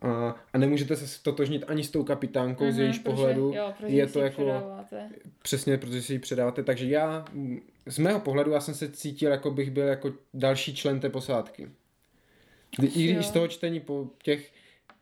a, 0.02 0.36
a 0.54 0.58
nemůžete 0.58 0.96
se 0.96 1.08
stotožnit 1.08 1.64
ani 1.68 1.84
s 1.84 1.90
tou 1.92 2.04
kapitánkou 2.04 2.66
z 2.72 2.74
Mhm, 2.74 2.82
jejíž 2.82 3.00
protože- 3.00 3.16
pohledu. 3.16 3.54
jo, 3.56 3.74
je 3.86 4.08
si 4.08 4.14
to 4.14 4.20
jako- 4.20 4.42
předáváte. 4.42 5.10
Přesně, 5.42 5.78
protože 5.78 6.02
si 6.02 6.14
ji 6.14 6.20
předáváte, 6.20 6.64
takže 6.64 6.86
já, 6.86 7.26
z 7.86 7.98
mého 7.98 8.20
pohledu, 8.20 8.52
já 8.52 8.60
jsem 8.62 8.74
se 8.74 8.92
cítil, 8.92 9.32
jako 9.32 9.52
bych 9.52 9.72
byl 9.72 9.88
jako 9.88 10.14
další 10.34 10.76
člen 10.76 11.00
té 11.00 11.10
posádky. 11.10 11.70
Kdy, 12.78 12.88
I 12.88 13.14
když 13.14 13.26
z 13.26 13.32
toho 13.32 13.48
čtení 13.48 13.80
po 13.80 14.08
těch, 14.24 14.52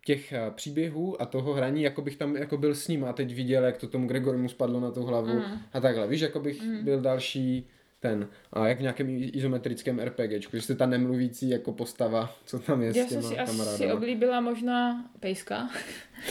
těch 0.06 0.34
eh, 0.34 0.52
příběhů 0.56 1.22
a 1.22 1.26
toho 1.26 1.54
hraní, 1.54 1.82
jako 1.84 2.02
bych 2.02 2.16
tam 2.18 2.36
jako 2.36 2.58
byl 2.58 2.76
s 2.76 2.88
ním 2.88 3.06
a 3.06 3.14
teď 3.14 3.36
viděl, 3.36 3.64
jak 3.64 3.78
to 3.78 3.88
tomu 3.88 4.08
Gregorimu 4.08 4.50
spadlo 4.50 4.80
na 4.80 4.92
tu 4.92 5.04
hlavu 5.04 5.34
Mm. 5.34 5.44
a 5.74 5.80
takhle. 5.80 6.08
Víš, 6.08 6.22
jako 6.22 6.40
bych 6.40 6.62
Mm. 6.62 6.84
byl 6.84 7.02
další 7.02 7.68
ten, 8.00 8.28
a 8.54 8.68
jak 8.68 8.78
v 8.78 8.82
nějakém 8.82 9.08
izometrickém 9.10 10.00
RPGčku, 10.00 10.56
že 10.56 10.62
jste 10.62 10.76
ta 10.76 10.86
nemluvící 10.86 11.50
jako 11.50 11.72
postava, 11.72 12.36
co 12.46 12.60
tam 12.60 12.82
je 12.82 12.98
Já 12.98 13.06
s 13.06 13.10
jsem 13.10 13.22
těma 13.22 13.30
si 13.30 13.40
asi 13.40 13.92
oblíbila 13.92 14.42
možná 14.42 15.10
pejska. 15.20 15.70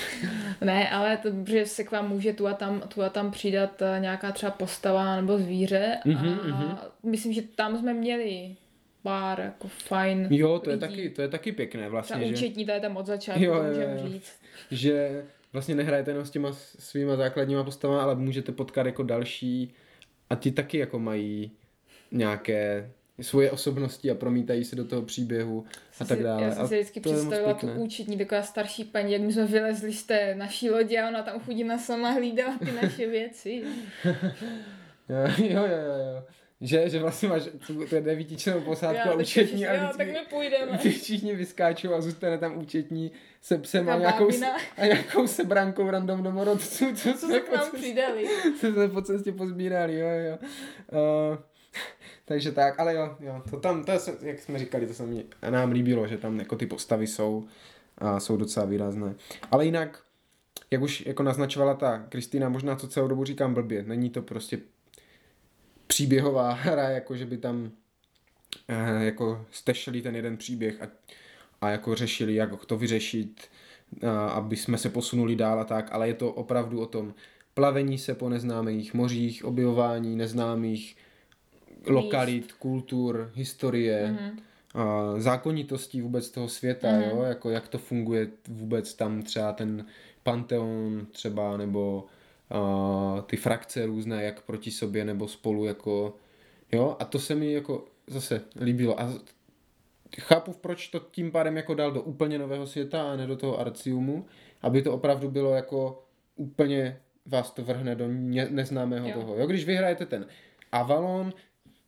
ne, 0.61 0.91
ale 0.91 1.17
to, 1.17 1.29
že 1.47 1.67
se 1.67 1.85
k 1.85 1.91
vám 1.91 2.09
může 2.09 2.33
tu 2.33 2.47
a 2.47 2.55
tam, 2.55 2.81
tu 2.81 3.03
a 3.03 3.09
tam 3.09 3.31
přidat 3.31 3.83
eh, 3.83 4.01
nějaká 4.01 4.33
třeba 4.33 4.53
postava 4.53 5.17
nebo 5.17 5.39
zvíře. 5.39 5.99
Mhm, 6.05 6.39
a 6.43 6.47
mhm. 6.47 6.79
myslím, 7.03 7.33
že 7.33 7.43
tam 7.43 7.79
jsme 7.79 7.95
měli 7.95 8.57
pár 9.03 9.41
jako 9.41 9.69
fajn 9.69 10.29
Jo, 10.31 10.59
to 10.59 10.71
je, 10.71 10.77
lidí. 10.77 10.89
taky, 10.89 11.11
to 11.11 11.23
je 11.23 11.29
taky 11.29 11.53
pěkné 11.53 11.89
vlastně, 11.89 12.27
že... 12.27 12.35
účetní, 12.35 12.67
to 12.67 12.73
je 12.73 12.81
tam 12.81 12.97
od 12.97 13.07
začátku, 13.07 13.43
Jo, 13.43 13.55
to 13.55 13.63
jo, 13.63 13.69
můžeme 13.69 14.01
jo. 14.01 14.09
říct. 14.09 14.33
že 14.71 15.25
vlastně 15.53 15.75
nehrajete 15.75 16.11
jenom 16.11 16.27
s 16.27 16.31
těma 16.31 16.53
svýma 16.79 17.17
základníma 17.17 17.65
postavami, 17.65 18.01
ale 18.01 18.15
můžete 18.15 18.53
potkat 18.53 18.87
jako 18.87 19.03
další 19.03 19.75
a 20.31 20.35
ti 20.35 20.51
taky 20.51 20.79
jako 20.79 20.99
mají 20.99 21.51
nějaké 22.11 22.91
svoje 23.21 23.51
osobnosti 23.51 24.11
a 24.11 24.15
promítají 24.15 24.65
se 24.65 24.77
do 24.77 24.85
toho 24.85 25.03
příběhu 25.03 25.65
a 26.01 26.05
tak 26.05 26.23
dále. 26.23 26.43
Já 26.43 26.51
jsem 26.53 26.63
A 26.65 26.69
si 26.69 26.75
vždycky 26.75 27.01
představila 27.01 27.55
tu 27.55 27.69
účetní, 27.73 28.19
taková 28.19 28.43
starší 28.43 28.85
paní, 28.85 29.13
jak 29.13 29.23
my 29.23 29.33
jsme 29.33 29.47
vylezli 29.47 29.93
z 29.93 30.03
té 30.05 30.35
naší 30.35 30.71
lodě 30.71 31.01
a 31.01 31.09
ona 31.09 31.23
tam 31.23 31.41
chudina 31.41 31.79
sama 31.79 32.11
hlídala 32.11 32.59
ty 32.59 32.73
naše 32.83 33.07
věci. 33.11 33.63
Jo, 35.09 35.17
jo, 35.39 35.63
jo, 35.63 35.95
jo. 36.15 36.25
Že, 36.61 36.89
že 36.91 36.99
vlastně 36.99 37.29
máš 37.29 37.43
tu, 37.67 37.87
tu 37.87 38.01
devítičnou 38.01 38.61
posádku 38.61 39.09
a 39.09 39.13
tak 39.13 39.19
účetní 39.21 39.67
a 39.67 39.75
jo, 39.75 39.81
tak 39.81 40.07
vždycky 40.07 40.13
my 40.13 40.27
půjdeme. 40.31 40.79
všichni 41.01 41.35
vyskáčou 41.35 41.95
a 41.95 42.01
zůstane 42.01 42.39
tam 42.39 42.59
účetní 42.59 43.13
se 43.43 43.59
psem 43.59 43.89
a 43.89 43.93
Taková 43.93 43.99
nějakou, 44.11 44.25
bábina. 44.25 44.57
a 44.77 44.87
nějakou 44.87 45.27
sebrankou 45.27 45.91
random 45.91 46.23
domorodců, 46.23 46.95
co, 46.95 47.13
Co 47.13 47.27
se 47.29 47.41
k 47.41 47.53
nám 47.57 47.71
přidali? 47.75 48.27
se 48.61 48.73
jsme 48.73 48.89
po 48.89 49.03
cestě 49.03 49.33
pozbírali, 49.33 49.99
jo, 49.99 50.09
jo. 50.09 50.39
Uh, 51.33 51.39
takže 52.29 52.53
tak, 52.53 52.81
ale 52.81 52.95
jo, 52.95 53.17
jo, 53.21 53.43
to 53.51 53.61
tam, 53.61 53.85
to 53.85 53.93
je, 53.93 53.99
jak 54.23 54.39
jsme 54.39 54.59
říkali, 54.59 54.87
to 54.87 54.95
se 54.95 55.07
mi 55.07 55.25
nám 55.51 55.71
líbilo, 55.71 56.07
že 56.07 56.19
tam 56.19 56.39
jako 56.39 56.57
ty 56.57 56.67
postavy 56.67 57.07
jsou 57.07 57.47
a 57.99 58.21
jsou 58.21 58.37
docela 58.37 58.67
výrazné. 58.67 59.15
Ale 59.51 59.65
jinak, 59.65 60.03
jak 60.71 60.83
už 60.83 61.07
jako 61.07 61.23
naznačovala 61.23 61.75
ta 61.75 61.99
Kristýna, 62.09 62.49
možná 62.49 62.77
to 62.77 62.89
celou 62.89 63.09
dobu 63.09 63.25
říkám 63.25 63.55
blbě, 63.55 63.83
není 63.83 64.11
to 64.11 64.23
prostě 64.23 64.59
příběhová 65.87 66.53
hra, 66.63 66.89
jako 66.89 67.17
že 67.17 67.27
by 67.27 67.37
tam 67.39 67.71
eh, 68.69 69.05
jako 69.05 69.47
stešili 69.51 70.03
ten 70.03 70.17
jeden 70.17 70.37
příběh 70.37 70.83
a, 70.83 70.89
a 71.61 71.71
jako 71.71 71.95
řešili, 71.95 72.35
jak 72.35 72.67
to 72.67 72.77
vyřešit, 72.77 73.49
a, 74.07 74.29
aby 74.29 74.57
jsme 74.57 74.79
se 74.79 74.89
posunuli 74.89 75.37
dál 75.37 75.61
a 75.61 75.65
tak, 75.65 75.89
ale 75.93 76.09
je 76.09 76.15
to 76.15 76.33
opravdu 76.33 76.81
o 76.81 76.87
tom 76.87 77.15
plavení 77.55 77.99
se 77.99 78.15
po 78.15 78.29
neznámých 78.29 78.95
mořích, 78.95 79.45
objevování 79.45 80.17
neznámých 80.17 80.97
lokalit, 81.87 82.53
kultur, 82.53 83.31
historie, 83.35 84.11
Mhm. 84.13 84.39
a 84.75 85.13
zákonitostí 85.21 86.01
vůbec 86.01 86.31
toho 86.31 86.49
světa, 86.49 86.89
Mhm. 86.93 87.03
jo, 87.11 87.23
jako 87.23 87.51
jak 87.51 87.69
to 87.69 87.79
funguje 87.79 88.29
vůbec 88.49 88.95
tam 88.95 89.23
třeba 89.23 89.53
ten 89.53 89.87
panteon 90.23 91.07
třeba, 91.11 91.57
nebo 91.57 92.05
a, 92.51 93.23
ty 93.27 93.37
frakce 93.37 93.87
různé, 93.87 94.23
jak 94.25 94.43
proti 94.43 94.71
sobě, 94.71 95.05
nebo 95.05 95.29
spolu, 95.29 95.65
jako, 95.65 96.15
jo, 96.73 96.97
a 96.99 97.05
to 97.05 97.19
se 97.19 97.35
mi 97.35 97.53
jako 97.53 97.85
zase 98.07 98.41
líbilo 98.61 99.01
a 99.01 99.13
chápu, 100.21 100.53
proč 100.53 100.89
to 100.89 101.01
tím 101.11 101.31
pádem 101.33 101.57
jako 101.57 101.75
dal 101.75 101.93
do 101.93 102.03
úplně 102.03 102.39
nového 102.39 102.67
světa 102.67 103.13
a 103.13 103.17
ne 103.17 103.27
do 103.27 103.37
toho 103.37 103.61
Arciumu, 103.61 104.27
aby 104.63 104.83
to 104.83 104.93
opravdu 104.93 105.31
bylo 105.31 105.55
jako 105.55 106.03
úplně 106.37 107.01
vás 107.27 107.51
to 107.51 107.63
vrhne 107.65 107.95
do 107.95 108.07
ně, 108.09 108.47
neznámého 108.51 109.09
Jo. 109.09 109.15
toho. 109.15 109.37
Jo, 109.39 109.47
když 109.47 109.65
vyhrajete 109.65 110.07
ten 110.07 110.27
Avalon, 110.73 111.33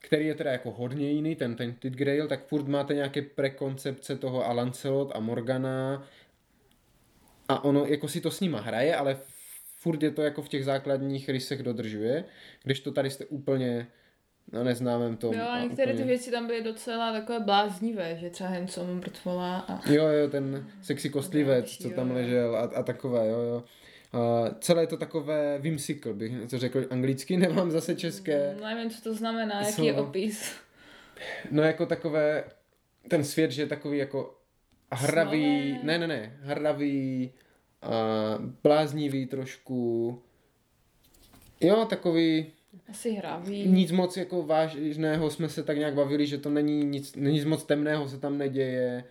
který 0.00 0.26
je 0.26 0.34
teda 0.34 0.52
jako 0.52 0.70
hodně 0.70 1.10
jiný, 1.10 1.36
ten, 1.36 1.56
ten 1.56 1.74
Tid 1.74 1.94
Grail, 1.94 2.28
tak 2.28 2.46
furt 2.46 2.68
máte 2.68 2.94
nějaké 2.94 3.22
prekoncepce 3.22 4.16
toho 4.16 4.46
a 4.46 4.52
Lancelot 4.52 5.12
a 5.14 5.20
Morgana 5.20 6.06
a 7.48 7.64
ono 7.64 7.86
jako 7.86 8.08
si 8.08 8.20
to 8.20 8.30
s 8.30 8.40
nima 8.40 8.60
hraje, 8.60 8.96
ale 8.96 9.16
furt 9.76 10.02
je 10.02 10.10
to 10.10 10.22
jako 10.22 10.42
v 10.42 10.48
těch 10.48 10.64
základních 10.64 11.28
rysech 11.28 11.62
dodržuje, 11.62 12.24
když 12.62 12.80
to 12.80 12.92
tady 12.92 13.10
jste 13.10 13.24
úplně 13.24 13.86
na 14.52 14.64
neznámém 14.64 15.16
tom. 15.16 15.34
Jo, 15.34 15.44
a 15.48 15.60
některé 15.60 15.92
ty 15.92 15.98
úplně... 15.98 16.08
věci 16.08 16.30
tam 16.30 16.46
byly 16.46 16.62
docela 16.62 17.12
takové 17.12 17.40
bláznivé, 17.40 18.16
že 18.16 18.30
třeba 18.30 18.50
Henson 18.50 18.96
mrtvola 18.96 19.58
a... 19.58 19.90
Jo, 19.92 20.06
jo, 20.06 20.28
ten 20.28 20.66
sexy 20.82 21.10
kostlivec, 21.10 21.76
co 21.76 21.90
tam 21.90 22.10
ležel 22.10 22.56
a, 22.56 22.60
a 22.60 22.82
takové, 22.82 23.28
jo, 23.28 23.38
jo. 23.38 23.64
A 24.12 24.50
celé 24.60 24.82
je 24.82 24.86
to 24.86 24.96
takové 24.96 25.58
whimsical, 25.58 26.14
bych 26.14 26.32
to 26.50 26.58
řekl 26.58 26.84
anglicky, 26.90 27.36
nemám 27.36 27.70
zase 27.70 27.94
české. 27.96 28.54
Mm, 28.54 28.60
Nevím, 28.60 28.90
co 28.90 29.02
to 29.02 29.14
znamená, 29.14 29.60
jaký 29.60 29.72
Slovo. 29.72 29.88
je 29.88 29.94
opis. 29.94 30.52
No 31.50 31.62
jako 31.62 31.86
takové, 31.86 32.44
ten 33.08 33.24
svět, 33.24 33.50
že 33.50 33.62
je 33.62 33.66
takový 33.66 33.98
jako 33.98 34.38
hravý, 34.92 35.68
Snové. 35.70 35.84
ne, 35.86 35.98
ne, 35.98 36.06
ne, 36.06 36.36
hravý, 36.42 37.30
a 37.82 37.90
bláznivý 38.62 39.26
trošku, 39.26 40.22
jo, 41.60 41.84
takový, 41.90 42.46
Asi 42.90 43.10
hraví. 43.12 43.68
nic 43.68 43.92
moc 43.92 44.16
jako 44.16 44.42
vážného 44.42 45.30
jsme 45.30 45.48
se 45.48 45.62
tak 45.62 45.76
nějak 45.78 45.94
bavili, 45.94 46.26
že 46.26 46.38
to 46.38 46.50
není 46.50 46.84
nic, 46.84 47.14
nic 47.16 47.44
moc 47.44 47.64
temného 47.64 48.08
se 48.08 48.18
tam 48.18 48.38
neděje. 48.38 49.04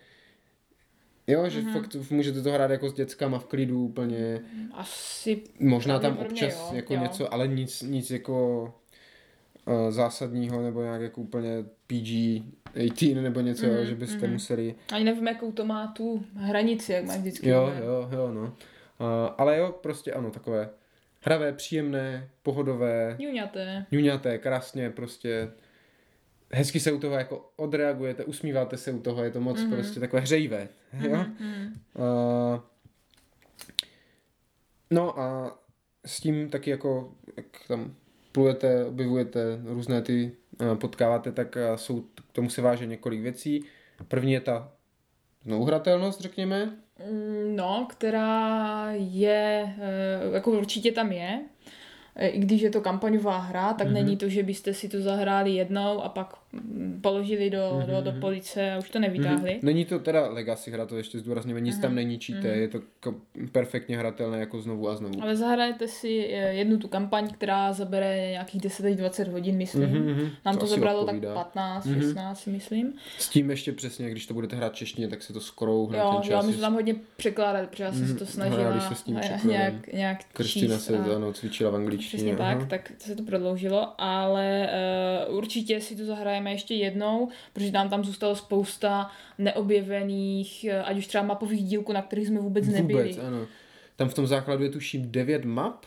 Jo, 1.30 1.48
že 1.48 1.60
Mhm. 1.60 1.68
mm-hmm. 1.70 1.80
fakt 1.82 2.10
můžete 2.10 2.42
to 2.42 2.52
hrát 2.52 2.70
jako 2.70 2.88
s 2.90 2.92
dětskama 2.92 3.38
v 3.38 3.46
klidu 3.46 3.84
úplně. 3.84 4.40
Asi 4.72 5.42
Možná 5.60 5.98
tam 5.98 6.18
občas 6.18 6.54
jo, 6.70 6.76
jako 6.76 6.94
jo. 6.94 7.00
něco, 7.00 7.34
ale 7.34 7.48
nic, 7.48 7.82
nic 7.82 8.10
jako 8.10 8.62
uh, 9.66 9.90
zásadního 9.90 10.62
nebo 10.62 10.82
nějak 10.82 11.00
jako 11.00 11.20
úplně 11.20 11.64
PG-18 11.88 13.22
nebo 13.22 13.40
něco, 13.40 13.66
Mhm, 13.66 13.74
mm-hmm, 13.76 13.82
že 13.82 13.94
byste 13.94 14.16
mhm. 14.16 14.26
mm-hmm. 14.26 14.32
museli 14.32 14.74
ani 14.92 15.04
nevím, 15.04 15.26
jakou 15.26 15.52
to 15.52 15.64
má 15.64 15.86
tu 15.86 16.24
hranici, 16.36 16.92
jak 16.92 17.04
má 17.04 17.16
vždycky. 17.16 17.48
Jo, 17.48 17.72
jo, 17.84 18.08
jo, 18.12 18.30
no. 18.32 18.42
Uh, 18.42 19.06
ale 19.38 19.58
jo, 19.58 19.74
prostě 19.82 20.12
ano, 20.12 20.30
takové 20.30 20.68
hravé, 21.20 21.52
příjemné, 21.52 22.28
pohodové, 22.42 23.16
Ňuňaté. 23.20 23.86
ňuňaté, 23.92 24.38
krásně, 24.38 24.90
prostě 24.90 25.50
hezky 26.52 26.80
se 26.80 26.92
u 26.92 26.98
toho 26.98 27.14
jako 27.14 27.50
odreagujete, 27.56 28.24
usmíváte 28.24 28.76
se 28.76 28.92
u 28.92 29.00
toho, 29.00 29.24
je 29.24 29.30
to 29.30 29.40
moc 29.40 29.60
Mhm. 29.60 29.70
mm-hmm. 29.70 29.74
prostě 29.74 30.00
takové 30.00 30.22
hřejivé, 30.22 30.68
jo. 31.00 31.16
Mhm. 31.16 31.80
Uh, 31.94 32.60
no 34.90 35.20
a 35.20 35.58
s 36.06 36.20
tím 36.20 36.50
taky 36.50 36.70
jako, 36.70 37.12
jak 37.36 37.46
tam 37.68 37.94
plujete, 38.32 38.84
objevujete 38.84 39.40
různé 39.64 40.02
ty, 40.02 40.32
uh, 40.60 40.74
potkáváte, 40.74 41.32
tak 41.32 41.56
uh, 41.70 41.76
jsou, 41.76 42.00
k 42.00 42.32
tomu 42.32 42.50
se 42.50 42.62
váže 42.62 42.86
několik 42.86 43.20
věcí. 43.20 43.64
První 44.08 44.32
je 44.32 44.40
ta 44.40 44.72
nouhratelnost, 45.44 46.20
řekněme, 46.20 46.76
Mm, 47.10 47.56
No, 47.56 47.86
která 47.90 48.86
je, 48.92 49.74
eh, 49.78 50.34
jako 50.34 50.50
určitě 50.50 50.92
tam 50.92 51.12
je, 51.12 51.40
i 52.16 52.38
když 52.38 52.62
je 52.62 52.70
to 52.70 52.80
kampaňová 52.80 53.38
hra, 53.38 53.72
tak 53.72 53.88
mm-hmm. 53.88 53.92
není 53.92 54.16
to, 54.16 54.28
že 54.28 54.42
byste 54.42 54.74
si 54.74 54.88
to 54.88 55.00
zahráli 55.00 55.50
jednou 55.50 56.02
a 56.02 56.08
pak 56.08 56.34
položili 57.00 57.50
do, 57.50 57.58
mm-hmm. 57.58 57.86
do, 57.86 58.00
do 58.12 58.20
police 58.20 58.72
a 58.72 58.78
už 58.78 58.90
to 58.90 58.98
nevytáhli. 58.98 59.50
Mhm. 59.50 59.60
Není 59.62 59.84
to 59.84 59.98
teda 59.98 60.28
legacy 60.28 60.70
hra, 60.70 60.86
to 60.86 60.96
ještě 60.96 61.18
zdůrazněme, 61.18 61.60
nic 61.60 61.74
Mhm. 61.74 61.82
tam 61.82 61.94
není 61.94 62.18
číté, 62.18 62.48
je 62.48 62.68
to 62.68 62.78
ko- 63.02 63.14
perfektně 63.52 63.98
hratelné 63.98 64.38
jako 64.40 64.60
znovu 64.60 64.88
a 64.88 64.96
znovu. 64.96 65.22
Ale 65.22 65.36
zahrajete 65.36 65.88
si 65.88 66.26
eh, 66.32 66.52
jednu 66.52 66.78
tu 66.78 66.88
kampaň, 66.88 67.28
která 67.28 67.72
zabere 67.72 68.30
nějakých 68.30 68.60
10 68.60 68.86
až 68.86 68.96
20 68.96 69.28
hodin, 69.28 69.56
myslím. 69.56 69.82
Mhm, 69.88 69.94
Mm-hmm. 70.00 70.14
mhm, 70.14 70.30
Nám 70.46 70.54
to 70.54 70.60
to 70.60 70.66
zabralo 70.66 71.00
odpovídá. 71.00 71.34
tak 71.34 71.44
15, 71.46 71.86
Mhm. 71.86 72.00
16, 72.00 72.46
myslím. 72.46 72.92
S 73.18 73.28
tím 73.28 73.50
ještě 73.50 73.72
přesně, 73.72 74.10
když 74.10 74.26
to 74.26 74.34
budete 74.34 74.56
hrát 74.56 74.74
češtině, 74.74 75.08
tak 75.08 75.22
se 75.22 75.32
to 75.32 75.40
skoro 75.40 75.76
uhne 75.76 75.98
Jo, 75.98 76.20
ten 76.22 76.32
jo, 76.32 76.42
my 76.42 76.52
jsme 76.52 76.60
tam 76.60 76.74
hodně 76.74 76.94
překládali, 77.16 77.66
protože 77.66 77.84
já 77.84 77.92
jsem 77.92 78.04
si 78.06 78.10
Mhm, 78.10 78.18
to 78.18 78.26
snažila 78.26 78.80
se 78.80 78.94
s 78.94 79.02
tím 79.02 79.16
eh, 79.22 79.38
nějak, 79.44 79.92
nějak 79.92 80.18
Kristina 80.32 80.78
se 80.78 80.98
a- 80.98 81.16
ano, 81.16 81.32
cvičila 81.32 81.70
v 81.70 81.74
angličtině. 81.74 82.22
Přesně 82.32 82.44
aha. 82.44 82.58
tak, 82.58 82.68
tak 82.68 82.92
se 82.98 83.16
to 83.16 83.22
prodloužilo, 83.22 83.92
ale 83.98 84.70
uh, 85.28 85.36
určitě 85.36 85.80
si 85.80 85.96
to 85.96 86.04
zahrajeme 86.04 86.39
ještě 86.46 86.74
jednou, 86.74 87.28
protože 87.52 87.72
nám 87.72 87.90
tam 87.90 88.04
zůstalo 88.04 88.36
spousta 88.36 89.10
neobjevených, 89.38 90.64
eh, 90.64 90.82
ať 90.82 90.98
už 90.98 91.06
třeba 91.06 91.24
mapových 91.24 91.64
dílků, 91.64 91.92
na 91.92 92.02
kterých 92.02 92.26
jsme 92.26 92.40
vůbec 92.40 92.66
nebyli. 92.66 93.02
Vůbec, 93.02 93.18
ano. 93.18 93.46
Tam 93.96 94.08
v 94.08 94.14
tom 94.14 94.26
základu 94.26 94.64
je 94.64 94.70
tuším 94.70 95.12
9 95.12 95.44
map. 95.44 95.86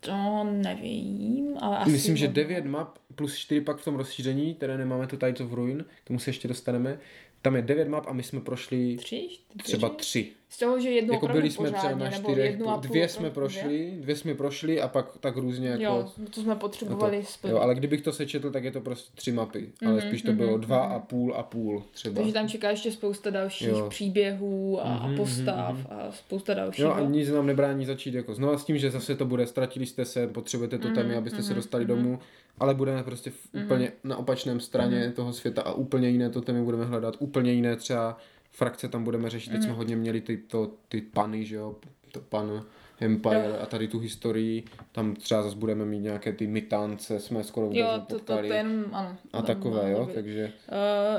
To 0.00 0.44
nevím, 0.44 1.56
ale 1.60 1.78
asi... 1.78 1.90
Myslím, 1.90 2.16
že 2.16 2.26
hodně. 2.26 2.42
9 2.42 2.64
map 2.64 2.98
plus 3.14 3.36
4 3.36 3.60
pak 3.60 3.78
v 3.78 3.84
tom 3.84 3.94
rozšíření, 3.94 4.54
které 4.54 4.78
nemáme 4.78 5.06
to 5.06 5.16
Tides 5.16 5.40
of 5.40 5.52
Ruin, 5.52 5.84
k 6.04 6.06
tomu 6.08 6.18
se 6.18 6.30
ještě 6.30 6.48
dostaneme. 6.48 6.98
Tam 7.46 7.56
je 7.56 7.62
9 7.62 7.88
map 7.88 8.04
a 8.08 8.12
my 8.12 8.22
jsme 8.22 8.40
prošli 8.40 8.96
Tři? 8.96 9.28
čtyři? 9.30 9.62
třeba 9.64 9.88
3. 9.88 10.32
Z 10.48 10.58
toho, 10.58 10.80
že 10.80 10.90
jednu 10.90 11.14
Jako 11.14 11.28
byli 11.28 11.50
jsme 11.50 11.70
třeba 11.70 11.82
pořádně, 11.82 12.04
na 12.04 12.10
nebo 12.10 12.28
čtyřech, 12.30 12.50
jednu 12.50 12.68
a 12.68 12.78
půl 12.78 12.82
dvě 12.90 13.08
jsme 13.08 13.30
prošli, 13.30 13.92
dvě 14.00 14.16
jsme 14.16 14.34
prošli 14.34 14.80
a 14.80 14.88
pak 14.88 15.18
tak 15.20 15.36
různě 15.36 15.68
jako... 15.68 15.82
Jo, 15.82 16.10
to 16.30 16.40
jsme 16.40 16.56
potřebovali 16.56 17.24
splnit. 17.24 17.52
Jo, 17.52 17.58
ale 17.58 17.74
kdybych 17.74 18.00
to 18.02 18.12
sečetl, 18.12 18.50
tak 18.50 18.64
je 18.64 18.70
to 18.70 18.80
prostě 18.80 19.10
tři 19.14 19.32
mapy. 19.32 19.70
Ale 19.86 19.92
Mhm, 19.92 20.00
spíš 20.08 20.22
to 20.22 20.28
mhm, 20.28 20.36
bylo 20.38 20.58
dva 20.58 20.86
mhm. 20.86 20.96
a 20.96 20.98
půl 20.98 21.34
a 21.36 21.42
půl 21.42 21.82
třeba. 21.92 22.14
Takže 22.14 22.32
tam 22.32 22.48
čeká 22.48 22.70
ještě 22.70 22.92
spousta 22.92 23.30
dalších 23.30 23.68
Jo. 23.68 23.86
příběhů 23.90 24.80
a, 24.80 24.82
a 24.96 25.06
Mhm, 25.06 25.16
postav 25.16 25.74
mhm, 25.74 25.86
a 25.90 26.12
spousta 26.12 26.54
dalšího. 26.54 26.88
Jo 26.88 26.94
a 26.94 27.00
nic 27.00 27.28
nám 27.28 27.46
nebrání 27.46 27.86
začít 27.86 28.14
jako 28.14 28.34
znova 28.34 28.58
s 28.58 28.64
tím, 28.64 28.78
že 28.78 28.90
zase 28.90 29.14
to 29.16 29.24
bude, 29.24 29.46
ztratili 29.46 29.86
jste 29.86 30.04
se, 30.04 30.26
potřebujete 30.26 30.78
to 30.78 30.90
temy, 30.90 31.08
Mhm, 31.08 31.18
abyste 31.18 31.42
se 31.42 31.48
mhm, 31.48 31.54
dostali 31.56 31.84
mhm. 31.84 31.96
domů, 31.96 32.18
ale 32.58 32.74
budeme 32.74 33.02
prostě 33.02 33.30
v, 33.30 33.48
úplně 33.64 33.92
na 34.04 34.16
opačném 34.16 34.60
straně 34.60 35.12
toho 35.16 35.32
světa 35.32 35.62
a 35.62 35.72
úplně 35.72 36.08
jiné 36.08 36.30
to 36.30 36.40
temy 36.40 36.62
budeme 36.62 36.84
hledat, 36.84 37.16
úplně 37.18 37.52
jiné 37.52 37.76
třeba 37.76 38.16
frakce 38.50 38.88
tam 38.88 39.04
budeme 39.04 39.30
řešit, 39.30 39.50
teď 39.50 39.60
jsme 39.60 39.68
Mhm. 39.68 39.76
hodně 39.78 39.96
měli 39.96 40.20
ty, 40.20 40.36
to, 40.36 40.70
ty 40.88 41.00
pany, 41.00 41.44
že 41.44 41.56
jo, 41.56 41.76
to 42.12 42.20
pan 42.20 42.64
Empire 43.00 43.58
a 43.58 43.66
tady 43.66 43.88
tu 43.88 43.98
historii, 43.98 44.64
tam 44.92 45.14
třeba 45.14 45.42
zase 45.42 45.56
budeme 45.56 45.84
mít 45.84 45.98
nějaké 45.98 46.32
ty 46.32 46.46
mytance, 46.46 47.20
jsme 47.20 47.44
skoro 47.44 47.66
vůbec 47.66 47.80
Jo, 47.80 47.88
to, 48.08 48.18
to, 48.18 48.36
to 48.36 48.42
jenom, 48.42 48.84
ano. 48.92 49.16
a 49.32 49.42
takové, 49.42 49.90
jo, 49.90 49.98
nebyly. 49.98 50.14
takže 50.14 50.52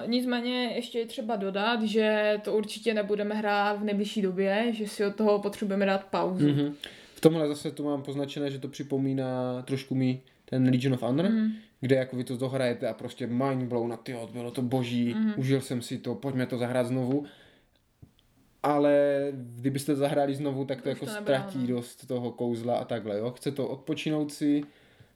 Uh, 0.04 0.10
nicméně 0.10 0.72
ještě 0.76 1.00
je 1.00 1.06
třeba 1.06 1.36
dodat, 1.36 1.82
že 1.82 2.38
to 2.44 2.54
určitě 2.54 2.94
nebudeme 2.94 3.36
hrát 3.36 3.80
v 3.80 3.84
nejbližší 3.84 4.22
době, 4.22 4.68
že 4.72 4.88
si 4.88 5.06
od 5.06 5.16
toho 5.16 5.40
potřebujeme 5.40 5.86
dát 5.86 6.04
pauzu. 6.04 6.48
Mhm. 6.48 6.74
V 7.16 7.22
tomhle 7.22 7.48
zase 7.48 7.72
tu 7.72 7.84
mám 7.84 8.02
poznačené, 8.02 8.52
že 8.52 8.60
to 8.60 8.68
připomíná 8.68 9.62
trošku 9.62 9.96
mi 9.96 10.22
ten 10.50 10.66
Legion 10.70 10.94
of 10.94 11.02
Honor, 11.02 11.30
Mhm. 11.30 11.52
kde 11.82 11.96
jako 11.96 12.16
vy 12.16 12.24
to 12.24 12.38
dohrajete 12.38 12.88
a 12.88 12.94
prostě 12.94 13.28
mind 13.28 13.64
blown 13.64 13.94
a 13.94 13.98
tyjo, 13.98 14.30
bylo 14.34 14.52
to 14.52 14.62
boží, 14.62 15.14
Mhm. 15.14 15.34
užil 15.38 15.62
jsem 15.62 15.82
si 15.82 15.98
to, 15.98 16.16
pojďme 16.16 16.46
to 16.46 16.58
zahrát 16.58 16.88
znovu. 16.88 17.26
Ale 18.64 19.28
kdybyste 19.32 19.94
to 19.94 20.00
zahráli 20.00 20.36
znovu, 20.36 20.66
tak 20.66 20.82
to 20.82 20.90
Už 20.90 20.96
jako 20.96 21.06
to 21.06 21.12
ztratí 21.12 21.60
no. 21.60 21.68
dost 21.68 22.08
toho 22.08 22.32
kouzla 22.32 22.78
a 22.78 22.86
takhle, 22.86 23.18
jo. 23.18 23.32
Chce 23.32 23.52
to 23.52 23.68
odpočinout 23.68 24.32
si, 24.34 24.64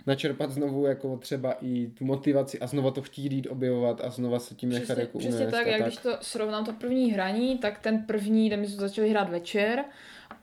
načerpat 0.08 0.52
znovu 0.52 0.86
jako 0.86 1.18
třeba 1.18 1.56
i 1.62 1.88
tu 1.88 2.06
motivaci 2.06 2.60
a 2.60 2.68
znova 2.68 2.92
to 2.92 3.02
chtít 3.02 3.32
jít 3.32 3.48
objevovat 3.48 4.02
a 4.04 4.10
znova 4.10 4.40
se 4.40 4.56
tím 4.56 4.70
nechat 4.70 4.98
jako 4.98 5.20
přesně 5.20 5.48
tak, 5.48 5.68
jak 5.68 5.78
tak. 5.78 5.88
když 5.88 5.98
to 5.98 6.18
srovnám 6.22 6.66
to 6.66 6.74
první 6.74 7.12
hraní, 7.12 7.58
tak 7.58 7.80
ten 7.80 8.04
první 8.06 8.50
den 8.50 8.60
my 8.60 8.68
jsme 8.68 8.78
začali 8.78 9.10
hrát 9.10 9.30
večer 9.30 9.84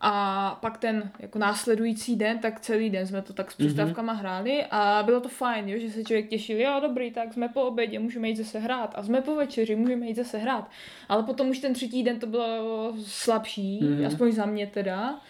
a 0.00 0.54
pak 0.62 0.78
ten 0.78 1.10
jako 1.18 1.38
následující 1.38 2.16
den, 2.16 2.38
tak 2.38 2.60
celý 2.60 2.90
den 2.90 3.06
jsme 3.06 3.22
to 3.22 3.32
tak 3.32 3.50
s 3.52 3.58
Mhm. 3.58 3.66
přestávkama 3.68 4.12
hráli 4.12 4.64
a 4.70 5.02
bylo 5.06 5.20
to 5.20 5.28
fajn, 5.28 5.68
jo, 5.68 5.78
že 5.80 5.90
se 5.90 6.04
člověk 6.04 6.28
těšil, 6.28 6.60
jo 6.60 6.78
dobrý, 6.82 7.10
tak 7.10 7.32
jsme 7.34 7.48
po 7.48 7.62
obědě, 7.62 7.98
můžeme 7.98 8.28
jít 8.28 8.36
zase 8.36 8.58
hrát 8.58 8.92
a 8.94 9.02
jsme 9.02 9.20
po 9.20 9.34
večeři, 9.36 9.76
můžeme 9.76 10.06
jít 10.06 10.14
zase 10.16 10.38
hrát. 10.38 10.70
Ale 11.08 11.22
potom 11.22 11.48
už 11.48 11.58
ten 11.58 11.74
třetí 11.74 12.02
den 12.02 12.18
to 12.20 12.26
bylo 12.26 12.92
slabší, 13.06 13.80
Mhm. 13.84 14.06
aspoň 14.06 14.32
za 14.32 14.46
mě 14.46 14.66
teda. 14.66 15.20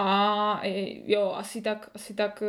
A 0.00 0.60
jo, 1.06 1.32
asi 1.36 1.62
tak, 1.62 1.90
asi 1.94 2.14
tak 2.14 2.42
eh, 2.42 2.48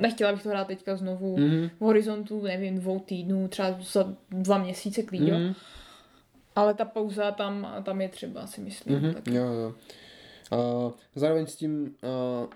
nechtěla 0.00 0.32
bych 0.32 0.42
to 0.42 0.48
hrát 0.48 0.66
teďka 0.66 0.96
znovu 0.96 1.36
Mhm. 1.38 1.70
v 1.80 1.84
horizontu, 1.84 2.42
nevím, 2.42 2.78
dvou 2.78 2.98
týdnů, 3.00 3.48
třeba 3.48 3.76
za 3.80 4.14
dva 4.30 4.58
měsíce 4.58 5.02
klidně. 5.02 5.32
Mhm. 5.32 5.54
Ale 6.56 6.74
ta 6.74 6.84
pauza 6.84 7.30
tam, 7.30 7.74
tam 7.82 8.00
je 8.00 8.08
třeba, 8.08 8.46
si 8.46 8.60
myslím. 8.60 8.96
Mhm, 8.98 9.14
Tak. 9.14 9.26
jo, 9.26 9.44
jo. 9.44 9.74
Uh, 10.52 10.92
zároveň 11.14 11.46
s 11.46 11.56
tím 11.56 11.94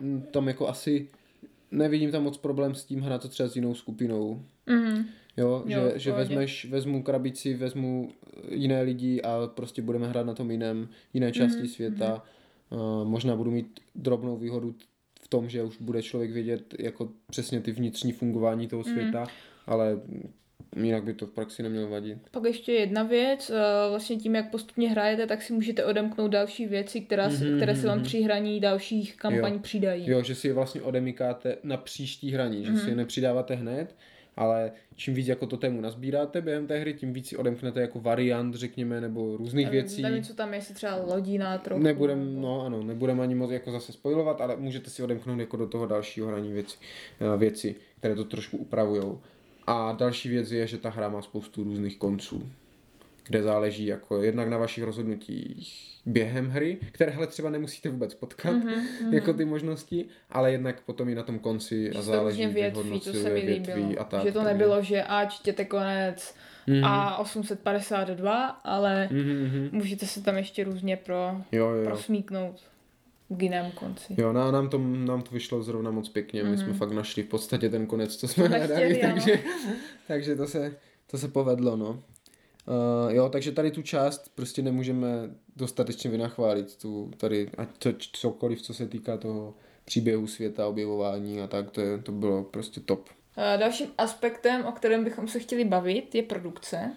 uh, 0.07 0.20
tam 0.30 0.49
jako 0.49 0.68
asi 0.68 1.09
nevidím 1.70 2.11
tam 2.11 2.22
moc 2.22 2.36
problém 2.36 2.74
s 2.74 2.84
tím 2.84 3.01
hrát 3.01 3.22
to 3.22 3.28
třeba 3.28 3.49
s 3.49 3.57
jinou 3.57 3.74
skupinou. 3.74 4.43
Mhm. 4.66 5.05
Jo, 5.36 5.62
Jo, 5.66 5.91
že, 5.93 5.99
že 5.99 6.12
vezmeš, 6.12 6.64
vezmu 6.70 7.03
krabici, 7.03 7.55
vezmu 7.55 8.11
jiné 8.49 8.82
lidi 8.82 9.22
a 9.22 9.47
prostě 9.55 9.82
budeme 9.82 10.09
hrát 10.09 10.26
na 10.26 10.34
tom 10.34 10.51
jiném, 10.51 10.88
jiné 11.14 11.32
části 11.32 11.59
Mhm, 11.62 11.68
světa. 11.68 12.22
Uh, 12.70 13.09
možná 13.09 13.36
budu 13.36 13.51
mít 13.51 13.80
drobnou 13.95 14.36
výhodu 14.36 14.74
v 15.22 15.28
tom, 15.28 15.49
že 15.49 15.62
už 15.62 15.76
bude 15.80 16.03
člověk 16.03 16.30
vědět 16.30 16.74
jako 16.78 17.09
přesně 17.30 17.61
ty 17.61 17.72
vnitřní 17.72 18.12
fungování 18.12 18.68
toho 18.68 18.82
Mhm. 18.86 18.93
světa, 18.93 19.26
ale 19.66 20.01
jinak 20.76 21.04
by 21.04 21.14
to 21.14 21.26
v 21.26 21.30
praxi 21.30 21.62
nemělo 21.62 21.88
vadit. 21.88 22.18
Pak 22.30 22.44
ještě 22.44 22.72
jedna 22.72 23.02
věc, 23.02 23.50
eh, 23.50 23.88
vlastně 23.90 24.16
tím, 24.16 24.34
jak 24.34 24.50
postupně 24.50 24.90
hrajete, 24.90 25.26
tak 25.26 25.42
si 25.42 25.52
můžete 25.52 25.84
odemknout 25.84 26.30
další 26.30 26.66
věci, 26.66 27.00
která, 27.00 27.30
se- 27.30 27.44
Mhm, 27.44 27.56
které 27.56 27.76
se 27.76 27.86
vám 27.86 27.96
mhm. 27.96 28.04
při 28.04 28.20
hraní 28.22 28.60
dalších 28.60 29.16
kampaní 29.16 29.58
přidají. 29.58 30.10
Jo, 30.10 30.22
že 30.22 30.34
si 30.34 30.48
je 30.48 30.54
vlastně 30.54 30.82
odemykáte 30.82 31.56
na 31.62 31.76
příští 31.76 32.32
hraní, 32.32 32.64
že 32.64 32.76
si 32.76 32.88
je 32.90 32.96
nepřidáváte 32.96 33.54
hned, 33.54 33.94
ale 34.36 34.72
čím 34.96 35.14
víc 35.14 35.28
jako 35.28 35.46
to 35.46 35.56
tému 35.56 35.80
nazbíráte 35.80 36.40
během 36.40 36.66
té 36.66 36.78
hry, 36.78 36.94
tím 36.94 37.12
víc 37.12 37.28
si 37.28 37.36
odemknete 37.36 37.80
jako 37.80 38.00
variant, 38.00 38.54
řekněme, 38.54 39.00
nebo 39.00 39.36
různých 39.36 39.66
Nevím, 39.66 39.80
věcí. 39.80 40.02
Nevím, 40.02 40.22
co 40.22 40.34
tam 40.34 40.52
je, 40.52 40.58
jestli 40.58 40.74
třeba 40.74 40.96
lodína 40.96 41.58
trochu. 41.58 41.82
Nebudem, 41.82 42.40
no 42.40 42.62
ano, 42.66 42.82
nebudeme 42.82 43.22
ani 43.22 43.34
moc 43.34 43.50
jako 43.50 43.70
zase 43.70 43.92
spojovat, 43.92 44.40
ale 44.40 44.56
můžete 44.56 44.90
si 44.90 45.02
odemknout 45.02 45.40
jako 45.40 45.56
do 45.56 45.66
toho 45.66 45.86
dalšího 45.86 46.26
hraní 46.28 46.52
věci, 46.52 46.78
eh, 47.34 47.38
věci 47.38 47.74
které 47.98 48.14
to 48.14 48.24
trošku 48.24 48.56
upravujou. 48.56 49.20
A 49.70 49.92
další 49.92 50.28
věc 50.28 50.50
je, 50.52 50.66
že 50.66 50.78
ta 50.78 50.90
hra 50.90 51.08
má 51.08 51.22
spoustu 51.22 51.64
různých 51.64 51.98
konců, 51.98 52.48
kde 53.26 53.42
záleží 53.42 53.86
jako 53.86 54.22
jednak 54.22 54.48
na 54.48 54.58
vašich 54.58 54.84
rozhodnutích 54.84 55.86
během 56.06 56.48
hry, 56.50 56.78
které 56.92 57.12
hele 57.12 57.26
třeba 57.26 57.50
nemusíte 57.50 57.88
vůbec 57.88 58.14
potkat, 58.14 58.50
Mhm, 58.52 58.68
mm-hmm. 58.68 59.12
jako 59.14 59.32
ty 59.34 59.44
možnosti, 59.44 60.04
ale 60.30 60.52
jednak 60.52 60.80
potom 60.80 61.08
i 61.08 61.14
na 61.14 61.22
tom 61.22 61.38
konci 61.38 61.90
Že 61.92 61.98
a 61.98 62.02
záleží 62.02 62.46
větví, 62.46 63.00
to 63.00 63.12
se 63.12 63.30
mi 63.30 63.40
větví 63.40 63.72
líbilo. 63.74 64.00
a 64.00 64.04
tak. 64.04 64.22
že 64.22 64.32
to 64.32 64.42
nebylo, 64.42 64.82
že 64.82 65.02
a 65.02 65.24
čtěte 65.24 65.64
konec 65.64 66.34
Mhm. 66.66 66.84
a 66.84 67.16
852, 67.18 68.46
ale 68.46 69.08
Mhm, 69.12 69.44
mhm. 69.44 69.68
můžete 69.72 70.06
se 70.06 70.22
tam 70.22 70.36
ještě 70.36 70.64
různě 70.64 70.96
pro, 70.96 71.36
jo, 71.52 71.68
jo. 71.70 71.84
prosmíknout. 71.84 72.60
K 73.36 73.42
jinému 73.42 73.70
konci. 73.70 74.14
Jo, 74.18 74.32
no 74.32 74.52
nám 74.52 74.68
to, 74.68 74.78
nám 74.78 75.22
to 75.22 75.30
vyšlo 75.30 75.62
zrovna 75.62 75.90
moc 75.90 76.08
pěkně, 76.08 76.44
my 76.44 76.58
jsme 76.58 76.72
fakt 76.72 76.92
našli 76.92 77.22
v 77.22 77.26
podstatě 77.26 77.68
ten 77.68 77.86
konec, 77.86 78.16
co 78.16 78.28
jsme 78.28 78.48
hledali, 78.48 79.00
takže, 79.02 79.42
takže 80.08 80.36
to, 80.36 80.46
se, 80.46 80.76
to 81.06 81.18
se 81.18 81.28
povedlo, 81.28 81.76
no. 81.76 81.90
Uh, 81.90 83.12
jo, 83.12 83.28
takže 83.28 83.52
tady 83.52 83.70
tu 83.70 83.82
část 83.82 84.30
prostě 84.34 84.62
nemůžeme 84.62 85.08
dostatečně 85.56 86.10
vynachválit, 86.10 86.76
tu 86.76 87.10
tady, 87.16 87.50
ať 87.58 87.68
to, 87.78 87.90
cokoliv, 88.12 88.62
co 88.62 88.74
se 88.74 88.88
týká 88.88 89.16
toho 89.16 89.54
příběhu 89.84 90.26
světa, 90.26 90.66
objevování 90.66 91.40
a 91.40 91.46
tak, 91.46 91.70
to, 91.70 91.80
je, 91.80 91.98
to 91.98 92.12
bylo 92.12 92.44
prostě 92.44 92.80
top. 92.80 93.08
A 93.36 93.56
dalším 93.56 93.86
aspektem, 93.98 94.64
o 94.64 94.72
kterém 94.72 95.04
bychom 95.04 95.28
se 95.28 95.38
chtěli 95.38 95.64
bavit, 95.64 96.14
je 96.14 96.22
produkce. 96.22 96.92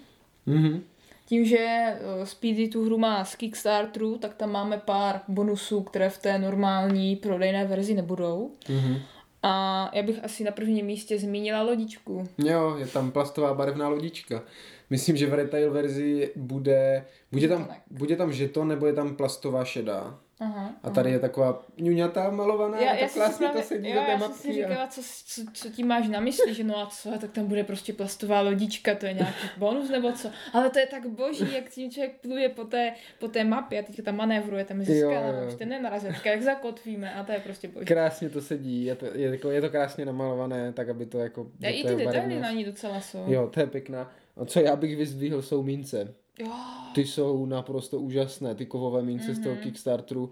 Mhm. 0.45 0.83
Tím, 1.25 1.45
že 1.45 1.57
eh, 1.59 2.25
Speedy 2.25 2.67
tu 2.67 2.85
hru 2.85 2.97
má 2.97 3.25
z 3.25 3.35
Kickstarteru, 3.35 4.17
tak 4.17 4.33
tam 4.33 4.51
máme 4.51 4.77
pár 4.77 5.21
bonusů, 5.27 5.83
které 5.83 6.09
v 6.09 6.17
té 6.17 6.37
normální 6.39 7.15
prodejné 7.15 7.65
verzi 7.65 7.93
nebudou. 7.93 8.51
Mhm. 8.69 8.97
A 9.45 9.89
já 9.93 10.03
bych 10.03 10.23
asi 10.23 10.43
na 10.43 10.51
prvním 10.51 10.85
místě 10.85 11.19
zmínila 11.19 11.61
lodičku. 11.61 12.27
Jo, 12.37 12.75
je 12.77 12.87
tam 12.87 13.11
plastová 13.11 13.53
barevná 13.53 13.87
lodička. 13.87 14.43
Myslím, 14.89 15.17
že 15.17 15.27
v 15.27 15.33
retail 15.33 15.71
verzi 15.71 16.31
bude, 16.35 17.05
bude 17.31 17.47
tam, 17.47 17.75
bude 17.91 18.15
tam 18.15 18.33
žeton 18.33 18.67
nebo 18.67 18.85
je 18.87 18.93
tam 18.93 19.15
plastová 19.15 19.65
šedá. 19.65 20.19
Aha. 20.43 20.75
A 20.83 20.89
tady 20.89 21.11
je 21.11 21.19
taková 21.19 21.65
ňuňatá 21.77 22.29
malovaná, 22.29 22.79
Já, 22.79 22.93
já 22.93 23.07
tak 23.07 23.37
právě, 23.37 23.61
to 23.61 23.67
sedí 23.67 23.89
jo, 23.89 24.01
té 24.05 24.11
já 24.11 24.19
jsem 24.19 24.33
si 24.33 24.47
mapky. 24.47 24.65
A... 24.65 24.67
říkala, 24.67 24.87
co, 24.87 25.01
co, 25.25 25.41
co 25.53 25.69
tím 25.69 25.87
máš 25.87 26.07
na 26.07 26.19
mysli, 26.19 26.53
že 26.53 26.63
no 26.63 26.77
a 26.77 26.85
co, 26.85 27.11
tak 27.21 27.31
tam 27.31 27.45
bude 27.47 27.63
prostě 27.63 27.93
plastová 27.93 28.41
lodička, 28.41 28.95
to 28.95 29.05
je 29.05 29.13
nějaký 29.13 29.47
bonus 29.57 29.89
nebo 29.89 30.11
co. 30.11 30.29
Ale 30.53 30.69
to 30.69 30.79
je 30.79 30.87
tak 30.87 31.07
boží, 31.07 31.53
jak 31.53 31.69
tím 31.69 31.91
člověk 31.91 32.21
pluje 32.21 32.49
po 32.49 32.63
té, 32.63 32.93
po 33.19 33.27
té 33.27 33.43
mapě 33.43 33.79
a 33.79 33.83
teďka 33.83 34.03
tam 34.03 34.15
manévruje, 34.15 34.65
tam 34.65 34.85
skálama, 34.85 35.39
jo. 35.39 35.47
už 35.47 35.55
ten 35.55 35.69
nenarazil, 35.69 36.11
teďka 36.11 36.29
jak 36.29 36.41
zakotvíme 36.41 37.13
a 37.13 37.23
to 37.23 37.31
je 37.31 37.39
prostě 37.39 37.67
boží. 37.67 37.85
Krásně 37.85 38.29
to 38.29 38.41
sedí, 38.41 38.85
je 38.85 38.95
to, 38.95 39.05
je, 39.05 39.29
jako, 39.29 39.51
je 39.51 39.61
to 39.61 39.69
krásně 39.69 40.05
namalované, 40.05 40.73
tak 40.73 40.89
aby 40.89 41.05
to 41.05 41.19
jako... 41.19 41.47
A 41.63 41.67
i 41.67 41.83
ty 41.83 41.89
je 41.89 41.95
detaily 41.95 42.39
na 42.39 42.51
ní 42.51 42.63
docela 42.63 43.01
jsou. 43.01 43.23
Jo, 43.27 43.49
to 43.53 43.59
je 43.59 43.67
pěkná. 43.67 44.11
A 44.37 44.45
co 44.45 44.59
já 44.59 44.75
bych 44.75 44.97
vyzdvihl, 44.97 45.41
jsou 45.41 45.63
mince. 45.63 46.13
Jo. 46.39 46.51
Ty 46.95 47.05
jsou 47.05 47.45
naprosto 47.45 47.99
úžasné, 47.99 48.55
ty 48.55 48.65
kovové 48.65 49.01
mince 49.03 49.25
mm-hmm. 49.31 49.33
z 49.35 49.37
Mhm. 49.39 49.43
toho 49.43 49.55
Kickstarteru. 49.55 50.29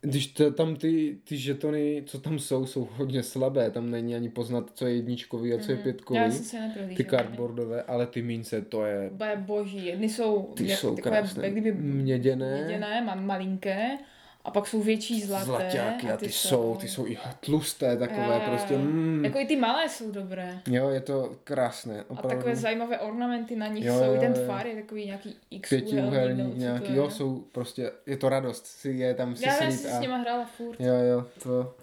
Když 0.00 0.26
to, 0.26 0.50
tam 0.52 0.76
ty, 0.76 1.18
ty 1.24 1.36
žetony, 1.36 2.02
co 2.06 2.20
tam 2.20 2.38
jsou, 2.38 2.66
jsou 2.66 2.88
hodně 2.92 3.22
slabé, 3.22 3.70
tam 3.70 3.90
není 3.90 4.14
ani 4.14 4.28
poznat, 4.28 4.70
co 4.74 4.86
je 4.86 4.94
jedničkový 4.94 5.54
a 5.54 5.58
co 5.58 5.70
je 5.72 5.76
pětkový. 5.78 6.20
Mhm. 6.20 6.30
Já 6.30 6.34
jsem 6.36 6.44
se. 6.44 6.94
Ty 6.96 7.04
cardboardové, 7.04 7.82
ale 7.82 8.06
ty 8.06 8.22
mince, 8.22 8.62
to 8.62 8.84
je, 8.84 9.10
Bude 9.12 9.36
boží. 9.46 9.86
Jedny 9.86 10.08
jsou, 10.08 10.42
ty 10.56 10.68
jak, 10.68 10.78
jsou 10.78 10.96
takové, 10.96 11.16
krásné. 11.18 11.44
jak 11.44 11.52
kdyby 11.52 11.72
Měděné, 11.72 12.64
měděné, 12.64 13.02
mám 13.02 13.26
malinké, 13.26 13.98
a 14.44 14.50
pak 14.50 14.66
jsou 14.66 14.82
větší 14.82 15.20
zlaté. 15.22 15.44
zlaťáky 15.44 16.10
a 16.10 16.16
ty 16.16 16.32
jsou, 16.32 16.76
ty 16.80 16.88
jsou 16.88 17.06
i 17.06 17.18
tlusté 17.40 17.96
takové, 17.96 18.34
Jo, 18.34 18.40
prostě, 18.50 18.76
mm, 18.78 19.24
Jako 19.24 19.38
i 19.38 19.46
ty 19.46 19.56
malé 19.56 19.88
jsou 19.88 20.10
dobré. 20.10 20.58
jo, 20.66 20.88
je 20.88 21.00
to 21.00 21.32
krásné, 21.44 22.00
A 22.00 22.04
opravdu. 22.10 22.36
takové 22.36 22.56
zajímavé 22.56 22.98
ornamenty 22.98 23.56
na 23.56 23.66
nich 23.66 23.84
Jo, 23.84 23.98
jsou. 23.98 24.04
jo, 24.04 24.14
I 24.14 24.18
ten 24.18 24.32
tvar 24.32 24.66
je 24.66 24.74
takový 24.82 25.06
nějaký 25.06 25.36
x 25.50 25.68
Pětiúhelník 25.68 26.56
nějaký, 26.56 26.94
jo, 26.96 27.10
jsou 27.10 27.44
prostě, 27.52 27.90
je 28.06 28.16
to 28.16 28.28
radost 28.28 28.66
si 28.66 28.90
je 28.90 29.14
tam 29.14 29.36
si 29.36 29.46
Já 29.46 29.52
jsem 29.52 29.72
si 29.72 29.88
a... 29.90 29.96
s 29.96 30.00
nima 30.00 30.16
hrála 30.16 30.44
furt. 30.56 30.80
Jo, 30.80 30.94
jo, 30.94 31.24
to, 31.42 31.74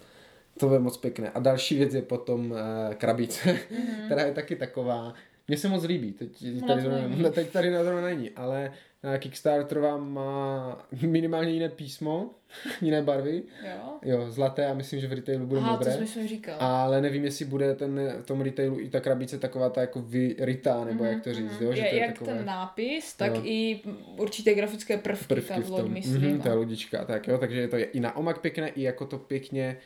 to 0.58 0.72
je 0.74 0.78
moc 0.80 0.96
pěkné. 0.96 1.30
A 1.30 1.40
další 1.40 1.76
věc 1.78 1.94
je 1.94 2.02
potom 2.02 2.50
uh, 2.50 2.58
krabice, 2.94 3.50
mm-hmm. 3.52 4.04
která 4.06 4.22
je 4.22 4.32
taky 4.32 4.56
taková, 4.56 5.14
mně 5.48 5.56
se 5.56 5.68
moc 5.68 5.84
líbí, 5.84 6.12
teď, 6.12 6.44
tady, 6.66 6.82
to 6.82 6.90
no, 7.16 7.30
teď 7.30 7.50
tady 7.50 7.70
na 7.70 7.84
zrovna 7.84 8.02
není, 8.02 8.30
ale 8.30 8.72
uh, 9.04 9.16
Kickstarter 9.16 9.78
vám 9.78 10.12
má 10.12 10.86
minimálně 11.06 11.50
jiné 11.50 11.68
písmo, 11.68 12.30
jiné 12.80 13.02
barvy, 13.02 13.42
Jo? 13.64 13.92
jo, 14.02 14.30
zlaté 14.30 14.66
a 14.66 14.74
myslím, 14.74 15.00
že 15.00 15.08
v 15.08 15.12
retailu 15.12 15.46
bude 15.46 15.60
Aha, 15.60 15.70
to 15.72 15.78
modré. 15.78 15.92
jsme 15.92 16.06
si 16.06 16.28
říkal. 16.28 16.56
Ale 16.60 17.00
nevím, 17.00 17.24
jestli 17.24 17.44
bude 17.44 17.74
ten, 17.74 18.00
v 18.22 18.26
tom 18.26 18.40
retailu 18.40 18.80
i 18.80 18.88
ta 18.90 19.00
krabice 19.00 19.38
taková 19.38 19.70
ta 19.70 19.80
jako 19.80 20.02
vyrytá, 20.02 20.84
nebo 20.84 21.04
jak 21.04 21.22
to 21.24 21.34
říct, 21.34 21.60
jo, 21.60 21.72
že 21.72 21.80
Mhm, 21.80 21.84
je, 21.84 21.90
to 21.90 21.94
je 21.96 22.00
jak 22.02 22.12
takové 22.12 22.34
ten 22.36 22.46
nápis, 22.46 23.14
tak 23.14 23.34
Jo. 23.34 23.40
i 23.44 23.80
určité 24.16 24.54
grafické 24.54 24.98
prvky, 24.98 25.24
prvky 25.24 25.48
ta 25.48 25.60
v 25.60 25.70
tom. 25.70 25.92
myslím. 25.92 26.22
Mhm, 26.30 26.40
ta 26.40 26.54
lodička, 26.54 27.04
tak 27.04 27.28
jo, 27.28 27.38
takže 27.38 27.60
je 27.60 27.68
to 27.68 27.76
i 27.92 28.00
na 28.00 28.16
omak 28.16 28.38
pěkné, 28.40 28.68
i 28.68 28.82
jako 28.82 29.06
to 29.06 29.18
pěkně 29.18 29.76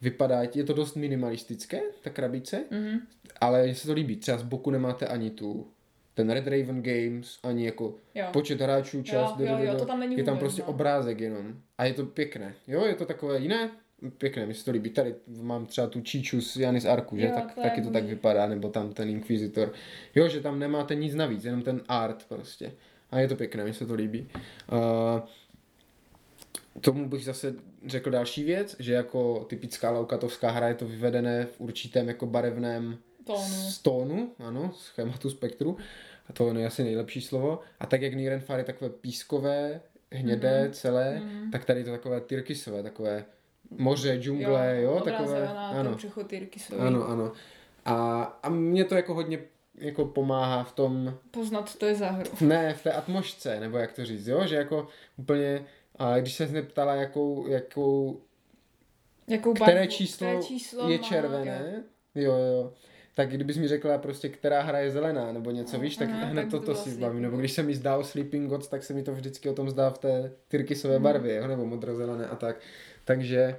vypadá, 0.00 0.40
je 0.54 0.64
to 0.64 0.72
dost 0.72 0.94
minimalistické, 0.94 1.80
ta 2.02 2.10
krabice, 2.10 2.64
Mhm. 2.70 2.98
ale 3.40 3.64
mně 3.64 3.74
se 3.74 3.86
to 3.86 3.92
líbí, 3.92 4.16
třeba 4.16 4.38
z 4.38 4.42
boku 4.42 4.70
nemáte 4.70 5.06
ani 5.06 5.30
tu 5.30 5.66
ten 6.14 6.30
Red 6.30 6.46
Raven 6.46 6.82
Games, 6.82 7.38
ani 7.42 7.64
jako 7.66 7.94
Jo. 8.14 8.26
počet 8.32 8.60
hráčů, 8.60 9.02
čas, 9.02 9.34
jo, 9.38 9.46
jo, 9.62 9.72
do. 9.72 9.78
to 9.78 9.86
tam 9.86 10.00
není 10.00 10.16
je 10.16 10.24
tam 10.24 10.34
vůbec, 10.34 10.40
prostě 10.42 10.62
no. 10.62 10.68
obrázek 10.68 11.20
jenom 11.20 11.54
a 11.78 11.84
je 11.84 11.94
to 11.94 12.06
pěkné, 12.06 12.54
jo, 12.66 12.84
je 12.84 12.94
to 12.94 13.06
takové 13.06 13.38
jiné, 13.38 13.70
pěkné, 14.18 14.46
mi 14.46 14.54
se 14.54 14.64
to 14.64 14.70
líbí, 14.70 14.90
tady 14.90 15.14
mám 15.42 15.66
třeba 15.66 15.86
tu 15.86 16.00
Číču 16.00 16.40
z 16.40 16.56
Janis 16.56 16.84
Arku, 16.84 17.16
že, 17.16 17.26
Jo, 17.26 17.32
tak, 17.34 17.54
to 17.54 17.60
taky 17.62 17.82
to 17.82 17.90
tak 17.90 18.04
vypadá, 18.04 18.46
nebo 18.48 18.68
tam 18.68 18.92
ten 18.92 19.08
Inquisitor, 19.08 19.72
jo, 20.14 20.28
že 20.28 20.40
tam 20.40 20.58
nemáte 20.58 20.94
nic 20.94 21.14
navíc, 21.14 21.44
jenom 21.44 21.62
ten 21.62 21.80
art 21.88 22.24
prostě 22.28 22.72
a 23.10 23.18
je 23.20 23.28
to 23.28 23.36
pěkné, 23.36 23.64
mi 23.64 23.72
se 23.74 23.86
to 23.86 23.94
líbí. 23.94 24.28
Uh, 24.72 25.20
tomu 26.80 27.08
bych 27.08 27.24
zase 27.24 27.54
řekl 27.86 28.10
další 28.10 28.44
věc, 28.44 28.76
že 28.78 28.92
jako 28.92 29.44
typická 29.48 29.90
laukatovská 29.90 30.50
hra 30.50 30.68
je 30.68 30.74
to 30.74 30.86
vyvedené 30.86 31.44
v 31.46 31.60
určitém 31.60 32.08
jako 32.08 32.26
barevném 32.26 32.98
Tónu. 33.24 33.70
stónu, 33.70 34.32
ano, 34.38 34.72
schématu 34.74 35.30
spektru, 35.30 35.76
a 36.28 36.32
to 36.32 36.54
je 36.54 36.66
asi 36.66 36.84
nejlepší 36.84 37.20
slovo. 37.20 37.60
A 37.80 37.86
tak 37.86 38.02
jak 38.02 38.14
Nirenfar 38.14 38.58
je 38.58 38.64
takové 38.64 38.90
pískové, 38.90 39.80
hnědé, 40.12 40.64
mm-hmm. 40.66 40.72
celé, 40.72 41.22
mm-hmm. 41.24 41.50
tak 41.50 41.64
tady 41.64 41.80
je 41.80 41.84
to 41.84 41.90
takové 41.90 42.20
tyrkysové, 42.20 42.82
takové 42.82 43.24
moře, 43.70 44.16
džungle, 44.16 44.80
jo, 44.82 44.94
modrá, 44.94 45.18
takové, 45.18 45.40
ten 45.40 45.56
ano, 45.56 45.94
přechod 45.94 46.32
Jirkisový. 46.32 46.80
ano, 46.80 47.08
ano. 47.08 47.32
A, 47.84 48.22
a 48.42 48.48
mě 48.48 48.84
to 48.84 48.94
jako 48.94 49.14
hodně 49.14 49.38
jako 49.74 50.04
pomáhá 50.04 50.64
v 50.64 50.72
tom, 50.72 51.14
Poznat, 51.30 51.68
co 51.68 51.78
to 51.78 51.86
je 51.86 51.94
za 51.94 52.10
hru. 52.10 52.30
ne, 52.40 52.74
v 52.74 52.82
té 52.82 52.92
atmosféře, 52.92 53.60
nebo 53.60 53.78
jak 53.78 53.92
to 53.92 54.04
říct, 54.04 54.26
jo, 54.26 54.46
že 54.46 54.56
jako 54.56 54.88
úplně, 55.16 55.64
a 55.98 56.18
když 56.20 56.34
se 56.34 56.46
neptala, 56.46 56.94
jakou, 56.94 57.46
jakou 57.48 58.20
Jakou 59.28 59.54
které 59.54 59.74
barvu, 59.74 59.90
číslo, 59.90 60.26
které 60.26 60.42
číslo 60.42 60.90
je 60.90 60.98
červené, 60.98 61.82
jo, 62.14 62.32
jo, 62.32 62.38
jo. 62.38 62.72
Tak 63.14 63.30
kdybys 63.30 63.56
mi 63.56 63.68
řekla 63.68 63.98
prostě, 63.98 64.28
která 64.28 64.62
hra 64.62 64.78
je 64.78 64.90
zelená, 64.90 65.32
nebo 65.32 65.50
něco, 65.50 65.76
No, 65.76 65.82
víš, 65.82 65.96
tak 65.96 66.08
aha, 66.10 66.24
hned 66.24 66.50
tak 66.50 66.64
to, 66.64 66.74
si 66.74 66.90
zbavím. 66.90 67.22
Nebo 67.22 67.36
když 67.36 67.52
se 67.52 67.62
mi 67.62 67.74
zdá 67.74 67.96
o 67.96 68.04
Sleeping 68.04 68.48
Gods, 68.50 68.68
tak 68.68 68.82
se 68.84 68.94
mi 68.94 69.02
to 69.02 69.12
vždycky 69.12 69.48
o 69.48 69.54
tom 69.54 69.70
zdá 69.70 69.90
v 69.90 69.98
té 69.98 70.32
tyrkysové 70.48 70.98
barvě, 70.98 71.36
jo, 71.36 71.46
nebo 71.46 71.66
modrozelené 71.66 72.26
a 72.26 72.36
tak. 72.36 72.56
Takže 73.04 73.56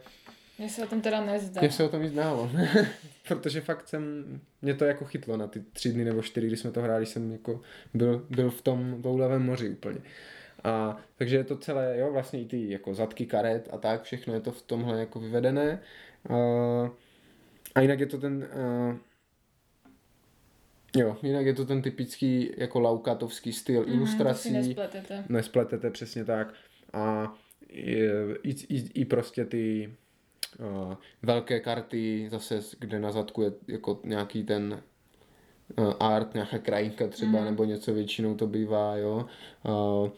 Mně 0.60 0.70
se 0.70 0.84
o 0.84 0.88
tom 0.88 1.02
teda 1.02 1.26
nezdá. 1.26 1.62
mě 1.62 1.72
se 1.72 1.84
o 1.84 1.90
tom 1.90 2.04
i 2.04 2.10
zdálo. 2.10 2.52
Protože 3.28 3.62
fakt 3.62 3.88
jsem, 3.88 4.26
mě 4.62 4.74
to 4.74 4.86
jako 4.86 5.06
chytlo 5.06 5.38
na 5.38 5.48
ty 5.48 5.60
tři 5.74 5.92
dny 5.92 6.06
nebo 6.06 6.22
čtyři, 6.22 6.48
kdy 6.48 6.58
jsme 6.58 6.72
to 6.72 6.82
hráli, 6.82 7.06
jsem 7.06 7.32
jako 7.32 7.62
byl, 7.94 8.26
byl 8.30 8.50
v 8.52 8.62
tom 8.62 9.02
toulavém 9.02 9.46
moři 9.46 9.70
úplně. 9.70 9.98
A, 10.64 10.98
takže 11.18 11.38
je 11.38 11.44
to 11.44 11.58
celé, 11.58 11.98
jo, 11.98 12.12
vlastně 12.12 12.42
i 12.42 12.46
ty 12.46 12.70
jako 12.70 12.94
zadky 12.94 13.26
karet 13.26 13.70
a 13.72 13.78
tak, 13.78 14.04
všechno 14.04 14.34
je 14.34 14.42
to 14.42 14.52
v 14.52 14.62
tomhle 14.62 15.00
jako 15.00 15.20
vyvedené. 15.20 15.82
A, 16.30 16.36
a 17.76 17.82
jinak 17.82 18.00
je 18.00 18.06
to 18.06 18.18
ten, 18.18 18.50
uh, 18.90 18.96
jo, 20.96 21.18
jinak 21.24 21.46
je 21.46 21.54
to 21.54 21.66
ten 21.66 21.82
typický 21.82 22.52
jako 22.58 22.80
laukatovský 22.80 23.54
styl 23.54 23.82
Mhm, 23.82 23.94
ilustrací. 23.94 24.54
Nespletete. 24.54 25.24
Nespletete 25.30 25.90
přesně 25.92 26.26
tak. 26.26 26.54
A 26.94 27.34
i, 27.70 28.06
i, 28.44 28.50
i, 28.70 29.02
i 29.02 29.06
prostě 29.06 29.46
ty 29.46 29.94
uh, 30.60 30.94
velké 31.24 31.60
karty, 31.60 32.28
zase 32.32 32.60
kde 32.80 33.00
na 33.00 33.12
zadku 33.12 33.42
je 33.42 33.52
jako 33.68 34.00
nějaký 34.04 34.44
ten 34.44 34.82
uh, 35.78 35.94
art, 36.00 36.34
nějaká 36.34 36.58
krajinka 36.58 37.08
třeba, 37.08 37.40
mm. 37.40 37.46
nebo 37.46 37.66
něco 37.66 37.94
většinou 37.94 38.36
to 38.36 38.48
bývá, 38.48 38.98
jo. 38.98 39.26
Uh, 39.64 40.10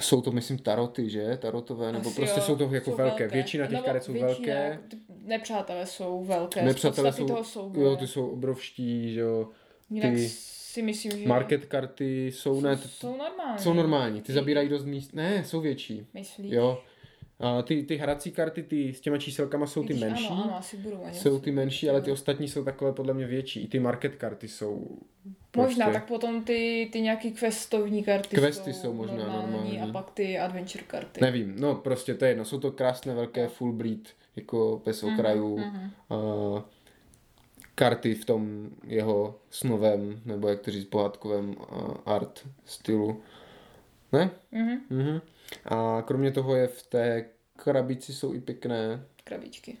jsou 0.00 0.20
to, 0.20 0.32
myslím, 0.32 0.58
taroty, 0.58 1.10
že? 1.10 1.38
Tarotové, 1.42 1.92
nebo 1.92 2.08
Asi 2.08 2.16
prostě 2.16 2.40
jo, 2.40 2.46
jsou 2.46 2.56
to 2.56 2.68
jako 2.74 2.96
velké. 2.96 3.28
Většina 3.28 3.66
těch 3.66 3.72
Nebo 3.72 3.84
karet 3.84 4.04
jsou 4.04 4.12
většina, 4.12 4.54
velké. 4.54 4.78
Nepřátelé 5.24 5.86
jsou 5.86 6.24
velké. 6.24 6.62
Nepřátelé 6.62 7.12
jsou, 7.12 7.26
toho 7.26 7.44
souboje. 7.44 7.86
jo, 7.86 7.96
ty 7.96 8.06
jsou 8.06 8.26
obrovští, 8.28 9.14
že 9.14 9.20
jo. 9.20 9.48
Jinak 9.90 10.14
ty 10.14 10.28
si 10.28 10.82
myslím, 10.82 11.18
že 11.18 11.28
Market 11.28 11.64
karty 11.64 12.26
jsou, 12.26 12.60
ne, 12.60 12.76
t- 12.76 12.88
jsou 12.88 13.16
normální. 13.16 13.58
jsou 13.58 13.72
normální, 13.72 14.22
ty 14.22 14.32
zabírají 14.32 14.68
dost 14.68 14.84
míst, 14.84 15.14
ne, 15.14 15.44
jsou 15.44 15.60
větší. 15.60 16.06
Myslíš? 16.14 16.52
Jo. 16.52 16.82
A 17.42 17.62
ty, 17.62 17.82
ty 17.82 17.96
hrací 17.96 18.30
karty, 18.32 18.62
ty 18.62 18.94
s 18.94 19.00
těma 19.00 19.18
číselkama 19.18 19.66
jsou 19.66 19.82
ty 19.82 19.88
Vidíš, 19.88 20.00
menší. 20.02 20.26
Ano, 20.30 20.44
ano, 20.44 20.56
asi 20.58 20.76
budou. 20.76 21.04
ani 21.04 21.14
Jsou 21.18 21.38
ty 21.40 21.50
menší, 21.50 21.90
ale 21.90 22.00
ty 22.00 22.10
ostatní 22.12 22.48
jsou 22.48 22.64
takové 22.64 22.92
podle 22.92 23.14
mě 23.14 23.26
větší. 23.26 23.64
I 23.64 23.68
ty 23.68 23.80
market 23.80 24.14
karty 24.16 24.48
jsou 24.48 24.98
Možná, 25.56 25.84
prostě- 25.86 25.92
tak 26.00 26.08
potom 26.08 26.44
ty, 26.44 26.88
ty 26.92 27.00
nějaký 27.00 27.32
questovní 27.32 28.04
karty 28.04 28.36
Questy 28.36 28.72
jsou, 28.72 28.80
jsou 28.82 28.92
možná 28.92 29.16
normální. 29.16 29.80
a 29.80 29.86
pak 29.86 30.10
ty 30.10 30.38
adventure 30.38 30.84
karty. 30.84 31.20
Nevím, 31.20 31.54
no 31.60 31.74
prostě 31.74 32.14
to 32.14 32.24
je 32.24 32.30
jedno. 32.30 32.44
Jsou 32.44 32.60
to 32.60 32.72
krásné 32.72 33.14
velké 33.14 33.48
full 33.48 33.72
breed, 33.72 34.08
jako 34.36 34.82
bez 34.84 35.02
okrajů. 35.02 35.58
mhm. 35.58 35.90
A 36.10 36.16
karty 37.74 38.14
v 38.14 38.24
tom 38.24 38.70
jeho 38.86 39.34
snovém, 39.50 40.20
nebo 40.24 40.48
jak 40.48 40.60
to 40.60 40.70
říct, 40.70 40.84
pohádkovém 40.88 41.56
a, 42.06 42.10
art 42.14 42.46
stylu. 42.64 43.20
Ne? 44.12 44.30
Mhm. 44.52 44.80
Mhm. 44.90 45.20
A 45.64 46.02
kromě 46.06 46.30
toho 46.32 46.56
je 46.56 46.66
v 46.66 46.82
té 46.82 47.24
krabici 47.56 48.12
jsou 48.14 48.34
i 48.34 48.40
pěkné. 48.40 49.04
krabičky. 49.24 49.76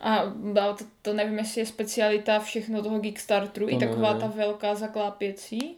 A 0.00 0.22
to, 0.54 0.84
to 1.02 1.12
nevím, 1.14 1.38
jestli 1.38 1.60
je 1.60 1.66
specialita 1.66 2.38
všechno 2.40 2.82
toho 2.82 3.00
Kickstarteru, 3.00 3.66
To 3.66 3.72
i 3.74 3.78
taková 3.78 4.14
ne. 4.14 4.20
ta 4.20 4.26
velká 4.26 4.74
zaklápěcí. 4.74 5.76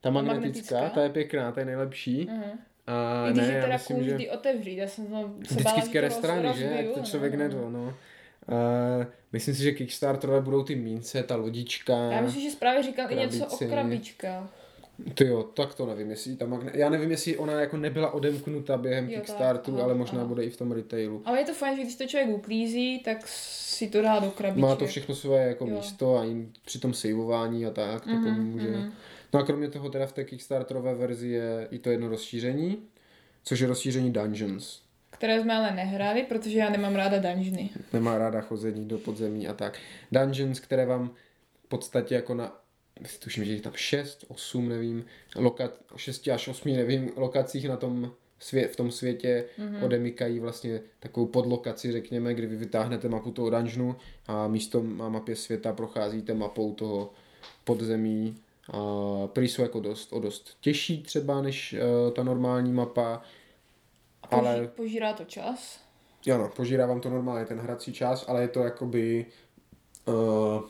Ta 0.00 0.10
magnetická, 0.10 0.34
magnetická? 0.74 0.88
ta 0.88 1.02
je 1.02 1.08
pěkná, 1.08 1.52
ta 1.52 1.60
je 1.60 1.66
nejlepší. 1.66 2.24
Mhm. 2.30 2.58
A 2.86 3.26
I 3.28 3.32
když 3.32 3.46
ne, 3.46 3.52
je 3.54 3.60
teda 3.62 3.72
myslím, 3.72 3.96
cool 3.96 4.18
že 4.18 4.30
otevřít, 4.30 4.76
já 4.76 4.86
jsem 4.88 5.06
to 5.06 5.54
se 5.54 5.54
vždycky 5.54 5.98
že 5.98 6.10
z 6.10 6.12
roz- 6.14 6.18
strany, 6.18 6.48
že? 6.56 6.64
Jak 6.64 6.94
to 6.94 7.00
člověk 7.00 7.32
no. 7.34 7.38
nedal, 7.38 7.70
no. 7.70 7.80
Uh, 7.82 9.06
myslím 9.32 9.54
si, 9.54 9.62
že 9.62 9.72
Kickstarterové 9.72 10.40
budou 10.40 10.62
ty 10.64 10.74
mince, 10.76 11.22
ta 11.22 11.36
lodička. 11.36 11.96
Já 11.96 12.20
myslím, 12.20 12.50
že 12.50 12.56
právě 12.56 12.82
říkal 12.82 13.12
i 13.12 13.16
něco 13.16 13.36
o 13.44 13.48
krabici. 13.48 13.66
krabičkách. 13.68 14.50
Ty 15.14 15.26
jo, 15.26 15.42
tak 15.42 15.74
to 15.74 15.86
nevím, 15.86 16.10
jestli 16.10 16.36
ta 16.36 16.46
magne... 16.46 16.70
Já 16.74 16.90
nevím, 16.90 17.10
jestli 17.10 17.36
ona 17.36 17.52
jako 17.60 17.76
nebyla 17.76 18.10
odemknuta 18.10 18.76
během 18.76 19.04
Jo, 19.04 19.10
tak, 19.10 19.20
Kickstarteru, 19.20 19.76
aha, 19.76 19.84
ale 19.84 19.94
možná 19.94 20.18
aha. 20.18 20.28
bude 20.28 20.44
i 20.44 20.50
v 20.50 20.56
tom 20.56 20.72
retailu. 20.72 21.22
Ale 21.24 21.38
je 21.38 21.44
to 21.44 21.54
fajn, 21.54 21.76
že 21.76 21.82
když 21.82 21.96
to 21.96 22.06
člověk 22.06 22.30
uklízí, 22.36 22.98
tak 23.04 23.18
si 23.28 23.88
to 23.88 24.02
dá 24.02 24.18
do 24.18 24.30
krabičky. 24.30 24.60
Má 24.60 24.76
to 24.76 24.86
všechno 24.86 25.14
své 25.14 25.46
jako 25.48 25.66
Jo. 25.66 25.76
místo 25.76 26.16
a 26.18 26.24
jim 26.24 26.52
při 26.64 26.78
tom 26.78 26.94
saveování 26.94 27.66
a 27.66 27.70
tak, 27.70 28.02
to 28.04 28.10
Mhm, 28.10 28.34
pomůže. 28.36 28.68
mhm. 28.70 28.92
No 29.32 29.40
a 29.40 29.42
kromě 29.42 29.68
toho 29.70 29.88
teda 29.90 30.06
v 30.06 30.12
té 30.12 30.24
Kickstarterové 30.24 30.94
verzi 30.94 31.28
je 31.28 31.68
i 31.70 31.78
to 31.78 31.90
jedno 31.90 32.08
rozšíření, 32.08 32.78
což 33.44 33.60
je 33.60 33.66
rozšíření 33.66 34.12
Dungeons. 34.12 34.80
Které 35.10 35.40
jsme 35.40 35.54
ale 35.56 35.70
nehráli, 35.74 36.22
protože 36.22 36.58
já 36.58 36.70
nemám 36.70 36.94
ráda 36.94 37.18
dungeony. 37.18 37.70
Nemá 37.92 38.18
ráda 38.18 38.40
chození 38.40 38.88
do 38.88 38.98
podzemí 38.98 39.48
a 39.48 39.54
tak. 39.54 39.78
Dungeons, 40.12 40.60
které 40.60 40.86
vám 40.86 41.10
v 41.64 41.68
podstatě 41.68 42.14
jako 42.14 42.34
na 42.34 42.56
tuším, 43.20 43.44
že 43.44 43.52
je 43.52 43.60
tam 43.60 43.72
6, 43.76 44.24
8, 44.28 44.68
nevím, 44.68 45.04
loka, 45.36 45.70
6 45.96 46.28
až 46.28 46.48
8, 46.48 46.76
nevím, 46.76 47.10
lokacích 47.16 47.68
na 47.68 47.76
tom 47.76 48.12
svě, 48.40 48.68
v 48.68 48.76
tom 48.76 48.90
světě 48.90 49.44
mm-hmm. 49.58 49.84
odemykají 49.84 50.40
vlastně 50.40 50.80
takovou 51.00 51.26
podlokaci, 51.26 51.92
řekněme, 51.92 52.34
kdy 52.34 52.46
vy 52.46 52.56
vytáhnete 52.56 53.08
mapu 53.08 53.30
toho 53.30 53.50
dungeonu 53.50 53.96
a 54.26 54.48
místo 54.48 54.82
na 54.82 55.08
mapě 55.08 55.36
světa 55.36 55.72
procházíte 55.72 56.34
mapou 56.34 56.74
toho 56.74 57.12
podzemí. 57.64 58.34
A 58.72 58.80
prý 59.26 59.48
jsou 59.48 59.62
jako 59.62 59.80
dost, 59.80 60.12
o 60.12 60.20
dost 60.20 60.56
těžší 60.60 61.02
třeba 61.02 61.42
než 61.42 61.72
uh, 62.06 62.12
ta 62.12 62.22
normální 62.22 62.72
mapa, 62.72 63.22
A 64.22 64.36
Ale- 64.36 64.54
ale... 64.54 64.68
požírá 64.68 65.12
to 65.12 65.24
čas. 65.24 65.80
ano, 66.34 66.50
požírá 66.56 66.86
vám 66.86 67.00
to 67.00 67.10
normálně 67.10 67.46
ten 67.46 67.58
hrací 67.58 67.92
čas, 67.92 68.24
ale 68.28 68.42
je 68.42 68.48
to 68.48 68.60
jakoby 68.60 69.26
uh, 70.04 70.62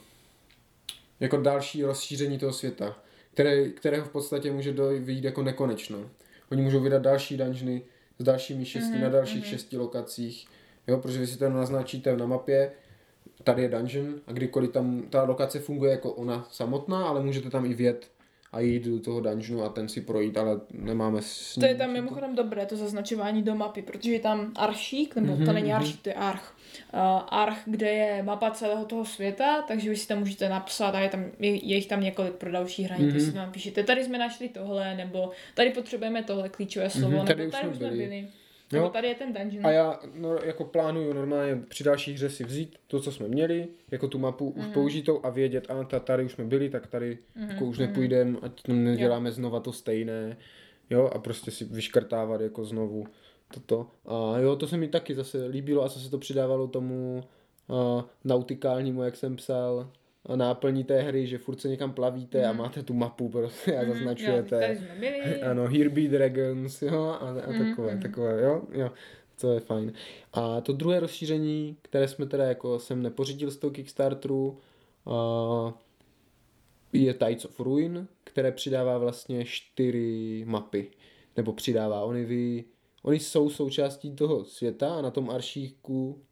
jako 1.21 1.37
další 1.37 1.85
rozšíření 1.85 2.39
toho 2.39 2.53
světa, 2.53 2.99
které, 3.35 3.69
kterého 3.69 4.05
v 4.05 4.11
podstatě 4.11 4.53
může 4.53 4.73
do, 4.73 4.89
vyjít 4.89 5.25
jako 5.25 5.43
nekonečno. 5.43 6.11
Oni 6.53 6.63
můžou 6.63 6.81
vydat 6.81 7.03
další 7.03 7.37
dungeony 7.37 7.83
s 8.19 8.25
dalšími 8.25 8.65
šesti 8.65 8.95
mm-hmm, 8.95 9.03
na 9.03 9.09
dalších 9.09 9.45
mm-hmm. 9.45 9.51
šesti 9.51 9.77
lokacích, 9.77 10.47
jo, 10.87 10.99
protože 10.99 11.19
vy 11.21 11.27
si 11.27 11.39
to 11.39 11.51
naznačíte 11.51 12.17
na 12.17 12.27
mapě, 12.27 12.73
tady 13.45 13.63
je 13.63 13.69
dungeon 13.69 14.15
a 14.27 14.33
kdykoliv 14.33 14.73
tam 14.73 15.03
ta 15.11 15.23
lokace 15.23 15.61
funguje 15.61 15.91
jako 15.91 16.13
ona 16.13 16.49
samotná, 16.51 17.09
ale 17.09 17.23
můžete 17.23 17.51
tam 17.51 17.67
i 17.67 17.75
vjet 17.75 18.11
a 18.53 18.61
jít 18.61 18.85
do 18.85 19.01
toho 19.01 19.21
dungeonu 19.21 19.63
a 19.65 19.69
ten 19.69 19.89
si 19.89 20.01
projít, 20.01 20.37
ale 20.39 20.61
nemáme 20.73 21.23
s 21.23 21.55
To 21.55 21.65
je 21.65 21.69
ním- 21.69 21.79
tam 21.79 21.93
mimochodem 21.93 22.35
dobré, 22.35 22.67
to 22.67 22.77
zaznačování 22.77 23.43
do 23.43 23.55
mapy, 23.55 23.83
protože 23.83 24.11
je 24.13 24.21
tam 24.21 24.53
aršík, 24.57 25.15
nebo 25.17 25.33
Mhm, 25.37 25.45
to 25.47 25.53
není 25.53 25.73
aršík, 25.73 26.03
to 26.03 26.09
je 26.09 26.15
arch. 26.15 26.55
Uh, 26.95 27.01
arch, 27.29 27.59
kde 27.65 27.91
je 27.91 28.23
mapa 28.23 28.51
celého 28.51 28.85
toho 28.85 29.05
světa, 29.05 29.63
takže 29.69 29.91
vy 29.91 29.97
si 29.97 30.09
tam 30.09 30.19
můžete 30.19 30.49
napsat 30.49 30.95
a 30.95 31.01
je, 31.01 31.09
tam, 31.09 31.25
je, 31.39 31.51
je 31.51 31.75
jich 31.77 31.87
tam 31.87 32.01
několik 32.01 32.33
pro 32.35 32.53
další 32.53 32.83
hraní, 32.83 33.05
mm-hmm. 33.05 33.11
Mhm. 33.17 33.21
si 33.21 33.33
tam 33.33 33.53
píšete, 33.53 33.83
tady 33.85 34.05
jsme 34.05 34.19
našli 34.19 34.49
tohle, 34.49 34.95
nebo 34.95 35.31
tady 35.55 35.71
potřebujeme 35.71 36.23
tohle 36.23 36.49
klíčové 36.49 36.91
slovo, 36.91 37.17
Mhm, 37.17 37.27
tady 37.27 37.39
nebo 37.43 37.51
tady 37.53 37.63
jsme 37.65 37.71
už 37.71 37.77
jsme 37.79 37.89
byli. 37.89 38.05
byli. 38.05 38.29
Jo. 38.73 38.79
Nebo 38.81 38.91
tady 38.91 39.09
je 39.09 39.15
ten 39.15 39.33
dungeon. 39.33 39.67
A 39.67 39.71
já 39.71 40.01
no, 40.15 40.35
jako 40.45 40.65
plánuju 40.65 41.13
normálně 41.13 41.57
při 41.69 41.85
další 41.85 42.13
hře 42.13 42.31
si 42.31 42.45
vzít 42.45 42.77
to, 42.87 43.01
co 43.01 43.13
jsme 43.13 43.29
měli, 43.29 43.69
jako 43.91 44.09
tu 44.09 44.19
mapu 44.19 44.53
Mhm. 44.57 44.67
už 44.69 44.75
použitou 44.75 45.21
a 45.23 45.31
vědět, 45.31 45.71
a 45.71 45.85
ta, 45.85 46.01
tady 46.01 46.25
už 46.25 46.33
jsme 46.33 46.45
byli, 46.45 46.71
tak 46.71 46.87
tady 46.87 47.19
jako 47.49 47.65
už 47.65 47.79
nepůjdeme, 47.79 48.39
ať 48.43 48.63
tam 48.63 48.85
neděláme 48.85 49.33
znova 49.33 49.61
to 49.61 49.73
stejné, 49.73 50.37
jo, 50.91 51.11
a 51.15 51.19
prostě 51.19 51.51
si 51.51 51.65
vyškrtávat 51.65 52.41
jako 52.41 52.65
znovu 52.65 53.07
toto. 53.55 53.87
A 54.07 54.39
jo, 54.39 54.57
to 54.57 54.67
se 54.67 54.77
mi 54.77 54.89
taky 54.89 55.15
zase 55.15 55.47
líbilo 55.47 55.83
a 55.85 55.89
zase 55.89 56.11
to 56.11 56.19
přidávalo 56.19 56.69
tomu 56.69 57.25
uh, 57.69 58.03
nautikálnímu, 58.25 59.03
jak 59.03 59.17
jsem 59.17 59.37
psal, 59.37 59.91
náplní 60.37 60.85
té 60.85 61.01
hry, 61.03 61.27
že 61.27 61.39
furt 61.39 61.61
se 61.61 61.69
někam 61.69 61.93
plavíte 61.93 62.45
a 62.47 62.53
máte 62.53 62.83
tu 62.83 62.95
mapu 62.95 63.29
prostě 63.29 63.77
a 63.79 63.83
Mhm, 63.83 63.93
zaznačujete. 63.93 64.69
Jo, 64.69 64.77
jsme. 64.77 65.41
Ano, 65.51 65.67
Here 65.67 65.89
be 65.89 66.01
Dragons, 66.09 66.83
jo, 66.83 67.03
a, 67.05 67.15
a 67.17 67.35
takové, 67.59 67.93
Mhm. 67.93 68.03
takové, 68.03 68.43
jo, 68.43 68.63
jo, 68.73 68.91
to 69.41 69.53
je 69.53 69.61
fajn. 69.61 69.93
A 70.33 70.61
to 70.61 70.73
druhé 70.73 71.01
rozšíření, 71.01 71.77
které 71.83 72.09
jsme 72.09 72.27
teda 72.27 72.45
jako 72.45 72.79
jsem 72.79 73.03
nepořídil 73.03 73.51
z 73.51 73.57
toho 73.57 73.71
Kickstarteru, 73.71 74.59
uh, 75.05 75.73
je 76.93 77.15
Tides 77.15 77.45
of 77.45 77.61
Ruin, 77.61 78.09
které 78.25 78.53
přidává 78.53 78.99
vlastně 78.99 79.45
čtyři 79.45 80.45
mapy, 80.47 80.91
nebo 81.37 81.53
přidává, 81.53 82.05
oni, 82.05 82.25
vy, 82.25 82.65
oni 83.03 83.19
jsou 83.21 83.51
součástí 83.51 84.13
toho 84.17 84.45
světa 84.45 84.95
a 84.95 85.03
na 85.03 85.11
tom 85.11 85.31
aršíku, 85.31 86.23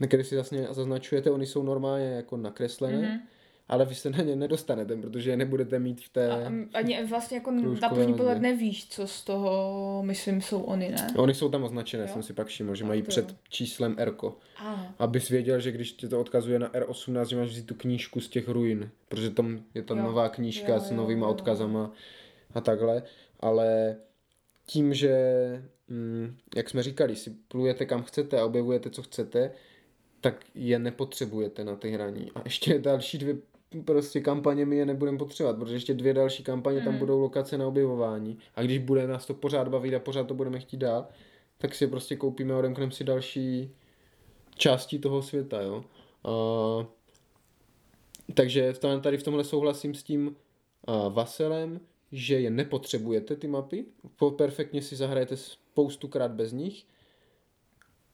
na 0.00 0.06
který 0.06 0.24
si 0.24 0.34
vlastně 0.34 0.66
zaznačujete, 0.70 1.30
oni 1.30 1.46
jsou 1.46 1.62
normálně 1.62 2.04
jako 2.06 2.36
nakreslené, 2.36 2.96
Mhm. 2.98 3.06
mm-hmm. 3.06 3.20
ale 3.68 3.84
vy 3.84 3.94
se 3.94 4.10
na 4.10 4.18
ně 4.18 4.36
nedostanete, 4.36 4.96
protože 4.96 5.30
je 5.30 5.36
nebudete 5.36 5.78
mít 5.78 6.00
v 6.00 6.08
té... 6.08 6.30
A, 6.30 6.52
ani 6.74 7.04
vlastně 7.04 7.36
jako 7.36 7.50
na 7.80 7.88
první 7.88 8.14
pohled 8.14 8.40
nevíš, 8.42 8.88
co 8.88 9.06
z 9.06 9.24
toho, 9.24 10.02
myslím, 10.06 10.42
jsou 10.42 10.60
oni, 10.62 10.88
ne? 10.88 11.06
Oni 11.16 11.34
jsou 11.34 11.48
tam 11.48 11.64
označené, 11.64 12.02
Jo? 12.02 12.08
jsem 12.12 12.22
si 12.22 12.32
pak 12.32 12.46
všiml, 12.46 12.74
že 12.74 12.82
Tak 12.84 12.88
mají 12.88 13.02
to 13.02 13.08
před 13.08 13.28
jo. 13.30 13.36
číslem 13.48 13.94
R. 13.98 14.14
Abys 14.98 15.28
věděl, 15.28 15.60
že 15.60 15.72
když 15.72 15.92
tě 15.92 16.08
to 16.08 16.20
odkazuje 16.20 16.58
na 16.58 16.68
R18, 16.68 17.24
že 17.26 17.36
máš 17.36 17.48
vzít 17.48 17.66
tu 17.66 17.74
knížku 17.74 18.20
z 18.20 18.28
těch 18.28 18.48
ruin, 18.48 18.90
protože 19.08 19.30
tam 19.30 19.60
je 19.74 19.82
ta 19.82 19.96
Jo. 19.96 20.02
nová 20.02 20.28
knížka 20.28 20.72
Jo, 20.74 20.80
s 20.80 20.90
jo, 20.90 20.96
novýma 20.96 21.26
jo. 21.26 21.32
odkazama 21.32 21.90
a 22.54 22.60
takhle, 22.60 23.02
ale 23.40 23.96
tím, 24.66 24.94
že, 24.94 25.12
mm, 25.88 26.36
jak 26.56 26.70
jsme 26.70 26.82
říkali, 26.82 27.16
si 27.16 27.30
plujete 27.48 27.86
kam 27.86 28.02
chcete 28.02 28.40
a 28.40 28.44
objevujete, 28.44 28.90
co 28.90 29.02
chcete, 29.02 29.50
tak 30.20 30.44
je 30.54 30.78
nepotřebujete 30.78 31.64
na 31.64 31.76
ty 31.76 31.90
hraní. 31.90 32.30
A 32.34 32.40
ještě 32.44 32.78
další 32.78 33.18
dvě 33.18 33.36
prostě 33.84 34.20
kampaně 34.20 34.66
my 34.66 34.76
je 34.76 34.86
nebudeme 34.86 35.18
potřebovat, 35.18 35.58
protože 35.58 35.74
ještě 35.74 35.94
dvě 35.94 36.14
další 36.14 36.42
kampaně 36.44 36.80
tam 36.80 36.88
Mhm. 36.88 36.98
budou 36.98 37.20
lokace 37.20 37.58
na 37.58 37.66
objevování. 37.66 38.38
A 38.54 38.62
když 38.62 38.78
bude 38.78 39.06
nás 39.06 39.26
to 39.26 39.34
pořád 39.34 39.68
bavit 39.68 39.94
a 39.94 39.98
pořád 40.00 40.26
to 40.28 40.34
budeme 40.34 40.58
chtít 40.60 40.76
dál, 40.76 41.06
tak 41.58 41.74
si 41.74 41.86
prostě 41.86 42.16
koupíme 42.16 42.54
a 42.54 42.58
odemkneme 42.58 42.92
si 42.92 43.04
další 43.04 43.70
části 44.56 44.98
toho 44.98 45.22
světa, 45.22 45.60
jo. 45.62 45.84
A, 46.24 46.30
takže 48.34 48.72
v 48.72 48.78
tom- 48.78 49.00
tady 49.00 49.16
v 49.18 49.22
tomhle 49.22 49.44
souhlasím 49.44 49.94
s 49.94 50.02
tím 50.02 50.36
a, 50.84 51.08
Vaselem, 51.08 51.80
že 52.12 52.40
je 52.40 52.50
nepotřebujete 52.50 53.36
ty 53.36 53.48
mapy, 53.48 53.84
po- 54.16 54.30
perfektně 54.30 54.82
si 54.82 54.96
zahrajete 54.96 55.36
spoustukrát 55.36 56.30
bez 56.30 56.52
nich, 56.52 56.84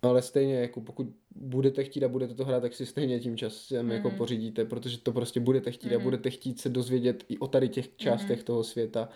ale 0.07 0.22
stejně 0.22 0.55
jako 0.55 0.80
pokud 0.80 1.07
budete 1.36 1.84
chtít 1.84 2.05
a 2.05 2.09
budete 2.09 2.34
to 2.34 2.44
hrát, 2.44 2.61
tak 2.61 2.74
si 2.74 2.86
stejně 2.86 3.20
tím 3.20 3.36
časem 3.36 3.88
mm-hmm. 3.88 3.92
jako 3.92 4.11
pořídíte, 4.11 4.64
protože 4.64 4.98
to 4.98 5.12
prostě 5.12 5.40
budete 5.40 5.70
chtít 5.70 5.88
mm-hmm. 5.88 6.00
a 6.00 6.02
budete 6.02 6.30
chtít 6.30 6.61
se 6.61 6.68
dozvědět 6.68 7.24
i 7.28 7.38
o 7.38 7.46
tady 7.46 7.68
těch 7.68 7.96
částech 7.96 8.40
mm-hmm. 8.40 8.44
toho 8.44 8.64
světa 8.64 9.09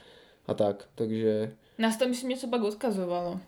a 0.47 0.55
tak, 0.55 0.89
takže 0.95 1.55
Nás 1.79 1.97
tam, 1.97 2.09
myslím, 2.09 2.31
něco 2.31 2.49
pak 2.49 2.63
odkazovalo. 2.63 3.41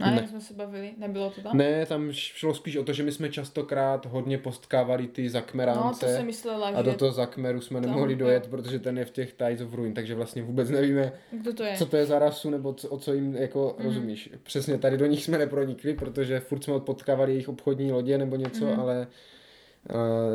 Ne, 0.00 0.10
Ne. 0.10 0.28
jsme 0.28 0.40
se 0.40 0.54
bavili, 0.54 0.92
nebylo 0.98 1.30
to 1.30 1.40
tam? 1.40 1.56
ne, 1.56 1.86
tam 1.86 2.12
šlo 2.12 2.54
spíš 2.54 2.76
o 2.76 2.84
to, 2.84 2.92
že 2.92 3.02
my 3.02 3.12
jsme 3.12 3.28
častokrát 3.28 4.06
hodně 4.06 4.38
postkávali 4.38 5.06
ty 5.06 5.22
No, 5.22 5.28
to 5.28 5.32
zakmeránce 5.32 6.16
jsem 6.16 6.26
myslela, 6.26 6.68
a 6.68 6.82
do 6.82 6.94
toho 6.94 7.12
zakmeru 7.12 7.60
jsme 7.60 7.80
tam, 7.80 7.90
nemohli 7.90 8.16
dojet, 8.16 8.46
protože 8.46 8.78
ten 8.78 8.98
je 8.98 9.04
v 9.04 9.10
těch 9.10 9.32
Tides 9.32 9.60
of 9.60 9.74
Ruin, 9.74 9.94
takže 9.94 10.14
vlastně 10.14 10.42
vůbec 10.42 10.70
nevíme, 10.70 11.12
Kdo 11.30 11.52
to 11.52 11.64
je? 11.64 11.76
co 11.76 11.86
to 11.86 11.96
je 11.96 12.06
za 12.06 12.18
rasu, 12.18 12.50
nebo 12.50 12.72
co, 12.72 12.88
o 12.88 12.98
co 12.98 13.12
jim 13.12 13.34
jako 13.34 13.76
mm. 13.78 13.84
rozumíš. 13.84 14.30
Přesně 14.42 14.78
tady 14.78 14.96
do 14.96 15.06
nich 15.06 15.24
jsme 15.24 15.38
nepronikli, 15.38 15.94
protože 15.94 16.40
furt 16.40 16.64
jsme 16.64 16.80
potkávali 16.80 17.32
jejich 17.32 17.48
obchodní 17.48 17.92
lodě 17.92 18.18
nebo 18.18 18.36
něco, 18.36 18.64
mm. 18.64 18.80
ale 18.80 19.06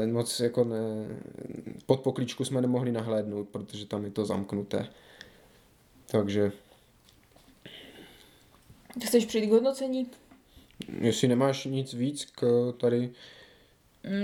uh, 0.05 0.11
moc 0.11 0.39
jako 0.39 0.63
ne, 0.63 0.77
pod 1.85 1.99
pokličku 1.99 2.45
jsme 2.45 2.61
nemohli 2.61 2.91
nahlédnout, 2.91 3.49
protože 3.49 3.85
tam 3.85 4.05
je 4.05 4.11
to 4.11 4.25
zamknuté. 4.25 4.87
Takže 6.11 6.51
Chceš 9.03 9.25
přijít 9.25 9.47
k 9.47 9.51
hodnocení? 9.51 10.07
jestli 11.01 11.27
nemáš 11.27 11.65
nic 11.65 11.93
víc 11.93 12.25
k 12.25 12.73
tady 12.77 13.11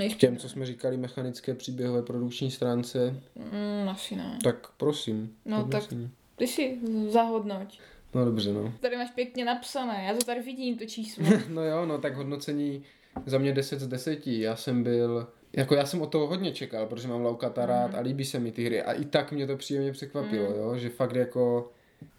Mm, 0.01 0.09
k 0.09 0.17
těm, 0.17 0.37
co 0.37 0.49
jsme 0.49 0.65
říkali, 0.65 0.97
mechanické 0.97 1.53
příběhové 1.53 2.01
produkční 2.01 2.51
stránce, 2.51 3.21
Mm, 3.35 3.89
asi 3.89 4.15
ne. 4.15 4.39
tak 4.43 4.67
prosím. 4.77 5.35
No, 5.45 5.57
hodnocení. 5.57 6.09
Ty 6.35 6.47
si 6.47 6.77
zahodnoť. 7.09 7.79
No 8.13 8.25
dobře, 8.25 8.53
no. 8.53 8.73
Tady 8.79 8.97
máš 8.97 9.11
pěkně 9.11 9.45
napsané, 9.45 10.05
já 10.07 10.13
to 10.13 10.25
tady 10.25 10.41
vidím, 10.41 10.77
to 10.77 10.85
číslo. 10.85 11.25
No 11.49 11.63
jo, 11.65 11.85
no 11.85 11.97
tak 11.97 12.15
hodnocení 12.15 12.83
za 13.25 13.37
mě 13.37 13.53
10 13.53 13.79
z 13.79 13.87
10. 13.87 14.27
Já 14.27 14.55
jsem 14.55 14.83
byl, 14.83 15.27
jako 15.53 15.75
já 15.75 15.85
jsem 15.85 16.01
od 16.01 16.11
toho 16.11 16.27
hodně 16.27 16.51
čekal, 16.51 16.85
protože 16.85 17.07
mám 17.07 17.21
Laukata 17.21 17.65
rád 17.65 17.95
a 17.95 17.99
líbí 17.99 18.25
se 18.25 18.39
mi 18.39 18.51
ty 18.51 18.65
hry. 18.65 18.81
A 18.81 18.91
i 18.93 19.05
tak 19.05 19.31
mě 19.31 19.47
to 19.47 19.57
příjemně 19.57 19.91
překvapilo, 19.91 20.45
jo, 20.55 20.77
že 20.77 20.89
fakt 20.89 21.15
jako, 21.15 21.71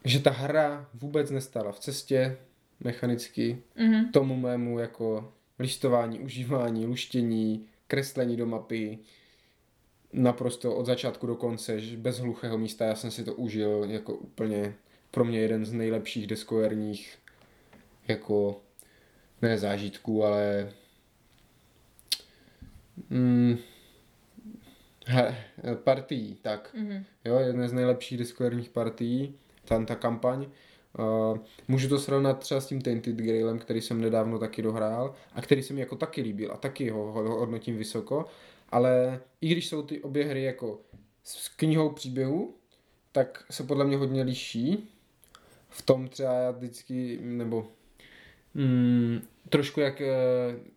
že 0.04 0.20
ta 0.20 0.30
hra 0.30 0.88
vůbec 0.94 1.30
nestala 1.30 1.72
v 1.72 1.78
cestě, 1.80 2.38
mechanicky 2.80 3.62
Mhm. 3.76 4.12
tomu 4.12 4.36
mému 4.36 4.78
jako 4.78 5.32
listování, 5.58 6.20
užívání, 6.20 6.86
luštění, 6.86 7.66
kreslení 7.86 8.36
do 8.36 8.46
mapy, 8.46 8.98
naprosto 10.12 10.76
od 10.76 10.86
začátku 10.86 11.26
do 11.26 11.36
konce, 11.36 11.80
bez 11.96 12.18
hluchého 12.18 12.58
místa, 12.58 12.84
já 12.84 12.94
jsem 12.94 13.10
si 13.10 13.24
to 13.24 13.34
užil 13.34 13.86
jako 13.88 14.14
úplně 14.14 14.74
pro 15.10 15.24
mě 15.24 15.38
jeden 15.38 15.64
z 15.64 15.72
nejlepších 15.72 16.26
deskoherních 16.26 17.18
jako 18.08 18.60
ne 19.42 19.58
zážitků, 19.58 20.24
ale 20.24 20.72
mm, 23.10 23.58
he, 25.06 25.44
partií, 25.74 26.34
tak. 26.42 26.70
Mhm. 26.74 27.04
Jo, 27.24 27.38
jedna 27.38 27.68
z 27.68 27.72
nejlepších 27.72 28.18
diskoherních 28.18 28.70
partií, 28.70 29.34
tam 29.64 29.86
ta 29.86 29.94
kampaň. 29.94 30.46
Uh, 30.98 31.38
můžu 31.68 31.88
to 31.88 31.98
srovnat 31.98 32.38
třeba 32.38 32.60
s 32.60 32.66
tím 32.66 32.80
Tainted 32.80 33.16
Grailem, 33.16 33.58
který 33.58 33.80
jsem 33.80 34.00
nedávno 34.00 34.38
taky 34.38 34.62
dohrál 34.62 35.14
a 35.32 35.42
který 35.42 35.62
se 35.62 35.74
mi 35.74 35.80
jako 35.80 35.96
taky 35.96 36.20
líbil 36.20 36.52
a 36.52 36.56
taky 36.56 36.90
ho, 36.90 37.12
ho 37.12 37.22
hodnotím 37.22 37.78
vysoko, 37.78 38.24
ale 38.68 39.20
i 39.40 39.48
když 39.48 39.68
jsou 39.68 39.82
ty 39.82 40.00
obě 40.00 40.24
hry 40.24 40.42
jako 40.42 40.80
s 41.24 41.48
knihou 41.48 41.90
příběhu, 41.90 42.54
tak 43.12 43.44
se 43.50 43.62
podle 43.62 43.84
mě 43.84 43.96
hodně 43.96 44.22
liší. 44.22 44.88
V 45.68 45.82
tom 45.82 46.08
třeba 46.08 46.32
já 46.32 46.50
vždycky, 46.50 47.18
nebo 47.22 47.66
mm, 48.54 49.20
trošku 49.48 49.80
jak 49.80 50.00
eh, 50.00 50.14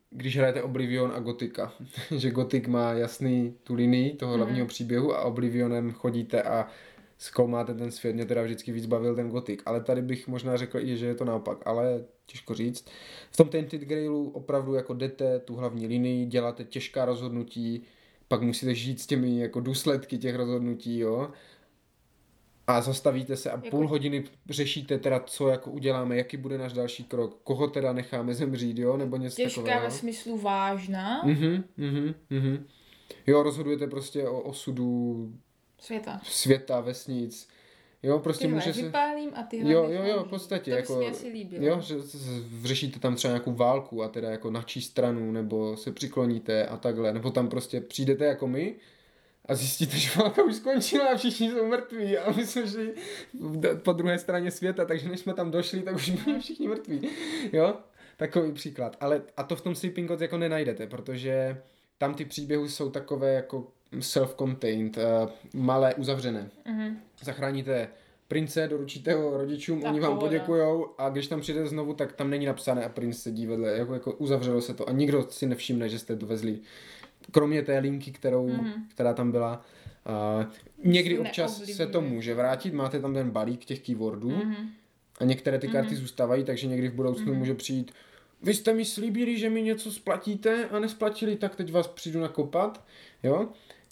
když 0.09 0.37
hrajete 0.37 0.63
Oblivion 0.63 1.11
a 1.15 1.19
Gotika, 1.19 1.73
že 2.17 2.31
Gotik 2.31 2.67
má 2.67 2.93
jasný 2.93 3.55
tu 3.63 3.73
linii 3.73 4.13
toho 4.13 4.37
hlavního 4.37 4.67
příběhu 4.67 5.15
a 5.15 5.21
Oblivionem 5.21 5.91
chodíte 5.91 6.43
a 6.43 6.67
zkoumáte 7.17 7.73
ten 7.73 7.91
svět, 7.91 8.13
mě 8.13 8.25
teda 8.25 8.43
vždycky 8.43 8.71
víc 8.71 8.85
bavil 8.85 9.15
ten 9.15 9.29
gotik, 9.29 9.63
ale 9.65 9.81
tady 9.81 10.01
bych 10.01 10.27
možná 10.27 10.57
řekl 10.57 10.79
i, 10.79 10.97
že 10.97 11.05
je 11.05 11.15
to 11.15 11.25
naopak, 11.25 11.57
ale 11.65 12.03
těžko 12.25 12.53
říct. 12.53 12.85
V 13.31 13.37
tom 13.37 13.49
Tainted 13.49 13.81
Grailu 13.81 14.29
opravdu 14.29 14.73
jako 14.73 14.93
jdete 14.93 15.39
tu 15.39 15.55
hlavní 15.55 15.87
linii, 15.87 16.25
děláte 16.25 16.63
těžká 16.63 17.05
rozhodnutí, 17.05 17.81
pak 18.27 18.41
musíte 18.41 18.75
žít 18.75 19.01
s 19.01 19.07
těmi 19.07 19.39
jako 19.39 19.59
důsledky 19.59 20.17
těch 20.17 20.35
rozhodnutí, 20.35 20.99
jo. 20.99 21.31
A 22.67 22.81
zastavíte 22.81 23.35
se 23.35 23.51
a 23.51 23.55
Jako- 23.55 23.69
půl 23.69 23.87
hodiny 23.87 24.23
řešíte 24.49 24.97
teda, 24.99 25.19
co 25.19 25.47
jako 25.49 25.71
uděláme, 25.71 26.17
jaký 26.17 26.37
bude 26.37 26.57
náš 26.57 26.73
další 26.73 27.03
krok, 27.03 27.39
koho 27.43 27.67
teda 27.67 27.93
necháme 27.93 28.33
zemřít, 28.33 28.77
jo, 28.77 28.97
nebo 28.97 29.17
něco 29.17 29.35
Těžká 29.35 29.61
takového. 29.61 29.81
ve 29.85 29.91
smyslu 29.91 30.37
vážná 30.37 31.23
Mhm, 31.23 31.63
mhm, 31.77 32.13
mhm. 32.29 32.65
Jo, 33.27 33.43
rozhodujete 33.43 33.87
prostě 33.87 34.27
o 34.27 34.41
osudu 34.41 35.15
světa. 35.85 36.21
světa, 36.23 36.79
vesnic. 36.81 37.47
Jo, 38.03 38.19
prostě 38.19 38.45
Tyhle 38.45 38.55
může 38.55 38.73
se... 38.73 38.81
vypálím 38.81 39.31
a 39.35 39.43
tyhle 39.43 39.73
Jo, 39.73 39.87
jo, 39.91 40.03
jo, 40.03 40.23
v 40.23 40.27
podstatě. 40.29 40.71
To 40.71 40.77
jako, 40.77 41.07
asi 41.07 41.27
líbilo. 41.27 41.65
Jo, 41.65 41.81
že 41.81 41.95
řešíte 42.63 42.99
tam 42.99 43.15
třeba 43.15 43.31
nějakou 43.31 43.53
válku 43.53 44.03
a 44.03 44.07
teda 44.07 44.29
jako 44.29 44.51
na 44.51 44.61
čí 44.61 44.81
stranu, 44.81 45.31
nebo 45.31 45.77
se 45.77 45.91
přikloníte 45.91 46.65
a 46.65 46.77
takhle, 46.77 47.13
nebo 47.13 47.31
tam 47.31 47.47
prostě 47.47 47.81
přijdete 47.81 48.25
jako 48.25 48.47
my 48.47 48.75
a 49.45 49.55
zjistíte, 49.55 49.97
že 49.97 50.09
válka 50.19 50.43
už 50.43 50.55
skončila 50.55 51.07
a 51.07 51.17
všichni 51.17 51.51
jsou 51.51 51.65
mrtví 51.67 52.17
a 52.17 52.31
my 52.31 52.45
jsme 52.45 52.67
šli 52.67 52.93
d- 53.33 53.75
po 53.75 53.93
druhé 53.93 54.19
straně 54.19 54.51
světa, 54.51 54.85
takže 54.85 55.09
než 55.09 55.19
jsme 55.19 55.33
tam 55.33 55.51
došli, 55.51 55.81
tak 55.81 55.95
už 55.95 56.09
byli 56.09 56.39
všichni 56.39 56.67
mrtví. 56.67 57.09
Jo, 57.53 57.77
takový 58.17 58.51
příklad. 58.51 58.97
Ale 58.99 59.21
a 59.37 59.43
to 59.43 59.55
v 59.55 59.61
tom 59.61 59.75
Sleeping 59.75 60.07
Gods 60.07 60.21
jako 60.21 60.37
nenajdete, 60.37 60.87
protože 60.87 61.61
tam 61.97 62.13
ty 62.13 62.25
příběhy 62.25 62.69
jsou 62.69 62.89
takové 62.89 63.33
jako 63.33 63.67
self-contained, 64.01 64.97
uh, 64.97 65.29
malé, 65.53 65.93
uzavřené 65.95 66.49
Mhm. 66.65 66.97
zachráníte 67.23 67.87
prince, 68.27 68.67
doručíte 68.67 69.13
ho 69.13 69.37
rodičům, 69.37 69.81
Tak 69.81 69.91
oni 69.91 69.99
vám 69.99 70.17
poděkujou 70.19 70.87
a 70.97 71.09
když 71.09 71.27
tam 71.27 71.41
přijde 71.41 71.67
znovu, 71.67 71.93
tak 71.93 72.13
tam 72.13 72.29
není 72.29 72.45
napsané 72.45 72.85
a 72.85 72.89
princ 72.89 73.17
sedí 73.17 73.47
vedle, 73.47 73.71
jako, 73.77 73.93
jako 73.93 74.11
uzavřelo 74.11 74.61
se 74.61 74.73
to 74.73 74.89
a 74.89 74.91
nikdo 74.91 75.27
si 75.29 75.45
nevšimne, 75.45 75.89
že 75.89 75.99
jste 75.99 76.15
dovezli. 76.15 76.59
Kromě 77.31 77.61
té 77.61 77.79
linky, 77.79 78.11
kterou, 78.11 78.47
Mhm. 78.47 78.59
mm-hmm. 78.65 78.81
která 78.89 79.13
tam 79.13 79.31
byla. 79.31 79.61
A 80.05 80.45
někdy 80.83 81.19
občas 81.19 81.63
se 81.63 81.87
to 81.87 82.01
může 82.01 82.35
vrátit, 82.35 82.73
máte 82.73 82.99
tam 82.99 83.13
ten 83.13 83.29
balík 83.29 83.65
těch 83.65 83.79
keywordů 83.79 84.29
Mhm. 84.29 84.55
a 85.19 85.23
některé 85.23 85.59
ty 85.59 85.67
karty 85.67 85.95
zůstávají, 85.95 86.43
takže 86.43 86.67
někdy 86.67 86.87
v 86.89 86.93
budoucnu 86.93 87.33
může 87.33 87.53
přijít 87.53 87.91
vy 88.41 88.53
jste 88.53 88.73
mi 88.73 88.85
slíbili, 88.85 89.37
že 89.39 89.49
mi 89.49 89.61
něco 89.61 89.91
splatíte 89.91 90.65
a 90.71 90.79
nesplatili, 90.79 91.35
tak 91.35 91.55
teď 91.55 91.71
vás 91.71 91.87
přijdu 91.87 92.19
nakopat, 92.19 92.83
jo. 93.23 93.47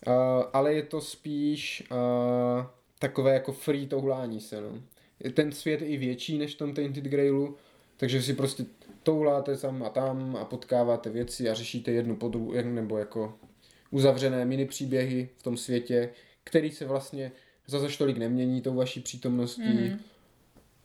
Uh, 0.08 0.14
ale 0.54 0.74
je 0.74 0.84
to 0.84 1.02
spíš 1.02 1.84
uh, 1.92 2.66
takové 3.00 3.34
jako 3.34 3.52
free 3.54 3.88
toulání 3.88 4.40
se, 4.42 4.62
no. 4.62 4.70
Ten 5.34 5.52
svět 5.52 5.82
je 5.82 5.88
i 5.88 5.98
větší 5.98 6.38
než 6.38 6.56
v 6.56 6.58
tom 6.58 6.74
Tainted 6.74 7.04
Grailu, 7.04 7.56
takže 7.98 8.22
si 8.22 8.34
prostě 8.34 8.66
touláte 9.04 9.58
tam 9.58 9.84
a 9.84 9.90
tam 9.90 10.36
a 10.42 10.46
potkáváte 10.46 11.10
věci 11.10 11.50
a 11.50 11.54
řešíte 11.54 11.92
jednu 11.92 12.16
po 12.16 12.28
druhé, 12.28 12.64
nebo 12.64 12.98
jako 12.98 13.34
uzavřené 13.92 14.46
mini 14.46 14.66
příběhy 14.66 15.30
v 15.38 15.44
tom 15.44 15.58
světě, 15.58 16.10
který 16.44 16.72
se 16.72 16.86
vlastně 16.86 17.32
za 17.68 17.80
zaž 17.80 17.98
tolik 17.98 18.18
nemění 18.18 18.62
tou 18.62 18.76
vaší 18.76 19.00
přítomností 19.00 19.62
Mhm. 19.64 20.00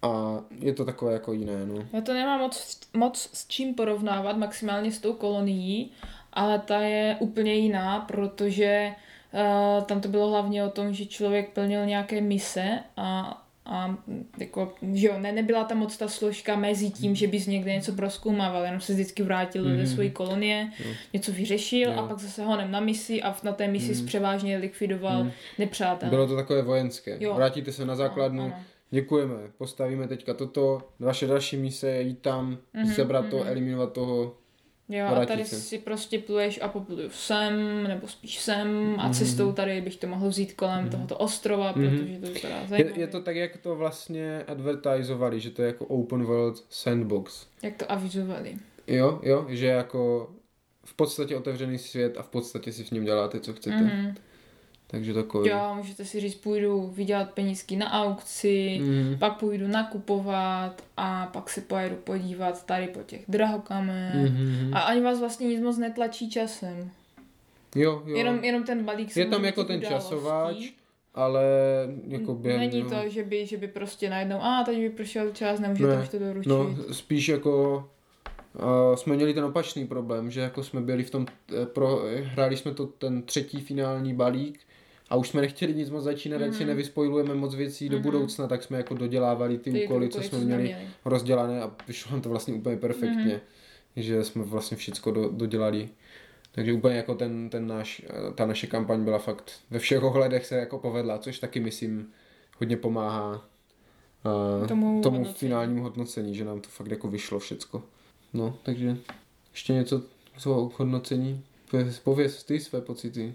a 0.02 0.40
je 0.60 0.72
to 0.74 0.84
takové 0.84 1.12
jako 1.12 1.32
jiné, 1.32 1.66
no. 1.66 1.88
Já 1.92 2.00
to 2.00 2.14
nemám 2.14 2.40
moc, 2.40 2.80
moc 2.96 3.30
s 3.32 3.46
čím 3.48 3.74
porovnávat, 3.74 4.36
maximálně 4.36 4.92
s 4.92 4.98
tou 4.98 5.12
kolonií, 5.12 5.92
ale 6.32 6.58
ta 6.58 6.80
je 6.80 7.16
úplně 7.20 7.54
jiná, 7.54 8.00
protože 8.00 8.90
uh, 9.32 9.84
tam 9.84 10.00
to 10.00 10.08
bylo 10.08 10.30
hlavně 10.30 10.64
o 10.64 10.70
tom, 10.70 10.92
že 10.94 11.06
člověk 11.06 11.50
plnil 11.52 11.86
nějaké 11.86 12.20
mise 12.20 12.78
a, 12.96 13.42
a 13.64 13.86
mm, 13.86 14.26
jako, 14.38 14.74
že 14.92 15.06
jo, 15.06 15.14
ne, 15.18 15.32
nebyla 15.32 15.64
tam 15.64 15.78
moc 15.78 15.96
ta 15.96 16.08
složka 16.08 16.56
mezi 16.56 16.90
tím, 16.90 17.14
že 17.14 17.26
bys 17.26 17.46
někde 17.46 17.72
něco 17.74 17.92
proskoumával, 17.92 18.64
jenom 18.64 18.80
se 18.80 18.92
vždycky 18.92 19.22
vrátil 19.22 19.64
do 19.64 19.70
té 19.70 19.76
Mhm. 19.76 19.86
své 19.86 20.10
kolonie, 20.10 20.70
něco 21.12 21.32
vyřešil 21.32 21.92
Jo. 21.92 21.98
a 21.98 22.08
pak 22.08 22.18
zase 22.18 22.44
honem 22.44 22.70
na 22.70 22.80
misi 22.80 23.22
a 23.22 23.36
na 23.42 23.52
té 23.52 23.68
misi 23.68 24.04
převážně 24.04 24.56
likvidoval 24.56 25.18
Mhm. 25.24 25.32
nepřátel. 25.58 26.10
Bylo 26.10 26.26
to 26.26 26.36
takové 26.36 26.62
vojenské. 26.62 27.16
Jo. 27.20 27.34
Vrátíte 27.34 27.72
se 27.72 27.84
na 27.84 27.96
základnu, 27.96 28.42
Ano, 28.44 28.54
ano. 28.54 28.64
děkujeme, 28.90 29.34
postavíme 29.58 30.08
teďka 30.08 30.34
toto, 30.34 30.82
vaše 30.98 31.26
další 31.26 31.56
mise 31.56 31.88
je 31.90 32.02
jít 32.02 32.18
tam, 32.22 32.58
Mhm, 32.74 32.92
sebrat 32.94 33.26
to, 33.26 33.36
mhm. 33.38 33.48
eliminovat 33.48 33.92
toho. 33.92 34.34
Jo, 34.90 35.06
a 35.06 35.26
tady 35.26 35.44
se. 35.44 35.56
si 35.60 35.78
prostě 35.78 36.18
pluješ 36.18 36.58
a 36.62 36.68
popluju 36.68 37.10
sem, 37.10 37.82
nebo 37.82 38.08
spíš 38.08 38.38
sem 38.38 38.94
a 38.98 39.04
Mhm. 39.04 39.14
cestou 39.14 39.52
tady 39.52 39.80
bych 39.80 39.96
to 39.96 40.06
mohl 40.06 40.28
vzít 40.28 40.52
kolem 40.52 40.90
tohoto 40.90 41.16
ostrova, 41.18 41.72
Mhm. 41.76 41.90
protože 41.98 42.18
to 42.18 42.26
vypadá 42.32 42.56
Je, 42.56 42.68
zajímavě. 42.68 43.00
je 43.02 43.06
to 43.06 43.20
tak, 43.22 43.36
jak 43.36 43.56
to 43.56 43.76
vlastně 43.76 44.44
advertisovali, 44.46 45.40
že 45.40 45.50
to 45.50 45.62
je 45.62 45.66
jako 45.66 45.84
open 45.86 46.22
world 46.24 46.64
sandbox. 46.70 47.46
Jak 47.62 47.76
to 47.76 47.92
avizovali. 47.92 48.56
Jo, 48.86 49.20
jo, 49.22 49.46
že 49.48 49.66
jako 49.66 50.30
v 50.84 50.94
podstatě 50.94 51.36
otevřený 51.36 51.78
svět 51.78 52.16
a 52.18 52.22
v 52.22 52.28
podstatě 52.28 52.72
si 52.72 52.84
v 52.84 52.90
něm 52.90 53.04
děláte, 53.04 53.40
co 53.40 53.52
chcete. 53.52 53.76
Mhm. 53.76 54.14
Takže 54.90 55.14
takový. 55.14 55.48
Jo, 55.50 55.72
můžete 55.76 56.04
si 56.04 56.20
říct, 56.20 56.34
půjdu 56.34 56.86
vydělat 56.94 57.30
penízky 57.30 57.76
na 57.76 57.92
aukci, 57.92 58.78
Mhm. 58.82 59.18
pak 59.18 59.38
půjdu 59.38 59.68
nakupovat 59.68 60.82
a 60.96 61.26
pak 61.26 61.50
se 61.50 61.60
pojedu 61.60 61.96
podívat 61.96 62.66
tady 62.66 62.86
po 62.86 63.02
těch 63.02 63.20
drahokamen. 63.28 64.32
Mhm. 64.32 64.74
A 64.74 64.80
ani 64.80 65.00
vás 65.00 65.18
vlastně 65.20 65.46
nic 65.46 65.60
moc 65.60 65.78
netlačí 65.78 66.30
časem. 66.30 66.90
Jo, 67.74 68.02
jo. 68.06 68.16
Jenom, 68.16 68.44
jenom 68.44 68.62
ten 68.64 68.84
balík 68.84 69.16
je 69.16 69.26
tam 69.26 69.44
jako 69.44 69.64
ten 69.64 69.76
událostí. 69.78 70.08
časováč, 70.10 70.56
ale 71.14 71.44
jako 72.06 72.34
během... 72.34 72.60
Není 72.60 72.82
no. 72.82 72.90
to, 72.90 73.08
že 73.08 73.22
by, 73.24 73.46
že 73.46 73.56
by 73.56 73.68
prostě 73.68 74.10
najednou, 74.10 74.42
a 74.42 74.62
teď 74.66 74.78
vypršel 74.78 75.30
čas, 75.30 75.60
nemůžete 75.60 75.96
Ne, 75.96 76.02
už 76.02 76.08
to 76.08 76.18
doručit. 76.18 76.48
No, 76.48 76.76
spíš 76.92 77.28
jako 77.28 77.84
uh, 78.54 78.94
jsme 78.96 79.16
měli 79.16 79.34
ten 79.34 79.44
opačný 79.44 79.86
problém, 79.86 80.30
že 80.30 80.40
jako 80.40 80.62
jsme 80.62 80.80
byli 80.80 81.02
v 81.04 81.10
tom, 81.10 81.26
eh, 81.62 81.66
pro, 81.66 82.00
hráli 82.22 82.56
jsme 82.56 82.74
to 82.74 82.86
ten 82.86 83.22
třetí 83.22 83.60
finální 83.60 84.14
balík 84.14 84.58
a 85.10 85.16
už 85.16 85.28
jsme 85.28 85.40
nechtěli 85.40 85.74
nic 85.74 85.90
moc 85.90 86.04
začínat, 86.04 86.42
ať 86.42 86.52
si 86.54 86.58
Mhm. 86.58 86.66
nevyspoilujeme 86.68 87.34
moc 87.34 87.54
věcí 87.54 87.88
do 87.88 87.96
Mhm. 87.96 88.02
budoucna, 88.02 88.46
tak 88.46 88.62
jsme 88.62 88.76
jako 88.76 88.94
dodělávali 88.94 89.58
ty, 89.58 89.72
Ty 89.72 89.84
úkoly, 89.84 90.08
co 90.08 90.22
jsme 90.22 90.38
měli 90.38 90.76
rozdělané 91.04 91.62
a 91.62 91.70
vyšlo 91.88 92.12
nám 92.12 92.20
to 92.20 92.28
vlastně 92.28 92.54
úplně 92.54 92.76
perfektně, 92.76 93.24
Mhm. 93.32 93.40
že 93.96 94.24
jsme 94.24 94.42
vlastně 94.44 94.76
všecko 94.76 95.10
do, 95.10 95.28
dodělali. 95.28 95.88
Takže 96.52 96.72
úplně 96.72 96.96
jako 96.96 97.14
ten, 97.14 97.50
ten 97.50 97.66
náš, 97.66 98.02
ta 98.34 98.46
naše 98.46 98.66
kampaň 98.66 99.04
byla 99.04 99.18
fakt 99.18 99.52
ve 99.70 99.78
všech 99.78 100.02
ohledech 100.02 100.46
se 100.46 100.56
jako 100.56 100.78
povedla, 100.78 101.18
což 101.18 101.38
taky 101.38 101.60
myslím 101.60 102.06
hodně 102.58 102.76
pomáhá 102.76 103.32
uh, 104.60 104.66
Tomu 104.66 105.00
tomu 105.02 105.16
hodnocení. 105.16 105.34
finálnímu 105.38 105.82
hodnocení, 105.82 106.34
že 106.34 106.44
nám 106.44 106.60
to 106.60 106.68
fakt 106.68 106.90
jako 106.90 107.08
vyšlo 107.08 107.38
všecko. 107.38 107.82
No, 108.34 108.58
takže 108.62 108.96
ještě 109.52 109.72
něco 109.72 110.02
toho 110.42 110.72
hodnocení? 110.76 111.42
Pověz 112.04 112.44
ty 112.44 112.60
své 112.60 112.80
pocity. 112.80 113.34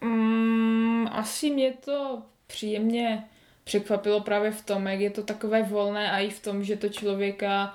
Mm, 0.00 0.83
asi 1.12 1.50
mě 1.50 1.72
to 1.84 2.22
příjemně 2.46 3.24
překvapilo 3.64 4.20
právě 4.20 4.50
v 4.50 4.64
tom, 4.64 4.86
jak 4.86 5.00
je 5.00 5.10
to 5.10 5.22
takové 5.22 5.62
volné 5.62 6.10
a 6.12 6.18
i 6.18 6.30
v 6.30 6.42
tom, 6.42 6.64
že 6.64 6.76
to 6.76 6.88
člověka 6.88 7.74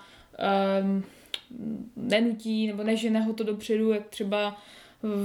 um, 0.81 1.03
nenutí 1.95 2.67
nebo 2.67 2.83
nežene 2.83 3.21
ho 3.21 3.33
to 3.33 3.43
dopředu, 3.43 3.91
jak 3.93 4.07
třeba 4.07 4.57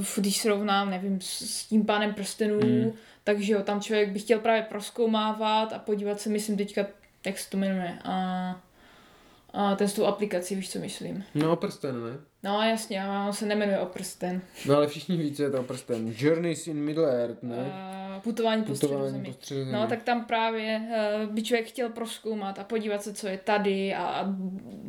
v- 0.03 0.19
když 0.19 0.37
srovnám, 0.37 0.91
nevím, 0.91 1.21
s, 1.21 1.67
tím 1.67 1.87
pánem 1.87 2.15
prstenů, 2.15 2.61
Mm. 2.61 2.93
takže 3.25 3.53
jo, 3.53 3.63
tam 3.63 3.81
člověk 3.81 4.09
by 4.11 4.19
chtěl 4.19 4.39
právě 4.41 4.63
proskoumávat 4.63 5.73
a 5.73 5.79
podívat 5.79 6.21
se, 6.21 6.29
myslím 6.31 6.57
teďka, 6.57 6.87
jak 7.27 7.39
se 7.39 7.51
to 7.51 7.57
jmenuje, 7.57 7.99
a 8.05 8.15
A 9.53 9.77
je 9.81 9.89
s 9.89 9.93
tou 9.93 10.05
aplikací, 10.05 10.55
víš, 10.55 10.71
co 10.71 10.79
myslím. 10.79 11.25
No, 11.35 11.57
prsten, 11.57 11.95
ne? 12.05 12.11
No 12.45 12.63
jasně, 12.63 13.03
ale 13.03 13.27
on 13.27 13.33
se 13.33 13.47
nemenuje 13.47 13.79
o 13.79 13.87
prsten. 13.87 14.41
No 14.67 14.77
ale 14.77 14.87
všichni 14.89 15.17
ví, 15.17 15.33
co 15.33 15.43
je 15.43 15.51
to 15.51 15.63
prsten. 15.63 16.15
Journeys 16.19 16.67
in 16.67 16.77
Middle 16.77 17.23
Earth, 17.23 17.43
ne? 17.43 17.57
Uh, 17.57 18.23
putování 18.23 18.63
po 18.63 18.73
Putování 18.73 18.77
středozemi. 18.77 19.29
po 19.29 19.33
středozemi. 19.33 19.73
No 19.73 19.87
tak 19.87 20.03
tam 20.03 20.25
právě 20.25 20.81
uh, 21.27 21.35
by 21.35 21.43
člověk 21.43 21.67
chtěl 21.69 21.89
proskoumat 21.89 22.59
a 22.59 22.65
podívat 22.65 23.03
se, 23.03 23.15
co 23.15 23.27
je 23.29 23.39
tady 23.39 23.95
a, 23.95 24.03
a 24.05 24.27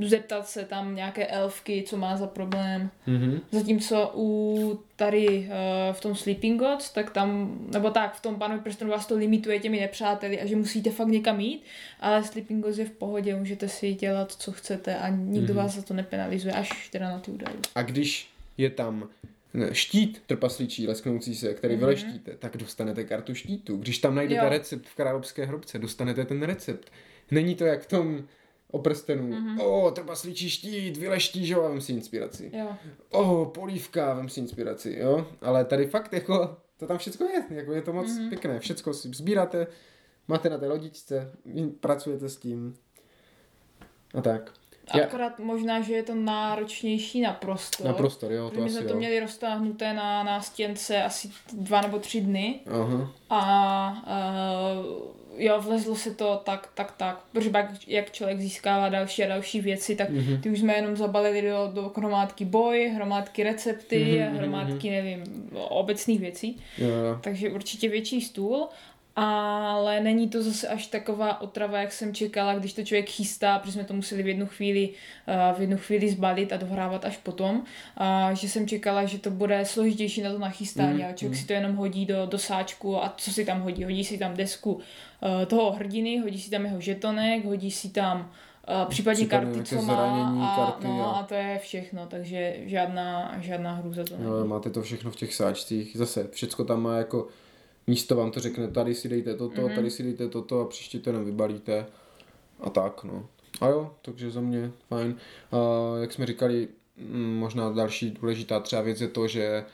zeptat 0.05 0.47
se 0.47 0.65
tam 0.65 0.95
nějaké 0.95 1.27
elfky, 1.27 1.83
co 1.87 1.97
má 1.97 2.17
za 2.17 2.27
problém. 2.27 2.89
Mhm. 3.07 3.39
Zatímco 3.51 4.11
u 4.15 4.79
tady 4.95 5.27
uh, 5.39 5.93
v 5.95 6.01
tom 6.01 6.15
Sleeping 6.15 6.59
Gods, 6.61 6.89
tak 6.91 7.11
tam, 7.11 7.57
nebo 7.73 7.89
tak, 7.91 8.15
v 8.15 8.21
tom 8.21 8.35
panu 8.35 8.59
prstenu 8.59 8.91
vás 8.91 9.05
to 9.07 9.15
limituje 9.15 9.59
těmi 9.59 9.79
nepřáteli 9.79 10.41
a 10.41 10.45
že 10.45 10.55
musíte 10.55 10.89
fakt 10.89 11.07
někam 11.07 11.39
jít, 11.39 11.63
ale 11.99 12.23
Sleeping 12.23 12.65
Gods 12.65 12.77
je 12.77 12.85
v 12.85 12.91
pohodě, 12.91 13.35
můžete 13.35 13.67
si 13.69 13.93
dělat, 13.93 14.31
co 14.31 14.51
chcete 14.51 14.95
a 14.97 15.09
nikdo 15.09 15.53
Mhm. 15.53 15.63
vás 15.63 15.75
za 15.75 15.81
to 15.81 15.93
nepenalizuje, 15.93 16.53
až 16.53 16.89
teda 16.89 17.09
na 17.09 17.19
ty 17.19 17.31
údaje. 17.31 17.44
A 17.75 17.81
když 17.81 18.29
je 18.57 18.69
tam 18.69 19.09
ne, 19.53 19.75
štít 19.75 20.21
trpasličí 20.27 20.87
lesknoucí 20.87 21.35
se, 21.35 21.53
který 21.53 21.73
Mhm. 21.73 21.79
vyleštíte, 21.79 22.31
tak 22.39 22.57
dostanete 22.57 23.03
kartu 23.03 23.33
štítu. 23.33 23.77
Když 23.77 23.97
tam 23.99 24.15
najdete 24.15 24.43
Jo. 24.43 24.49
recept 24.49 24.87
v 24.87 24.95
královské 24.95 25.45
hrobce, 25.45 25.79
dostanete 25.79 26.25
ten 26.25 26.43
recept. 26.43 26.91
Není 27.31 27.55
to 27.55 27.65
jak 27.65 27.81
v 27.81 27.87
tom 27.87 28.23
o 28.71 28.79
prstenu. 28.79 29.27
Mhm. 29.27 29.59
O, 29.59 29.91
trpasličí 29.91 30.49
štít, 30.49 30.97
vyleští, 30.97 31.45
že 31.45 31.53
jo, 31.53 31.63
a 31.63 31.69
vem 31.69 31.81
si 31.81 31.91
inspiraci. 31.93 32.51
Jo. 32.53 32.69
O, 33.11 33.45
polívka, 33.45 34.13
vem 34.13 34.29
si 34.29 34.39
inspiraci, 34.39 34.95
jo. 34.99 35.27
Ale 35.41 35.65
tady 35.65 35.85
fakt 35.87 36.13
jako, 36.13 36.57
to 36.77 36.87
tam 36.87 36.97
všechno 36.97 37.25
je, 37.27 37.43
jako 37.49 37.73
je 37.73 37.81
to 37.81 37.93
moc 37.93 38.07
Mhm. 38.17 38.29
pěkné. 38.29 38.59
Všecko 38.59 38.93
si 38.93 39.09
sbíráte, 39.13 39.67
máte 40.27 40.49
na 40.49 40.57
té 40.57 40.67
lodičce, 40.67 41.31
pracujete 41.79 42.29
s 42.29 42.37
tím. 42.37 42.75
A 44.13 44.21
tak. 44.21 44.53
Akorát 44.91 45.39
možná, 45.39 45.81
že 45.81 45.93
je 45.93 46.03
to 46.03 46.15
náročnější 46.15 47.21
na 47.21 47.33
prostor. 47.33 47.87
Na 47.87 47.93
prostor, 47.93 48.31
jo, 48.31 48.49
to 48.49 48.59
my 48.59 48.65
asi 48.65 48.73
jsme 48.75 48.83
to 48.83 48.89
jo. 48.93 48.97
měli 48.97 49.19
roztáhnuté 49.19 49.93
na 49.93 50.23
nástěnce 50.23 51.03
asi 51.03 51.29
dva 51.53 51.81
nebo 51.81 51.99
tři 51.99 52.21
dny 52.21 52.59
Aha. 52.67 53.11
a 53.29 54.03
uh, 54.89 55.11
jo, 55.37 55.61
vlezlo 55.61 55.95
se 55.95 56.11
to 56.15 56.41
tak, 56.45 56.69
tak, 56.73 56.91
tak, 56.97 57.19
protože 57.31 57.49
pak 57.49 57.87
jak 57.87 58.11
člověk 58.11 58.39
získává 58.39 58.89
další 58.89 59.23
a 59.23 59.27
další 59.27 59.61
věci, 59.61 59.95
tak 59.95 60.09
Mhm. 60.09 60.41
ty 60.41 60.49
už 60.49 60.59
jsme 60.59 60.73
jenom 60.75 60.95
zabalili 60.95 61.41
do, 61.41 61.71
do 61.73 61.91
hromádky 61.95 62.45
boj, 62.45 62.91
hromádky 62.95 63.43
recepty, 63.43 64.17
Mhm, 64.19 64.27
mhm, 64.29 64.37
hromádky, 64.37 64.89
nevím, 64.91 65.23
obecných 65.53 66.19
věcí, 66.19 66.57
Jo, 66.77 66.87
jo. 66.87 67.19
takže 67.21 67.49
určitě 67.51 67.89
větší 67.89 68.21
stůl, 68.21 68.67
ale 69.15 69.99
není 69.99 70.29
to 70.29 70.43
zase 70.43 70.67
až 70.67 70.87
taková 70.87 71.41
otrava, 71.41 71.79
jak 71.79 71.91
jsem 71.91 72.13
čekala, 72.13 72.55
když 72.55 72.73
to 72.73 72.83
člověk 72.83 73.09
chystá, 73.09 73.59
protože 73.59 73.71
jsme 73.71 73.83
to 73.83 73.93
museli 73.93 74.23
v 74.23 74.27
jednu 74.27 74.45
chvíli, 74.45 74.89
eh, 75.27 75.53
v 75.57 75.61
jednu 75.61 75.77
chvíli 75.77 76.09
zbalit 76.09 76.53
a 76.53 76.57
dohrávat 76.57 77.05
až 77.05 77.17
potom, 77.17 77.63
a 77.97 78.33
že 78.33 78.49
jsem 78.49 78.67
čekala, 78.67 79.05
že 79.05 79.19
to 79.19 79.31
bude 79.31 79.65
složitější 79.65 80.21
na 80.21 80.31
to 80.31 80.39
nachystání, 80.39 80.97
Mm, 80.97 81.03
ale 81.05 81.13
člověk 81.13 81.37
mm. 81.37 81.41
si 81.41 81.47
to 81.47 81.53
jenom 81.53 81.75
hodí 81.75 82.05
do, 82.05 82.25
do 82.25 82.37
sáčku 82.37 83.03
a 83.03 83.13
co 83.17 83.31
si 83.31 83.45
tam 83.45 83.61
hodí? 83.61 83.83
Hodí 83.83 84.05
si 84.05 84.17
tam 84.17 84.33
desku 84.33 84.79
eh, 85.23 85.45
toho 85.45 85.71
hrdiny, 85.71 86.17
hodí 86.17 86.41
si 86.41 86.49
tam 86.49 86.65
jeho 86.65 86.81
žetonek, 86.81 87.45
hodí 87.45 87.71
si 87.71 87.89
tam 87.89 88.31
Uh, 88.83 88.89
případně 88.89 89.25
karty, 89.25 89.63
co 89.63 89.75
má 89.75 89.95
zranění, 89.95 90.41
a, 90.41 90.55
karty, 90.55 90.87
no, 90.87 90.97
jo. 90.97 91.03
a 91.05 91.23
to 91.23 91.33
je 91.33 91.59
všechno, 91.59 92.07
takže 92.07 92.55
žádná, 92.65 93.35
žádná 93.41 93.73
hrůza 93.73 94.03
to 94.03 94.17
není. 94.17 94.29
Jo, 94.29 94.45
máte 94.45 94.69
to 94.69 94.81
všechno 94.81 95.11
v 95.11 95.15
těch 95.15 95.35
sáčcích. 95.35 95.97
Zase, 95.97 96.27
všecko 96.31 96.63
tam 96.63 96.81
má 96.81 96.97
jako 96.97 97.27
místo 97.87 98.15
vám 98.15 98.31
to 98.31 98.39
řekne, 98.39 98.67
tady 98.67 98.95
si 98.95 99.09
dejte 99.09 99.35
toto, 99.35 99.61
Mhm. 99.61 99.69
mm-hmm. 99.69 99.75
tady 99.75 99.91
si 99.91 100.03
dejte 100.03 100.27
toto 100.29 100.59
a 100.61 100.65
příště 100.65 100.99
to 100.99 101.09
jenom 101.09 101.25
vybalíte. 101.25 101.85
A 102.59 102.69
tak, 102.69 103.03
no. 103.03 103.27
A 103.61 103.67
jo, 103.67 103.95
takže 104.01 104.31
za 104.31 104.41
mě 104.41 104.71
fajn. 104.89 105.15
A 105.51 105.57
jak 106.01 106.13
jsme 106.13 106.25
říkali, 106.25 106.67
možná 107.39 107.71
další 107.71 108.11
důležitá 108.11 108.59
třeba 108.59 108.81
věc 108.81 109.01
je 109.01 109.07
to, 109.07 109.27
že 109.27 109.65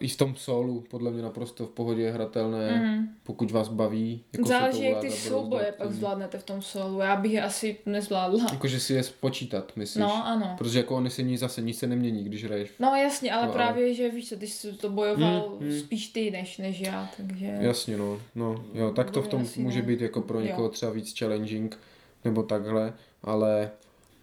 i 0.00 0.08
v 0.08 0.16
tom 0.16 0.34
solu 0.36 0.84
podle 0.90 1.10
mě 1.10 1.22
naprosto 1.22 1.66
v 1.66 1.70
pohodě 1.70 2.02
je 2.02 2.12
hratelné, 2.12 2.70
Mhm. 2.82 3.08
pokud 3.22 3.50
vás 3.50 3.68
baví. 3.68 4.24
Jako 4.32 4.48
Záleží, 4.48 4.82
jak 4.82 4.98
ty 5.00 5.10
souboje 5.10 5.74
pak 5.78 5.92
zvládnete 5.92 6.38
v 6.38 6.42
tom 6.44 6.62
solu. 6.62 6.98
Já 7.00 7.16
bych 7.16 7.32
je 7.32 7.42
asi 7.42 7.76
nezvládla. 7.86 8.46
Jakože 8.52 8.80
si 8.80 8.94
je 8.94 9.02
spočítat, 9.02 9.72
myslíš? 9.76 10.00
No, 10.00 10.26
ano. 10.26 10.54
Protože 10.58 10.78
jako 10.78 10.96
oni 10.96 11.10
se 11.10 11.22
ní 11.22 11.36
zase 11.36 11.62
nic 11.62 11.78
se 11.78 11.86
nemění, 11.86 12.24
když 12.24 12.44
hraješ. 12.44 12.70
No 12.78 12.94
jasně, 12.94 13.32
ale 13.32 13.46
No, 13.46 13.52
právě, 13.52 13.94
že 13.94 14.08
víš 14.10 14.28
co, 14.28 14.36
ty 14.36 14.46
jsi 14.46 14.72
to 14.72 14.90
bojoval 14.90 15.48
Hmm, 15.60 15.68
hmm. 15.70 15.80
spíš 15.80 16.08
ty 16.08 16.30
než, 16.30 16.58
než 16.58 16.80
já, 16.80 17.08
takže... 17.16 17.46
Jasně, 17.60 17.96
no. 17.96 18.18
no 18.34 18.64
jo, 18.74 18.90
tak 18.90 19.10
to 19.10 19.22
v 19.22 19.28
tom 19.28 19.42
Asi 19.42 19.60
může 19.60 19.80
ne. 19.80 19.86
být 19.86 20.00
jako 20.00 20.20
pro 20.20 20.40
Jo. 20.40 20.46
někoho 20.46 20.68
třeba 20.68 20.92
víc 20.92 21.18
challenging, 21.18 21.78
nebo 22.24 22.42
takhle, 22.42 22.92
ale, 23.22 23.70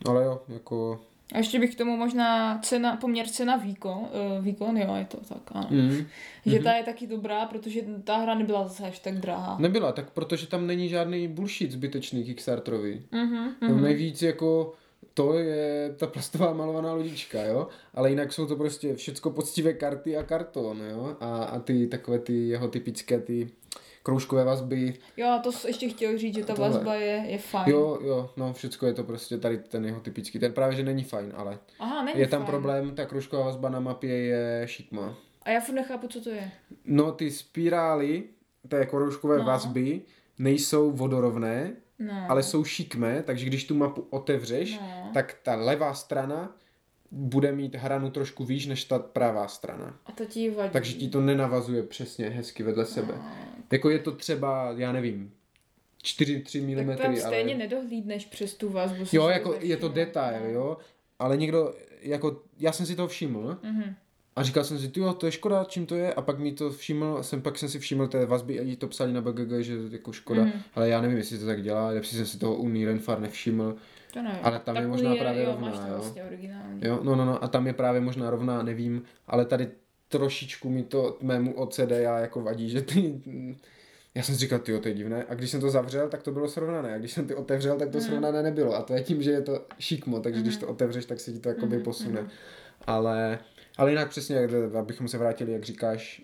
ale 0.06 0.24
jo, 0.24 0.42
jako... 0.48 1.00
A 1.34 1.38
ještě 1.38 1.60
bych 1.60 1.76
k 1.76 1.78
tomu 1.78 1.98
možná 1.98 2.60
cena, 2.60 2.96
poměr 2.98 3.28
cena 3.28 3.56
výkon, 3.56 3.98
uh, 4.38 4.46
výkon, 4.46 4.78
jo, 4.78 4.96
je 4.96 5.06
to 5.06 5.18
tak, 5.18 5.42
ano. 5.52 5.68
Mm. 5.72 6.06
Že 6.46 6.60
ta 6.60 6.74
je 6.74 6.84
taky 6.84 7.08
dobrá, 7.08 7.46
protože 7.46 7.82
ta 8.04 8.18
hra 8.18 8.36
nebyla 8.36 8.68
zase 8.68 8.84
až 8.84 9.00
tak 9.00 9.16
drahá. 9.16 9.58
Nebyla, 9.60 9.92
tak 9.92 10.10
protože 10.10 10.48
tam 10.48 10.68
není 10.68 10.90
žádný 10.90 11.28
bullshit 11.28 11.72
zbytečný 11.72 12.24
Kickstarterový. 12.24 13.02
Mhm, 13.12 13.50
Mm. 13.62 13.70
mhm. 13.70 13.84
Nejvíc 13.84 14.22
jako 14.22 14.74
to 15.14 15.34
je 15.34 15.94
ta 15.98 16.08
plastová 16.08 16.54
malovaná 16.54 16.94
lodička, 16.94 17.44
jo? 17.44 17.68
Ale 17.94 18.10
jinak 18.10 18.34
jsou 18.34 18.46
to 18.46 18.56
prostě 18.56 18.96
všecko 18.96 19.30
poctivé 19.30 19.74
karty 19.74 20.18
a 20.18 20.24
karton, 20.24 20.82
jo? 20.92 21.18
A, 21.20 21.44
a 21.44 21.60
ty 21.60 21.88
takové 21.88 22.20
ty 22.20 22.48
jeho 22.48 22.68
typické 22.68 23.20
ty 23.20 23.50
kroužkové 24.10 24.44
vazby, 24.44 24.94
Jo, 25.18 25.28
a 25.28 25.40
to 25.40 25.52
jsi 25.52 25.68
ještě 25.68 25.90
chtěl 25.90 26.18
říct, 26.18 26.36
že 26.36 26.46
ta 26.46 26.54
Tohle. 26.56 26.70
vazba 26.70 26.96
je, 26.96 27.24
je 27.28 27.38
fajn. 27.38 27.70
Jo, 27.72 28.00
jo, 28.04 28.30
no 28.38 28.54
všecko 28.54 28.86
je 28.86 28.94
to 28.94 29.04
prostě 29.04 29.38
tady 29.38 29.58
ten 29.58 29.86
jeho 29.86 30.00
typický. 30.00 30.40
Ten 30.40 30.54
právě, 30.54 30.76
že 30.78 30.84
není 30.84 31.04
fajn, 31.04 31.34
ale 31.36 31.58
Aha, 31.80 32.04
není 32.04 32.20
je 32.20 32.28
tam 32.28 32.40
fajn. 32.42 32.48
problém, 32.52 32.96
ta 32.96 33.06
kroužková 33.06 33.46
vazba 33.46 33.70
na 33.70 33.80
mapě 33.80 34.18
je 34.18 34.64
šikma. 34.66 35.16
A 35.44 35.50
já 35.50 35.60
furt 35.62 35.76
nechápu, 35.76 36.08
co 36.08 36.22
to 36.22 36.30
je. 36.30 36.52
No 36.86 37.12
ty 37.12 37.32
spirály, 37.32 38.24
té 38.68 38.86
kroužkové 38.86 39.38
no. 39.38 39.44
vazby, 39.46 40.02
nejsou 40.40 40.92
vodorovné, 40.92 41.74
No. 42.00 42.14
ale 42.30 42.44
jsou 42.44 42.64
šikmé, 42.64 43.24
takže 43.24 43.46
když 43.46 43.64
tu 43.64 43.76
mapu 43.76 44.08
otevřeš, 44.10 44.80
No. 44.80 45.12
tak 45.14 45.36
ta 45.44 45.56
levá 45.56 45.94
strana 45.94 46.56
bude 47.12 47.52
mít 47.52 47.76
hranu 47.76 48.10
trošku 48.10 48.46
výš 48.46 48.66
než 48.66 48.84
ta 48.84 49.00
pravá 49.00 49.48
strana. 49.48 49.98
A 50.06 50.12
to 50.12 50.26
ti 50.26 50.50
vadí. 50.50 50.70
Takže 50.74 50.94
ti 50.94 51.10
to 51.10 51.22
nenavazuje 51.22 51.84
přesně 51.84 52.30
hezky 52.30 52.64
vedle 52.64 52.86
sebe. 52.86 53.14
No. 53.18 53.24
Jako 53.72 53.90
je 53.90 54.00
to 54.00 54.12
třeba, 54.12 54.74
já 54.78 54.92
nevím, 54.92 55.32
4-3 56.04 56.62
mm, 56.82 56.88
Tak 56.88 56.98
tam 56.98 57.12
ale... 57.12 57.20
stejně 57.22 57.56
nedohlídneš 57.58 58.26
přes 58.26 58.54
tu 58.54 58.70
vazbu. 58.70 59.04
Jo, 59.12 59.24
to 59.24 59.30
jako 59.30 59.56
je 59.60 59.78
to 59.78 59.90
detail, 59.90 60.44
No. 60.44 60.50
jo, 60.50 60.78
ale 61.20 61.38
někdo, 61.38 61.74
jako, 62.02 62.42
já 62.60 62.72
jsem 62.72 62.86
si 62.86 62.96
toho 62.96 63.08
všiml 63.08 63.58
Mhm. 63.64 63.96
a 64.36 64.44
říkal 64.44 64.64
jsem 64.64 64.80
si, 64.80 64.92
jo, 64.96 65.14
to 65.14 65.26
je 65.26 65.32
škoda, 65.32 65.64
čím 65.64 65.86
to 65.86 65.96
je, 65.96 66.14
a 66.14 66.22
pak 66.22 66.40
mi 66.40 66.52
to 66.52 66.72
všiml, 66.72 67.24
jsem, 67.24 67.42
pak 67.42 67.58
jsem 67.58 67.70
si 67.70 67.80
všiml 67.80 68.08
té 68.08 68.26
vazby 68.26 68.60
a 68.60 68.64
jí 68.64 68.76
to 68.76 68.88
psali 68.88 69.14
na 69.14 69.22
BGG, 69.22 69.52
že 69.64 69.78
jako 69.92 70.12
škoda, 70.12 70.42
Mhm. 70.44 70.54
ale 70.76 70.90
já 70.90 71.02
nevím, 71.02 71.18
jestli 71.18 71.40
to 71.40 71.46
tak 71.46 71.64
dělá, 71.64 71.92
jestli 71.92 72.18
jsem 72.18 72.26
si 72.26 72.38
toho 72.40 72.56
Uní 72.56 72.86
Renfar 72.86 73.20
nevšiml, 73.20 73.76
To 74.14 74.22
nevím. 74.22 74.40
Ale 74.44 74.60
tam 74.60 74.76
je 74.76 74.82
Tak 74.82 74.90
možná 74.92 75.10
Unie, 75.10 75.22
právě 75.24 75.44
jo, 75.44 75.52
rovná, 75.52 75.68
máš 75.70 75.80
to 75.80 75.86
jo. 75.88 75.94
vlastně 75.98 76.24
originální. 76.24 76.82
jo, 76.84 77.00
no, 77.04 77.16
no, 77.16 77.26
no, 77.26 77.44
a 77.44 77.48
tam 77.48 77.68
je 77.68 77.74
právě 77.74 78.02
možná 78.02 78.30
rovná, 78.30 78.64
nevím, 78.64 79.04
ale 79.28 79.46
tady 79.46 79.68
trošičku 80.10 80.70
mi 80.70 80.84
to 80.84 81.18
mému 81.22 81.54
OCD 81.54 81.92
já 81.92 82.20
jako 82.20 82.42
vadí, 82.42 82.70
že 82.70 82.82
ty, 82.82 83.22
já 84.16 84.24
jsem 84.24 84.36
si 84.36 84.42
říkal, 84.42 84.60
ty 84.60 84.80
to 84.80 84.88
je 84.88 84.94
divné, 84.94 85.26
a 85.30 85.34
když 85.34 85.50
jsem 85.52 85.62
to 85.62 85.70
zavřel, 85.70 86.10
tak 86.10 86.24
to 86.24 86.32
bylo 86.32 86.48
srovnané, 86.48 86.94
a 86.94 86.98
když 86.98 87.12
jsem 87.14 87.28
to 87.28 87.38
otevřel, 87.38 87.78
tak 87.78 87.90
to 87.90 87.98
Mhm. 87.98 88.08
srovnané 88.08 88.44
nebylo, 88.44 88.76
a 88.76 88.82
to 88.82 88.94
je 88.94 89.04
tím, 89.04 89.24
že 89.24 89.32
je 89.32 89.42
to 89.42 89.66
šikmo, 89.80 90.20
takže 90.20 90.42
když 90.42 90.58
to 90.58 90.68
otevřeš, 90.68 91.06
tak 91.06 91.20
se 91.20 91.32
ti 91.32 91.40
to 91.40 91.50
jakoby 91.50 91.76
Mhm, 91.76 91.84
posune, 91.86 92.22
mhm. 92.22 92.30
ale, 92.88 93.40
ale 93.78 93.90
jinak 93.92 94.10
přesně, 94.10 94.48
abychom 94.80 95.08
se 95.08 95.18
vrátili, 95.18 95.52
jak 95.52 95.64
říkáš, 95.64 96.22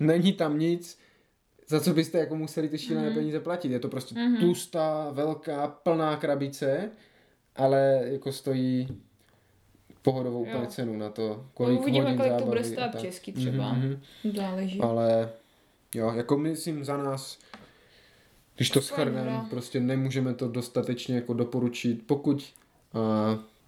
není 0.00 0.32
tam 0.32 0.58
nic, 0.58 0.98
za 1.68 1.80
co 1.80 1.94
byste 1.94 2.18
jako 2.18 2.36
museli 2.36 2.68
ty 2.68 2.78
šílené 2.78 3.06
Mhm. 3.06 3.14
peníze 3.18 3.40
platit. 3.40 3.72
Je 3.72 3.78
to 3.80 3.88
prostě 3.88 4.14
Mhm. 4.14 4.36
tlustá, 4.36 5.10
velká, 5.12 5.66
plná 5.68 6.16
krabice, 6.16 6.90
ale 7.56 8.00
jako 8.04 8.32
stojí 8.32 9.02
pohodovou 10.06 10.42
úplně 10.42 10.66
cenu 10.66 10.96
na 10.96 11.10
to, 11.10 11.28
No, 11.28 11.46
kolik 11.54 11.80
uvidíme, 11.80 12.04
hodin 12.04 12.18
kolik 12.18 12.38
to 12.38 12.44
bude 12.44 12.64
stát 12.64 13.00
česky 13.00 13.32
třeba. 13.32 13.72
Mhm, 13.72 14.00
mhm. 14.24 14.36
Záleží. 14.36 14.80
Ale 14.80 15.30
jo, 15.94 16.12
jako 16.16 16.36
myslím 16.38 16.84
za 16.84 16.96
nás, 16.96 17.38
když 18.56 18.70
to 18.70 18.80
schrneme, 18.82 19.46
prostě 19.50 19.80
nemůžeme 19.80 20.34
to 20.34 20.48
dostatečně 20.48 21.14
jako 21.14 21.34
doporučit. 21.34 22.06
Pokud 22.06 22.54
uh, 22.94 23.00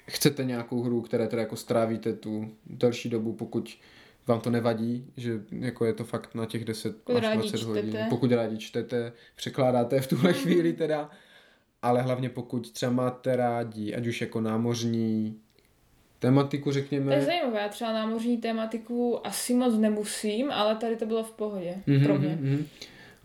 chcete 0.06 0.44
nějakou 0.44 0.82
hru, 0.82 1.00
které 1.00 1.26
teda 1.28 1.42
jako 1.42 1.56
strávíte 1.56 2.12
tu 2.12 2.50
delší 2.66 3.08
dobu, 3.08 3.32
pokud 3.32 3.78
vám 4.26 4.40
to 4.40 4.50
nevadí, 4.50 5.06
že 5.16 5.40
jako 5.50 5.84
je 5.84 5.92
to 5.92 6.04
fakt 6.04 6.34
na 6.34 6.46
těch 6.46 6.64
10 6.64 6.96
Pokud 6.96 7.16
až 7.16 7.22
rádi 7.22 7.38
20 7.38 7.62
hodin. 7.62 7.88
čtete. 7.88 8.06
Pokud 8.10 8.32
rádi 8.32 8.58
čtete, 8.58 9.12
překládáte 9.36 10.00
v 10.00 10.06
tuhle 10.06 10.32
chvíli 10.32 10.72
teda, 10.72 11.10
ale 11.82 12.02
hlavně 12.02 12.28
pokud 12.28 12.72
třeba 12.72 12.92
máte 12.92 13.36
rádi, 13.36 13.94
ať 13.94 14.06
už 14.06 14.20
jako 14.20 14.40
námořní 14.40 15.40
tematiku, 16.18 16.64
To 16.64 16.68
je 16.78 16.82
řekněme, 16.82 17.22
zajímavé, 17.22 17.60
já 17.60 17.68
třeba 17.68 17.92
námořní 17.92 18.36
tématiku 18.38 19.26
asi 19.26 19.54
moc 19.54 19.74
nemusím, 19.78 20.50
ale 20.50 20.74
tady 20.76 20.96
to 20.96 21.06
bylo 21.06 21.24
v 21.24 21.32
pohodě 21.32 21.74
Mhm, 21.86 22.04
pro 22.04 22.18
mě. 22.18 22.28
mhm, 22.40 22.50
mhm. 22.52 22.66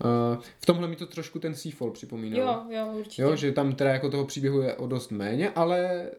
Uh, 0.04 0.42
v 0.60 0.66
tomhle 0.66 0.88
mi 0.88 0.96
to 0.96 1.06
trošku 1.06 1.38
ten 1.38 1.54
Seafall 1.54 1.90
připomínal. 1.90 2.40
Jo, 2.70 2.76
jo, 2.78 2.92
určitě. 2.98 3.22
Jo, 3.22 3.36
že 3.36 3.52
tam 3.52 3.74
teda 3.74 3.90
jako 3.90 4.10
toho 4.10 4.24
příběhu 4.24 4.60
je 4.62 4.74
o 4.74 4.86
dost 4.86 5.10
méně, 5.10 5.50
ale 5.50 6.10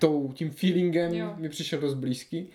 tou, 0.00 0.32
tím 0.34 0.50
feelingem 0.50 1.14
Jo. 1.14 1.34
mi 1.36 1.48
přišel 1.48 1.80
dost 1.80 1.94
blízký. 1.94 2.50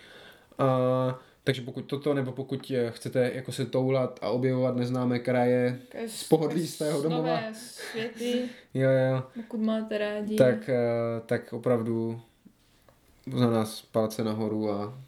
Uh, 0.60 1.14
takže 1.44 1.62
pokud 1.62 1.82
toto, 1.82 2.14
nebo 2.14 2.32
pokud 2.32 2.72
chcete 2.90 3.32
jako 3.36 3.52
se 3.52 3.66
toulat 3.66 4.20
a 4.22 4.30
objevovat 4.30 4.76
neznámé 4.76 5.20
kraje, 5.20 5.80
Také 5.92 6.10
z 6.10 6.24
pohodlí 6.24 6.68
svého 6.68 7.02
domova. 7.02 7.28
Nové 7.42 7.50
světy, 7.54 8.42
jo, 8.74 8.90
jo, 8.90 9.24
pokud 9.36 9.58
máte 9.62 9.98
rádi. 9.98 10.36
tak, 10.36 10.70
eh, 10.70 10.76
tak 11.26 11.54
opravdu 11.54 12.22
za 13.36 13.50
nás 13.50 13.82
palce 13.82 14.24
nahoru 14.24 14.72
a 14.72 15.00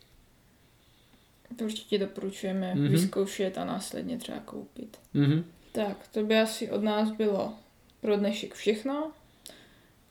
To 1.57 1.63
určitě 1.65 1.97
doporučujeme 1.97 2.75
Mhm. 2.75 2.83
mm-hmm. 2.85 2.91
vyzkoušet 2.91 3.57
a 3.57 3.65
následně 3.65 4.17
třeba 4.17 4.39
koupit. 4.39 4.97
mhm. 5.13 5.43
Tak, 5.71 6.07
to 6.07 6.23
by 6.23 6.39
asi 6.39 6.71
od 6.71 6.83
nás 6.83 7.11
bylo 7.11 7.53
pro 8.01 8.17
dnešek 8.17 8.53
všechno. 8.53 9.11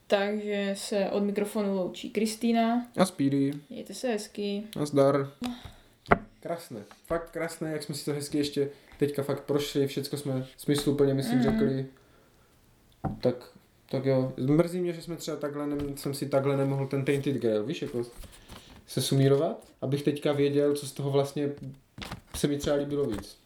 Takže 0.07 0.75
se 0.79 1.11
od 1.11 1.21
mikrofonu 1.23 1.75
loučí 1.77 2.11
Kristýna. 2.11 2.87
a 2.97 3.05
Speedy. 3.05 3.53
Mějte 3.71 3.95
se 3.95 4.09
hezky. 4.09 4.63
A 4.83 4.87
zdar. 4.87 5.31
Krásné. 6.41 6.81
Fakt 7.07 7.31
krásné, 7.31 7.71
jak 7.73 7.83
jsme 7.83 7.95
si 7.95 8.05
to 8.05 8.13
hezky 8.13 8.39
ještě 8.39 8.71
teďka 8.99 9.23
fakt 9.23 9.41
prošli, 9.45 9.87
všecko 9.87 10.17
jsme 10.17 10.47
smysluplně, 10.57 11.15
myslím, 11.15 11.39
Mhm. 11.39 11.51
řekli. 11.53 11.87
Tak, 13.21 13.53
tak 13.91 14.05
jo. 14.05 14.33
Mrzí 14.37 14.81
mě, 14.81 14.93
že 14.93 15.03
jsme 15.03 15.17
třeba 15.17 15.37
takhle, 15.37 15.67
nem, 15.67 15.97
jsem 15.97 16.15
si 16.15 16.29
takhle 16.29 16.57
nemohl 16.57 16.87
ten 16.87 17.05
Tainted 17.05 17.37
Grail, 17.37 17.65
víš, 17.65 17.83
jako 17.83 18.03
se 18.87 19.03
sumírovat, 19.03 19.65
abych 19.83 20.03
teďka 20.03 20.33
věděl, 20.33 20.75
co 20.75 20.87
z 20.87 20.93
toho 20.93 21.11
vlastně 21.11 21.51
se 22.37 22.47
mi 22.47 22.59
třeba 22.59 22.77
líbilo 22.77 23.05
víc. 23.05 23.37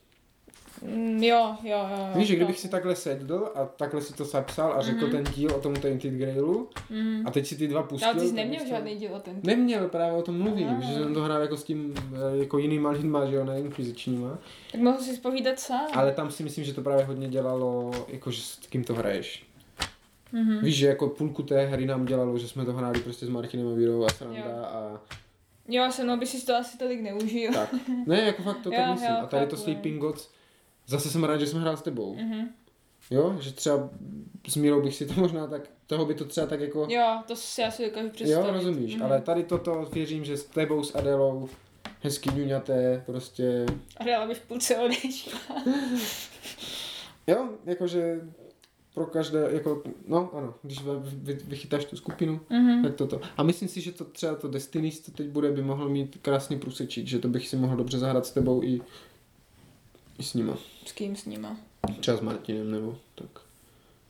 Mm, 0.96 1.22
jo, 1.24 1.54
jo, 1.62 1.78
jo. 1.90 2.06
Víš, 2.14 2.28
že 2.28 2.36
kdybych 2.36 2.60
si 2.60 2.68
takhle 2.68 2.96
sedl 2.96 3.48
a 3.54 3.64
takhle 3.64 4.00
si 4.02 4.12
to 4.12 4.24
zapsal 4.24 4.72
a 4.72 4.82
řekl 4.82 5.06
Mhm. 5.06 5.10
ten 5.10 5.24
díl 5.34 5.54
o 5.54 5.60
tom 5.60 5.74
Tainted 5.74 6.12
Grailu 6.14 6.68
Mm. 6.90 7.22
a 7.26 7.30
teď 7.30 7.46
si 7.46 7.56
ty 7.56 7.68
dva 7.68 7.82
pustil. 7.82 8.08
Ale 8.10 8.20
ty 8.20 8.28
jsi 8.28 8.34
neměl 8.34 8.62
to- 8.62 8.68
žádný 8.68 8.96
díl 8.96 9.14
o 9.14 9.18
ten. 9.20 9.40
Neměl, 9.42 9.88
právě 9.88 10.18
o 10.18 10.22
tom 10.22 10.38
mluvím, 10.38 10.68
Aha. 10.68 10.80
že 10.80 10.94
jsem 10.94 11.14
to 11.14 11.22
hrál 11.22 11.40
jako 11.40 11.56
s 11.56 11.64
tím, 11.64 11.94
eh, 12.34 12.36
jako 12.38 12.58
jinýma 12.58 12.90
lidma, 12.90 13.26
že 13.26 13.34
jo, 13.36 13.44
ne 13.44 13.60
inkvizičníma. 13.60 14.38
Tak 14.72 14.80
mohl 14.80 14.98
si 14.98 15.16
spovídat 15.16 15.58
sám. 15.60 15.86
Ale 15.94 16.12
tam 16.12 16.30
si 16.30 16.42
myslím, 16.42 16.64
že 16.64 16.74
to 16.74 16.82
právě 16.82 17.04
hodně 17.04 17.28
dělalo, 17.28 17.90
jako 18.08 18.30
že 18.30 18.42
s 18.42 18.58
kým 18.70 18.84
to 18.84 18.94
hraješ. 18.94 19.46
Mhm. 20.32 20.58
Víš, 20.64 20.76
že 20.76 20.86
jako 20.86 21.08
půlku 21.08 21.42
té 21.42 21.64
hry 21.66 21.86
nám 21.86 22.04
dělalo, 22.06 22.38
že 22.38 22.48
jsme 22.48 22.64
to 22.64 22.72
hráli 22.72 23.00
prostě 23.00 23.26
s 23.26 23.28
Martinem 23.28 23.68
a 23.68 23.74
Vírou 23.74 24.04
a 24.04 24.08
Sranda 24.08 24.38
Jo. 24.38 24.64
a 24.64 25.00
Jo, 25.68 25.92
se 25.92 26.04
mnou 26.04 26.16
by 26.18 26.26
si 26.26 26.46
to 26.46 26.56
asi 26.56 26.78
tolik 26.78 27.00
neužil. 27.00 27.52
tak. 27.52 27.74
Ne, 28.06 28.20
jako 28.20 28.42
fakt 28.42 28.60
to 28.62 28.70
tak 28.76 28.90
myslím. 28.90 29.10
jo, 29.10 29.16
a 29.22 29.26
tady 29.26 29.46
to 29.46 29.56
Sleeping 29.56 30.00
Gods, 30.00 30.28
zase 30.86 31.10
jsem 31.10 31.24
rád, 31.24 31.36
že 31.40 31.46
jsme 31.46 31.60
hrál 31.60 31.76
s 31.76 31.82
tebou. 31.82 32.14
Mhm. 32.14 32.48
Jo, 33.10 33.36
že 33.40 33.52
třeba 33.52 33.90
s 34.48 34.56
Mírou 34.56 34.82
bych 34.82 34.94
si 34.96 35.06
to 35.06 35.14
možná 35.20 35.46
tak, 35.46 35.62
toho 35.86 36.04
by 36.06 36.14
to 36.14 36.24
třeba 36.24 36.46
tak 36.46 36.60
jako... 36.60 36.86
Jo, 36.90 37.22
to 37.26 37.36
si 37.36 37.64
asi 37.64 37.84
dokážu 37.84 38.08
představit. 38.10 38.46
Jo, 38.48 38.52
rozumíš, 38.54 38.94
Mhm. 38.94 39.04
ale 39.04 39.20
tady 39.20 39.44
toto 39.44 39.88
věřím, 39.92 40.24
že 40.24 40.36
s 40.36 40.44
tebou, 40.44 40.84
s 40.84 40.94
Adelou, 40.94 41.48
hezky 42.02 42.30
ňuňaté, 42.34 43.02
prostě... 43.06 43.66
A 43.96 44.04
dala 44.04 44.26
bych 44.26 44.38
v 44.38 44.46
půlce 44.46 44.76
odešla. 44.76 45.38
Jo, 47.26 47.48
jakože 47.64 48.20
pro 48.94 49.06
každé, 49.06 49.48
jako, 49.52 49.82
no 50.08 50.30
ano, 50.34 50.54
když 50.62 50.82
vy, 50.82 50.90
vy, 51.04 51.34
vychytáš 51.44 51.84
tu 51.84 51.96
skupinu, 51.96 52.40
Mhm. 52.50 52.82
tak 52.82 52.94
toto. 52.94 53.20
A 53.36 53.42
myslím 53.42 53.68
si, 53.68 53.80
že 53.80 53.92
to 53.92 54.04
třeba 54.04 54.34
to 54.34 54.48
Destiny, 54.48 54.90
co 54.92 55.10
teď 55.12 55.26
bude, 55.28 55.52
by 55.52 55.62
mohl 55.62 55.88
mít 55.88 56.18
krásný 56.22 56.58
průsečík, 56.58 57.06
že 57.06 57.18
to 57.18 57.28
bych 57.28 57.48
si 57.48 57.56
mohl 57.56 57.76
dobře 57.76 57.98
zahrát 57.98 58.26
s 58.26 58.30
tebou 58.30 58.62
i, 58.62 58.80
i 60.18 60.22
s 60.22 60.34
nima. 60.34 60.56
S 60.86 60.92
kým 60.92 61.16
s 61.16 61.24
nima? 61.24 61.56
Třeba 62.00 62.16
s 62.16 62.20
Martinem, 62.20 62.70
nebo 62.70 62.98
tak. 63.14 63.28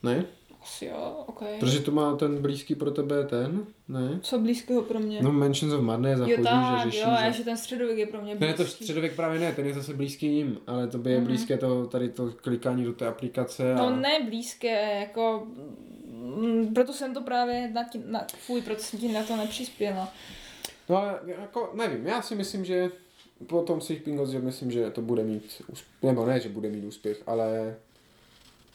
Ne? 0.02 0.24
Asi 0.62 0.86
jo, 0.86 1.24
ok. 1.26 1.42
Protože 1.60 1.80
to 1.80 1.90
má 1.90 2.16
ten 2.16 2.42
blízký 2.42 2.74
pro 2.74 2.90
tebe 2.90 3.24
ten, 3.26 3.66
ne? 3.88 4.18
Co 4.22 4.38
blízkého 4.38 4.82
pro 4.82 4.98
mě? 5.00 5.22
No 5.22 5.32
Mansions 5.32 5.72
of 5.74 5.80
Madness 5.80 6.20
a 6.20 6.26
jo, 6.26 6.36
chodíš 6.36 6.50
a 6.52 6.76
tak, 6.76 6.84
řešíš. 6.84 7.00
jo, 7.00 7.08
a 7.10 7.30
že... 7.30 7.38
že 7.38 7.44
ten 7.44 7.56
středověk 7.56 7.98
je 7.98 8.06
pro 8.06 8.22
mě 8.22 8.34
Ne, 8.34 8.54
to 8.54 8.62
blízký. 8.62 8.84
středověk 8.84 9.16
právě 9.16 9.40
ne, 9.40 9.52
ten 9.52 9.66
je 9.66 9.74
zase 9.74 9.94
blízký 9.94 10.26
jim, 10.36 10.58
ale 10.66 10.86
to 10.88 10.98
by 10.98 11.10
je 11.10 11.16
Mhm. 11.18 11.26
blízké 11.26 11.58
to, 11.58 11.86
tady 11.86 12.08
to 12.08 12.30
klikání 12.36 12.84
do 12.84 12.92
té 12.92 13.06
aplikace. 13.06 13.74
No 13.74 13.86
a... 13.86 13.96
ne 13.96 14.20
blízké, 14.28 15.00
jako... 15.00 15.46
mm, 16.06 16.74
Proto 16.74 16.92
jsem 16.92 17.14
to 17.14 17.20
právě 17.22 17.70
na, 17.74 17.84
tí, 17.84 18.02
na 18.06 18.26
fuj, 18.38 18.62
proto 18.62 18.82
jsem 18.82 18.98
ti 19.00 19.12
na 19.12 19.22
to 19.22 19.36
nepřispěla. 19.36 20.12
No 20.88 20.96
ale 20.96 21.20
jako 21.26 21.70
nevím, 21.74 22.06
já 22.06 22.22
si 22.22 22.34
myslím, 22.34 22.64
že 22.64 22.90
po 23.46 23.62
tom 23.62 23.80
Sleeping 23.80 24.20
že 24.30 24.38
myslím, 24.38 24.70
že 24.70 24.90
to 24.90 25.02
bude 25.02 25.24
mít 25.24 25.62
úspěch, 25.72 26.02
nebo 26.02 26.26
ne, 26.26 26.40
že 26.40 26.48
bude 26.48 26.68
mít 26.68 26.84
úspěch, 26.84 27.22
ale 27.26 27.76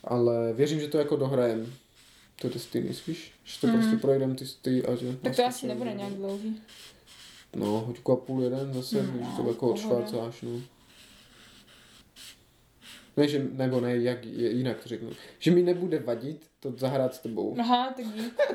ale 0.03 0.53
věřím, 0.53 0.79
že 0.79 0.87
to 0.87 0.97
jako 0.97 1.15
dohrajem. 1.15 1.73
To 2.41 2.49
Destiny, 2.49 2.89
víš? 3.07 3.31
Že 3.43 3.59
to 3.61 3.67
Mhm. 3.67 3.75
prostě 3.79 3.97
projdem 3.97 4.35
ty, 4.35 4.45
ty 4.61 4.85
a 4.85 4.95
že... 4.95 5.17
Tak 5.21 5.35
to 5.35 5.45
asi 5.45 5.67
nebude 5.67 5.93
nějak 5.93 6.13
dlouhý. 6.13 6.61
No, 7.55 7.65
hoďku 7.87 8.11
a 8.11 8.15
půl 8.15 8.43
jeden 8.43 8.73
zase, 8.73 9.01
Hmm, 9.01 9.17
když 9.17 9.27
to 9.37 9.43
no, 9.43 9.49
jako 9.49 9.59
pohoda. 9.73 9.73
odšvácáš, 9.97 10.41
no. 10.41 10.51
Ne, 13.17 13.27
že, 13.27 13.47
nebo 13.51 13.81
ne, 13.81 13.97
jak 13.97 14.25
je, 14.25 14.51
jinak 14.51 14.77
to 14.83 14.89
řeknu. 14.89 15.09
Že 15.39 15.51
mi 15.51 15.63
nebude 15.63 15.99
vadit 15.99 16.45
to 16.59 16.71
zahrát 16.77 17.15
s 17.15 17.19
tebou. 17.19 17.55
Aha, 17.59 17.93
tak. 17.97 18.05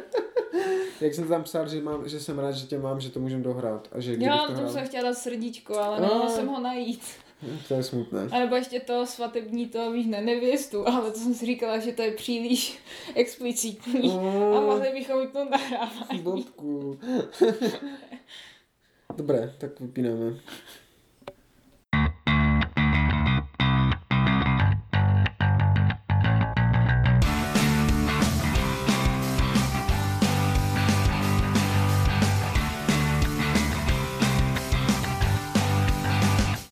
Jak 1.00 1.14
jsem 1.14 1.28
tam 1.28 1.42
psal, 1.44 1.68
že, 1.68 1.80
mám, 1.80 2.08
že 2.08 2.20
jsem 2.20 2.38
rád, 2.38 2.52
že 2.52 2.66
tě 2.66 2.78
mám, 2.78 3.00
že 3.00 3.10
to 3.10 3.20
můžeme 3.20 3.42
dohrát. 3.42 3.88
A 3.92 4.00
že 4.00 4.16
Jo, 4.18 4.38
to 4.56 4.68
jsem 4.68 4.86
chtěla 4.86 5.14
srdíčko, 5.14 5.78
ale 5.78 6.00
No. 6.00 6.06
nemohla 6.08 6.28
jsem 6.30 6.46
ho 6.46 6.60
najít. 6.60 7.00
To 7.68 7.74
je 7.74 7.82
smutné. 7.82 8.28
A 8.32 8.38
nebo 8.38 8.56
ještě 8.56 8.80
to 8.80 9.06
svatební, 9.06 9.68
to 9.68 9.92
víš, 9.92 10.06
ne, 10.06 10.20
nevěstu, 10.20 10.88
ale 10.88 11.10
to 11.10 11.18
jsem 11.18 11.34
si 11.34 11.46
říkala, 11.46 11.78
že 11.78 11.92
to 11.92 12.02
je 12.02 12.10
příliš 12.10 12.78
explicitní. 13.14 14.10
A 14.56 14.60
mohli 14.60 14.90
bychom 14.92 15.20
vypnout 15.20 15.50
nahrávání. 15.50 16.22
Bobku. 16.22 16.98
Dobré, 19.16 19.54
tak 19.58 19.80
vypínáme. 19.80 20.40